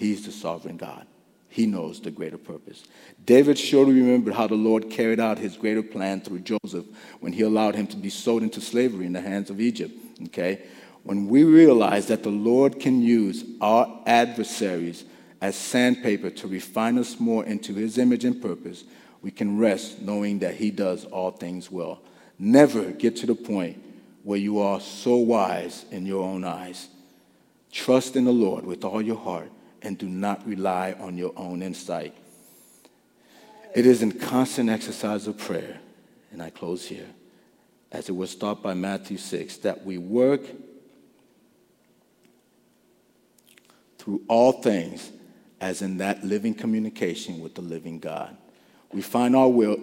He's 0.00 0.24
the 0.24 0.32
sovereign 0.32 0.78
God. 0.78 1.06
He 1.48 1.66
knows 1.66 2.00
the 2.00 2.10
greater 2.10 2.38
purpose. 2.38 2.84
David 3.26 3.58
surely 3.58 3.92
remembered 3.92 4.34
how 4.34 4.46
the 4.46 4.54
Lord 4.54 4.88
carried 4.88 5.20
out 5.20 5.38
his 5.38 5.56
greater 5.56 5.82
plan 5.82 6.20
through 6.20 6.40
Joseph 6.40 6.86
when 7.20 7.32
he 7.32 7.42
allowed 7.42 7.74
him 7.74 7.86
to 7.88 7.96
be 7.96 8.08
sold 8.08 8.42
into 8.42 8.60
slavery 8.60 9.04
in 9.04 9.12
the 9.12 9.20
hands 9.20 9.50
of 9.50 9.60
Egypt. 9.60 9.94
Okay? 10.24 10.62
when 11.02 11.28
we 11.28 11.44
realize 11.44 12.06
that 12.06 12.22
the 12.22 12.30
Lord 12.30 12.78
can 12.78 13.00
use 13.00 13.44
our 13.60 14.02
adversaries 14.06 15.04
as 15.40 15.56
sandpaper 15.56 16.30
to 16.30 16.48
refine 16.48 16.98
us 16.98 17.18
more 17.18 17.44
into 17.44 17.74
his 17.74 17.96
image 17.96 18.24
and 18.24 18.40
purpose, 18.40 18.84
we 19.22 19.30
can 19.30 19.58
rest 19.58 20.00
knowing 20.02 20.40
that 20.40 20.56
he 20.56 20.70
does 20.70 21.04
all 21.06 21.30
things 21.30 21.70
well. 21.70 22.02
Never 22.38 22.90
get 22.90 23.16
to 23.16 23.26
the 23.26 23.34
point 23.34 23.82
where 24.22 24.38
you 24.38 24.60
are 24.60 24.80
so 24.80 25.16
wise 25.16 25.86
in 25.90 26.04
your 26.04 26.22
own 26.22 26.44
eyes. 26.44 26.88
Trust 27.72 28.16
in 28.16 28.24
the 28.24 28.32
Lord 28.32 28.66
with 28.66 28.84
all 28.84 29.00
your 29.00 29.16
heart 29.16 29.50
and 29.82 29.96
do 29.98 30.08
not 30.08 30.46
rely 30.46 30.94
on 30.98 31.16
your 31.16 31.32
own 31.36 31.62
insight. 31.62 32.14
It 33.74 33.86
is 33.86 34.02
in 34.02 34.12
constant 34.18 34.68
exercise 34.68 35.26
of 35.26 35.38
prayer, 35.38 35.78
and 36.32 36.42
I 36.42 36.50
close 36.50 36.86
here, 36.86 37.08
as 37.92 38.08
it 38.08 38.16
was 38.16 38.34
taught 38.34 38.62
by 38.62 38.74
Matthew 38.74 39.16
6, 39.16 39.58
that 39.58 39.84
we 39.84 39.98
work 39.98 40.42
through 43.98 44.22
all 44.28 44.52
things 44.52 45.12
as 45.60 45.82
in 45.82 45.98
that 45.98 46.24
living 46.24 46.54
communication 46.54 47.40
with 47.40 47.54
the 47.54 47.62
living 47.62 47.98
God. 47.98 48.36
We 48.92 49.02
find 49.02 49.36
our 49.36 49.48
will 49.48 49.76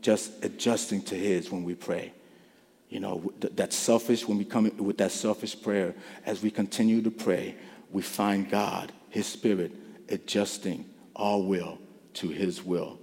just 0.00 0.44
adjusting 0.44 1.02
to 1.02 1.14
His 1.14 1.50
when 1.50 1.64
we 1.64 1.74
pray. 1.74 2.12
You 2.90 3.00
know, 3.00 3.32
that 3.38 3.72
selfish, 3.72 4.26
when 4.28 4.36
we 4.36 4.44
come 4.44 4.70
with 4.76 4.98
that 4.98 5.12
selfish 5.12 5.60
prayer, 5.60 5.94
as 6.26 6.42
we 6.42 6.50
continue 6.50 7.00
to 7.02 7.10
pray, 7.10 7.54
we 7.90 8.02
find 8.02 8.50
God, 8.50 8.92
His 9.12 9.26
Spirit, 9.26 9.72
adjusting 10.08 10.86
our 11.14 11.38
will 11.38 11.78
to 12.14 12.28
His 12.28 12.64
will. 12.64 12.98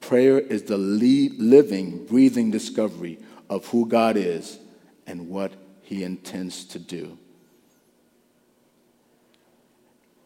Prayer 0.00 0.38
is 0.38 0.62
the 0.62 0.78
living, 0.78 2.06
breathing 2.06 2.52
discovery 2.52 3.18
of 3.50 3.66
who 3.66 3.86
God 3.86 4.16
is 4.16 4.60
and 5.04 5.28
what 5.28 5.52
He 5.82 6.04
intends 6.04 6.64
to 6.66 6.78
do. 6.78 7.18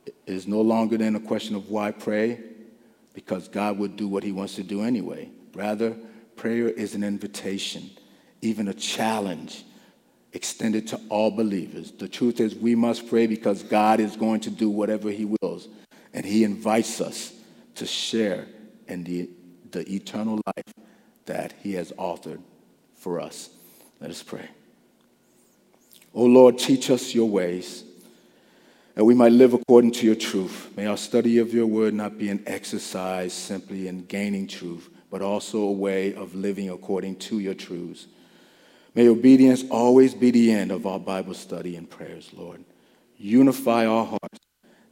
It 0.04 0.14
is 0.26 0.46
no 0.46 0.60
longer 0.60 0.98
then 0.98 1.16
a 1.16 1.20
question 1.20 1.56
of 1.56 1.70
why 1.70 1.92
pray, 1.92 2.38
because 3.14 3.48
God 3.48 3.78
will 3.78 3.88
do 3.88 4.08
what 4.08 4.24
he 4.24 4.32
wants 4.32 4.56
to 4.56 4.62
do 4.62 4.82
anyway. 4.82 5.30
Rather, 5.54 5.96
prayer 6.36 6.68
is 6.68 6.94
an 6.94 7.02
invitation, 7.02 7.90
even 8.42 8.68
a 8.68 8.74
challenge 8.74 9.64
extended 10.32 10.88
to 10.88 11.00
all 11.08 11.30
believers. 11.30 11.92
The 11.92 12.08
truth 12.08 12.40
is, 12.40 12.54
we 12.54 12.74
must 12.74 13.08
pray 13.08 13.26
because 13.26 13.62
God 13.62 14.00
is 14.00 14.16
going 14.16 14.40
to 14.40 14.50
do 14.50 14.70
whatever 14.70 15.10
he 15.10 15.24
wills, 15.24 15.68
and 16.14 16.24
he 16.24 16.44
invites 16.44 17.00
us 17.00 17.32
to 17.76 17.86
share 17.86 18.46
in 18.88 19.04
the, 19.04 19.28
the 19.70 19.90
eternal 19.92 20.40
life 20.46 20.74
that 21.26 21.54
he 21.62 21.74
has 21.74 21.92
authored 21.92 22.40
for 22.96 23.20
us. 23.20 23.50
Let 24.00 24.10
us 24.10 24.22
pray. 24.22 24.48
O 26.14 26.24
Lord, 26.24 26.58
teach 26.58 26.90
us 26.90 27.14
your 27.14 27.28
ways 27.28 27.84
that 28.94 29.04
we 29.04 29.14
might 29.14 29.32
live 29.32 29.54
according 29.54 29.92
to 29.92 30.06
your 30.06 30.14
truth. 30.14 30.70
May 30.76 30.86
our 30.86 30.96
study 30.96 31.38
of 31.38 31.54
your 31.54 31.66
word 31.66 31.94
not 31.94 32.18
be 32.18 32.28
an 32.28 32.42
exercise 32.46 33.32
simply 33.32 33.88
in 33.88 34.04
gaining 34.04 34.46
truth, 34.46 34.90
but 35.10 35.22
also 35.22 35.60
a 35.60 35.72
way 35.72 36.14
of 36.14 36.34
living 36.34 36.68
according 36.68 37.16
to 37.16 37.38
your 37.38 37.54
truths. 37.54 38.06
May 38.94 39.08
obedience 39.08 39.64
always 39.70 40.14
be 40.14 40.30
the 40.30 40.52
end 40.52 40.70
of 40.70 40.86
our 40.86 40.98
Bible 40.98 41.34
study 41.34 41.76
and 41.76 41.88
prayers, 41.88 42.30
Lord. 42.32 42.64
Unify 43.16 43.86
our 43.86 44.04
hearts 44.04 44.38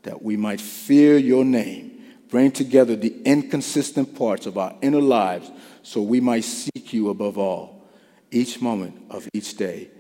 that 0.02 0.22
we 0.22 0.36
might 0.36 0.60
fear 0.60 1.18
your 1.18 1.44
name. 1.44 2.00
Bring 2.28 2.52
together 2.52 2.96
the 2.96 3.20
inconsistent 3.24 4.16
parts 4.16 4.46
of 4.46 4.56
our 4.56 4.74
inner 4.80 5.00
lives 5.00 5.50
so 5.82 6.00
we 6.00 6.20
might 6.20 6.44
seek 6.44 6.92
you 6.92 7.10
above 7.10 7.36
all. 7.36 7.88
Each 8.30 8.60
moment 8.60 9.02
of 9.10 9.28
each 9.34 9.56
day, 9.56 9.90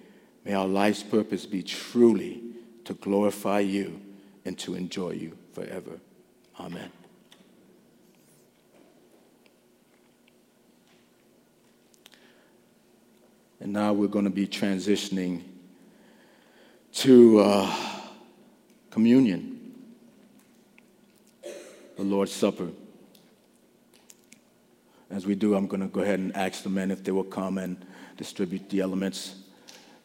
may 0.44 0.54
our 0.54 0.68
life's 0.68 1.02
purpose 1.02 1.44
be 1.44 1.62
truly 1.62 2.42
to 2.84 2.94
glorify 2.94 3.60
you 3.60 4.00
and 4.44 4.56
to 4.60 4.74
enjoy 4.74 5.10
you 5.10 5.36
forever. 5.52 6.00
Amen. 6.58 6.99
And 13.60 13.74
now 13.74 13.92
we're 13.92 14.08
going 14.08 14.24
to 14.24 14.30
be 14.30 14.46
transitioning 14.46 15.42
to 16.94 17.40
uh, 17.40 17.76
communion, 18.90 19.74
the 21.96 22.02
Lord's 22.02 22.32
Supper. 22.32 22.68
As 25.10 25.26
we 25.26 25.34
do, 25.34 25.54
I'm 25.54 25.66
going 25.66 25.82
to 25.82 25.88
go 25.88 26.00
ahead 26.00 26.20
and 26.20 26.34
ask 26.34 26.62
the 26.62 26.70
men 26.70 26.90
if 26.90 27.04
they 27.04 27.12
will 27.12 27.24
come 27.24 27.58
and 27.58 27.84
distribute 28.16 28.70
the 28.70 28.80
elements 28.80 29.34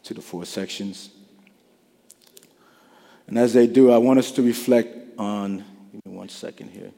to 0.04 0.14
the 0.14 0.22
four 0.22 0.46
sections. 0.46 1.10
And 3.28 3.38
as 3.38 3.54
they 3.54 3.68
do, 3.68 3.92
I 3.92 3.98
want 3.98 4.20
us 4.20 4.32
to 4.32 4.42
reflect 4.42 5.18
on, 5.18 5.64
give 5.92 6.06
me 6.06 6.18
one 6.18 6.30
second 6.30 6.70
here. 6.70 6.92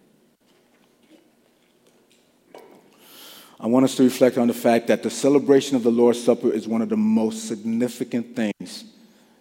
I 3.60 3.66
want 3.66 3.86
us 3.86 3.95
to 3.95 4.03
reflect 4.03 4.38
on 4.38 4.47
the 4.47 4.53
fact 4.53 4.88
that 4.88 5.01
the 5.01 5.10
celebration 5.10 5.76
of 5.76 5.84
the 5.84 5.91
Lord's 5.91 6.24
Supper 6.24 6.51
is 6.51 6.68
one 6.68 6.84
of 6.84 6.89
the 6.89 6.97
most 6.97 7.47
significant 7.47 8.36
things 8.36 8.86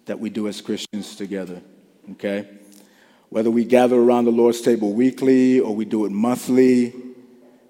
that 0.06 0.18
we 0.18 0.30
do 0.30 0.48
as 0.48 0.62
Christians 0.62 1.16
together, 1.16 1.60
okay? 2.12 2.48
Whether 3.28 3.50
we 3.50 3.64
gather 3.64 3.96
around 3.96 4.24
the 4.24 4.30
Lord's 4.30 4.62
table 4.62 4.94
weekly 4.94 5.60
or 5.60 5.74
we 5.74 5.84
do 5.84 6.06
it 6.06 6.12
monthly, 6.12 6.94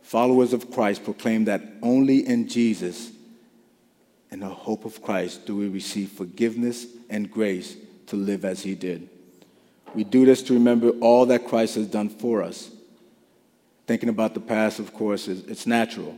followers 0.02 0.52
of 0.52 0.70
Christ 0.70 1.02
proclaim 1.02 1.46
that 1.46 1.62
only 1.82 2.24
in 2.24 2.46
Jesus 2.46 3.10
and 4.30 4.42
the 4.42 4.48
hope 4.48 4.84
of 4.84 5.02
Christ 5.02 5.46
do 5.46 5.56
we 5.56 5.68
receive 5.68 6.10
forgiveness 6.10 6.86
and 7.10 7.28
grace 7.28 7.76
to 8.06 8.14
live 8.14 8.44
as 8.44 8.62
He 8.62 8.76
did. 8.76 9.08
We 9.94 10.04
do 10.04 10.24
this 10.24 10.42
to 10.44 10.54
remember 10.54 10.90
all 11.00 11.26
that 11.26 11.48
Christ 11.48 11.74
has 11.74 11.88
done 11.88 12.08
for 12.08 12.42
us. 12.42 12.70
Thinking 13.86 14.08
about 14.08 14.34
the 14.34 14.40
past, 14.40 14.78
of 14.78 14.92
course, 14.92 15.26
is, 15.26 15.44
it's 15.46 15.66
natural. 15.66 16.14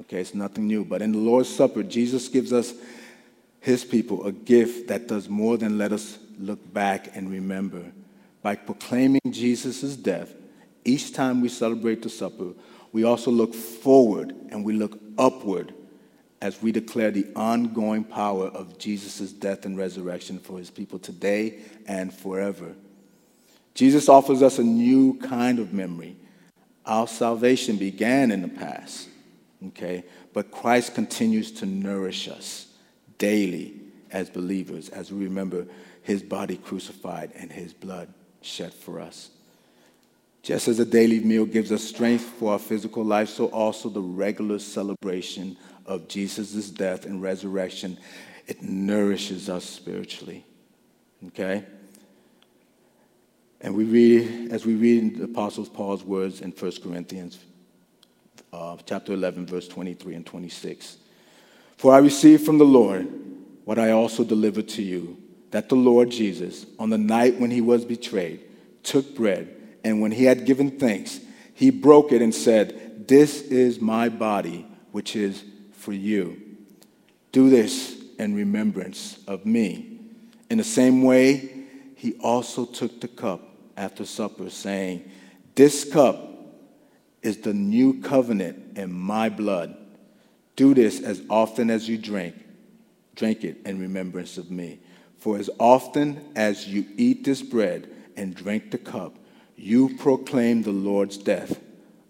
Okay, 0.00 0.20
it's 0.20 0.34
nothing 0.34 0.66
new. 0.66 0.84
But 0.84 1.02
in 1.02 1.12
the 1.12 1.18
Lord's 1.18 1.48
Supper, 1.48 1.82
Jesus 1.82 2.28
gives 2.28 2.52
us, 2.52 2.74
his 3.60 3.84
people, 3.84 4.26
a 4.26 4.32
gift 4.32 4.88
that 4.88 5.06
does 5.06 5.28
more 5.28 5.56
than 5.56 5.78
let 5.78 5.92
us 5.92 6.18
look 6.38 6.72
back 6.72 7.16
and 7.16 7.30
remember. 7.30 7.82
By 8.42 8.56
proclaiming 8.56 9.22
Jesus' 9.30 9.96
death, 9.96 10.34
each 10.84 11.14
time 11.14 11.40
we 11.40 11.48
celebrate 11.48 12.02
the 12.02 12.10
supper, 12.10 12.52
we 12.92 13.04
also 13.04 13.30
look 13.30 13.54
forward 13.54 14.34
and 14.50 14.64
we 14.64 14.74
look 14.74 15.00
upward 15.16 15.72
as 16.42 16.60
we 16.60 16.70
declare 16.70 17.10
the 17.10 17.26
ongoing 17.34 18.04
power 18.04 18.48
of 18.48 18.76
Jesus' 18.76 19.32
death 19.32 19.64
and 19.64 19.78
resurrection 19.78 20.38
for 20.38 20.58
his 20.58 20.70
people 20.70 20.98
today 20.98 21.60
and 21.86 22.12
forever. 22.12 22.74
Jesus 23.74 24.10
offers 24.10 24.42
us 24.42 24.58
a 24.58 24.62
new 24.62 25.14
kind 25.20 25.58
of 25.58 25.72
memory. 25.72 26.16
Our 26.84 27.08
salvation 27.08 27.76
began 27.76 28.30
in 28.30 28.42
the 28.42 28.48
past 28.48 29.08
okay? 29.68 30.04
But 30.32 30.50
Christ 30.50 30.94
continues 30.94 31.52
to 31.52 31.66
nourish 31.66 32.28
us 32.28 32.68
daily 33.18 33.80
as 34.10 34.30
believers 34.30 34.88
as 34.88 35.12
we 35.12 35.24
remember 35.24 35.66
his 36.02 36.22
body 36.22 36.56
crucified 36.56 37.32
and 37.34 37.50
his 37.50 37.72
blood 37.72 38.08
shed 38.40 38.72
for 38.72 39.00
us. 39.00 39.30
Just 40.42 40.68
as 40.68 40.78
a 40.78 40.84
daily 40.84 41.20
meal 41.20 41.46
gives 41.46 41.72
us 41.72 41.82
strength 41.82 42.24
for 42.24 42.52
our 42.52 42.58
physical 42.58 43.02
life, 43.02 43.30
so 43.30 43.46
also 43.46 43.88
the 43.88 44.02
regular 44.02 44.58
celebration 44.58 45.56
of 45.86 46.06
Jesus' 46.06 46.70
death 46.70 47.06
and 47.06 47.22
resurrection, 47.22 47.98
it 48.46 48.62
nourishes 48.62 49.48
us 49.48 49.64
spiritually. 49.64 50.44
Okay? 51.28 51.64
And 53.62 53.74
we 53.74 53.84
read, 53.84 54.52
as 54.52 54.66
we 54.66 54.74
read 54.74 55.16
the 55.16 55.24
Apostle 55.24 55.64
Paul's 55.64 56.04
words 56.04 56.42
in 56.42 56.50
1 56.50 56.72
Corinthians 56.82 57.38
chapter 58.86 59.12
11, 59.12 59.46
verse 59.46 59.68
23 59.68 60.14
and 60.14 60.26
26. 60.26 60.98
For 61.76 61.94
I 61.94 61.98
received 61.98 62.44
from 62.44 62.58
the 62.58 62.64
Lord 62.64 63.06
what 63.64 63.78
I 63.78 63.92
also 63.92 64.24
delivered 64.24 64.68
to 64.70 64.82
you 64.82 65.16
that 65.50 65.68
the 65.68 65.76
Lord 65.76 66.10
Jesus, 66.10 66.66
on 66.78 66.90
the 66.90 66.98
night 66.98 67.38
when 67.38 67.50
he 67.50 67.60
was 67.60 67.84
betrayed, 67.84 68.40
took 68.82 69.14
bread, 69.14 69.48
and 69.84 70.00
when 70.00 70.10
he 70.10 70.24
had 70.24 70.46
given 70.46 70.78
thanks, 70.78 71.20
he 71.54 71.70
broke 71.70 72.10
it 72.10 72.20
and 72.20 72.34
said, 72.34 73.06
This 73.06 73.40
is 73.40 73.80
my 73.80 74.08
body, 74.08 74.66
which 74.90 75.14
is 75.14 75.44
for 75.72 75.92
you. 75.92 76.40
Do 77.30 77.50
this 77.50 77.96
in 78.18 78.34
remembrance 78.34 79.18
of 79.28 79.46
me. 79.46 80.00
In 80.50 80.58
the 80.58 80.64
same 80.64 81.02
way, 81.02 81.64
he 81.94 82.14
also 82.14 82.64
took 82.64 83.00
the 83.00 83.08
cup 83.08 83.40
after 83.76 84.04
supper, 84.04 84.50
saying, 84.50 85.08
This 85.54 85.84
cup 85.84 86.33
is 87.24 87.38
the 87.38 87.54
new 87.54 88.00
covenant 88.02 88.76
in 88.78 88.92
my 88.92 89.28
blood. 89.28 89.76
Do 90.56 90.74
this 90.74 91.00
as 91.00 91.22
often 91.28 91.70
as 91.70 91.88
you 91.88 91.98
drink. 91.98 92.34
Drink 93.16 93.42
it 93.44 93.58
in 93.64 93.80
remembrance 93.80 94.38
of 94.38 94.50
me. 94.50 94.78
For 95.18 95.38
as 95.38 95.48
often 95.58 96.22
as 96.36 96.68
you 96.68 96.84
eat 96.96 97.24
this 97.24 97.42
bread 97.42 97.88
and 98.16 98.34
drink 98.34 98.70
the 98.70 98.78
cup, 98.78 99.16
you 99.56 99.96
proclaim 99.96 100.62
the 100.62 100.70
Lord's 100.70 101.16
death 101.16 101.58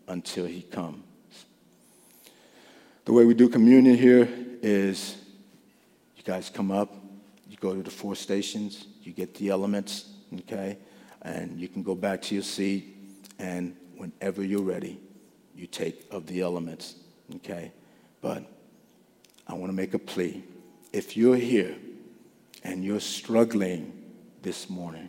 until 0.09 0.47
he 0.47 0.63
comes. 0.63 1.05
The 3.05 3.13
way 3.13 3.25
we 3.25 3.35
do 3.35 3.49
communion 3.49 3.97
here 3.97 4.29
is 4.63 5.17
you 6.17 6.25
guys 6.25 6.51
come 6.51 6.71
up, 6.71 6.95
you 7.49 7.57
go 7.59 7.75
to 7.75 7.83
the 7.83 7.91
four 7.91 8.17
stations, 8.17 8.87
you 9.03 9.13
get 9.13 9.35
the 9.35 9.51
elements, 9.51 10.09
okay? 10.41 10.79
And 11.23 11.61
you 11.61 11.69
can 11.69 11.83
go 11.83 11.95
back 11.95 12.23
to 12.23 12.35
your 12.35 12.43
seat, 12.43 12.97
and 13.39 13.77
whenever 14.05 14.45
you're 14.45 14.63
ready, 14.63 15.01
you 15.55 15.67
take 15.67 16.07
of 16.11 16.27
the 16.27 16.43
elements, 16.43 16.97
okay? 17.37 17.73
But 18.21 18.45
I 19.47 19.55
want 19.55 19.71
to 19.71 19.77
make 19.77 19.95
a 19.95 19.99
plea. 19.99 20.45
If 20.93 21.17
you're 21.17 21.37
here 21.37 21.75
and 22.63 22.85
you're 22.85 23.01
struggling 23.01 23.93
this 24.43 24.69
morning, 24.69 25.09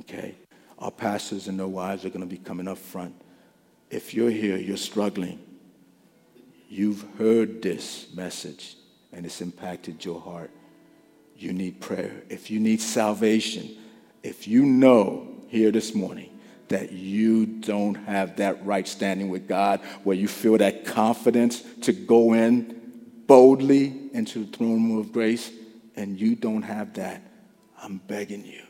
okay, 0.00 0.34
our 0.78 0.90
pastors 0.90 1.46
and 1.46 1.58
their 1.58 1.68
wives 1.68 2.04
are 2.04 2.08
going 2.08 2.20
to 2.20 2.26
be 2.26 2.38
coming 2.38 2.66
up 2.66 2.78
front. 2.78 3.14
If 3.90 4.14
you're 4.14 4.30
here, 4.30 4.56
you're 4.56 4.76
struggling, 4.76 5.38
you've 6.68 7.04
heard 7.18 7.62
this 7.62 8.08
message 8.14 8.76
and 9.12 9.24
it's 9.24 9.40
impacted 9.40 10.04
your 10.04 10.20
heart. 10.20 10.50
You 11.36 11.52
need 11.52 11.80
prayer. 11.80 12.22
If 12.28 12.50
you 12.50 12.58
need 12.58 12.80
salvation, 12.80 13.76
if 14.24 14.48
you 14.48 14.64
know 14.64 15.28
here 15.48 15.70
this 15.70 15.94
morning 15.94 16.37
that 16.68 16.92
you 16.92 17.46
don't 17.46 17.94
have 17.94 18.36
that 18.36 18.64
right 18.64 18.86
standing 18.86 19.28
with 19.28 19.48
God, 19.48 19.80
where 20.04 20.16
you 20.16 20.28
feel 20.28 20.58
that 20.58 20.84
confidence 20.84 21.62
to 21.82 21.92
go 21.92 22.34
in 22.34 22.78
boldly 23.26 24.10
into 24.12 24.44
the 24.44 24.56
throne 24.56 24.90
room 24.90 24.98
of 24.98 25.12
grace, 25.12 25.50
and 25.96 26.18
you 26.18 26.34
don't 26.34 26.62
have 26.62 26.94
that, 26.94 27.22
I'm 27.82 27.98
begging 27.98 28.44
you. 28.44 28.62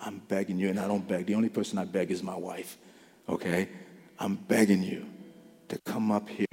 I'm 0.00 0.18
begging 0.28 0.58
you, 0.58 0.68
and 0.70 0.80
I 0.80 0.88
don't 0.88 1.06
beg. 1.06 1.26
The 1.26 1.34
only 1.34 1.48
person 1.48 1.78
I 1.78 1.84
beg 1.84 2.10
is 2.10 2.22
my 2.22 2.36
wife, 2.36 2.76
okay? 3.28 3.68
I'm 4.18 4.36
begging 4.36 4.82
you 4.82 5.06
to 5.68 5.78
come 5.78 6.10
up 6.10 6.28
here 6.28 6.46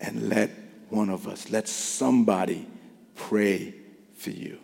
and 0.00 0.28
let 0.28 0.50
one 0.88 1.10
of 1.10 1.26
us, 1.26 1.50
let 1.50 1.68
somebody 1.68 2.66
pray 3.14 3.74
for 4.14 4.30
you, 4.30 4.58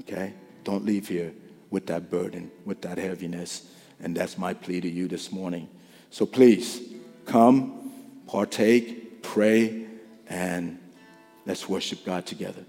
okay? 0.00 0.34
Don't 0.64 0.84
leave 0.84 1.08
here 1.08 1.32
with 1.70 1.86
that 1.86 2.10
burden, 2.10 2.50
with 2.64 2.82
that 2.82 2.98
heaviness. 2.98 3.70
And 4.00 4.16
that's 4.16 4.38
my 4.38 4.54
plea 4.54 4.80
to 4.80 4.88
you 4.88 5.08
this 5.08 5.32
morning. 5.32 5.68
So 6.10 6.24
please 6.26 6.80
come, 7.26 7.92
partake, 8.26 9.22
pray, 9.22 9.86
and 10.28 10.78
let's 11.46 11.68
worship 11.68 12.04
God 12.04 12.26
together. 12.26 12.64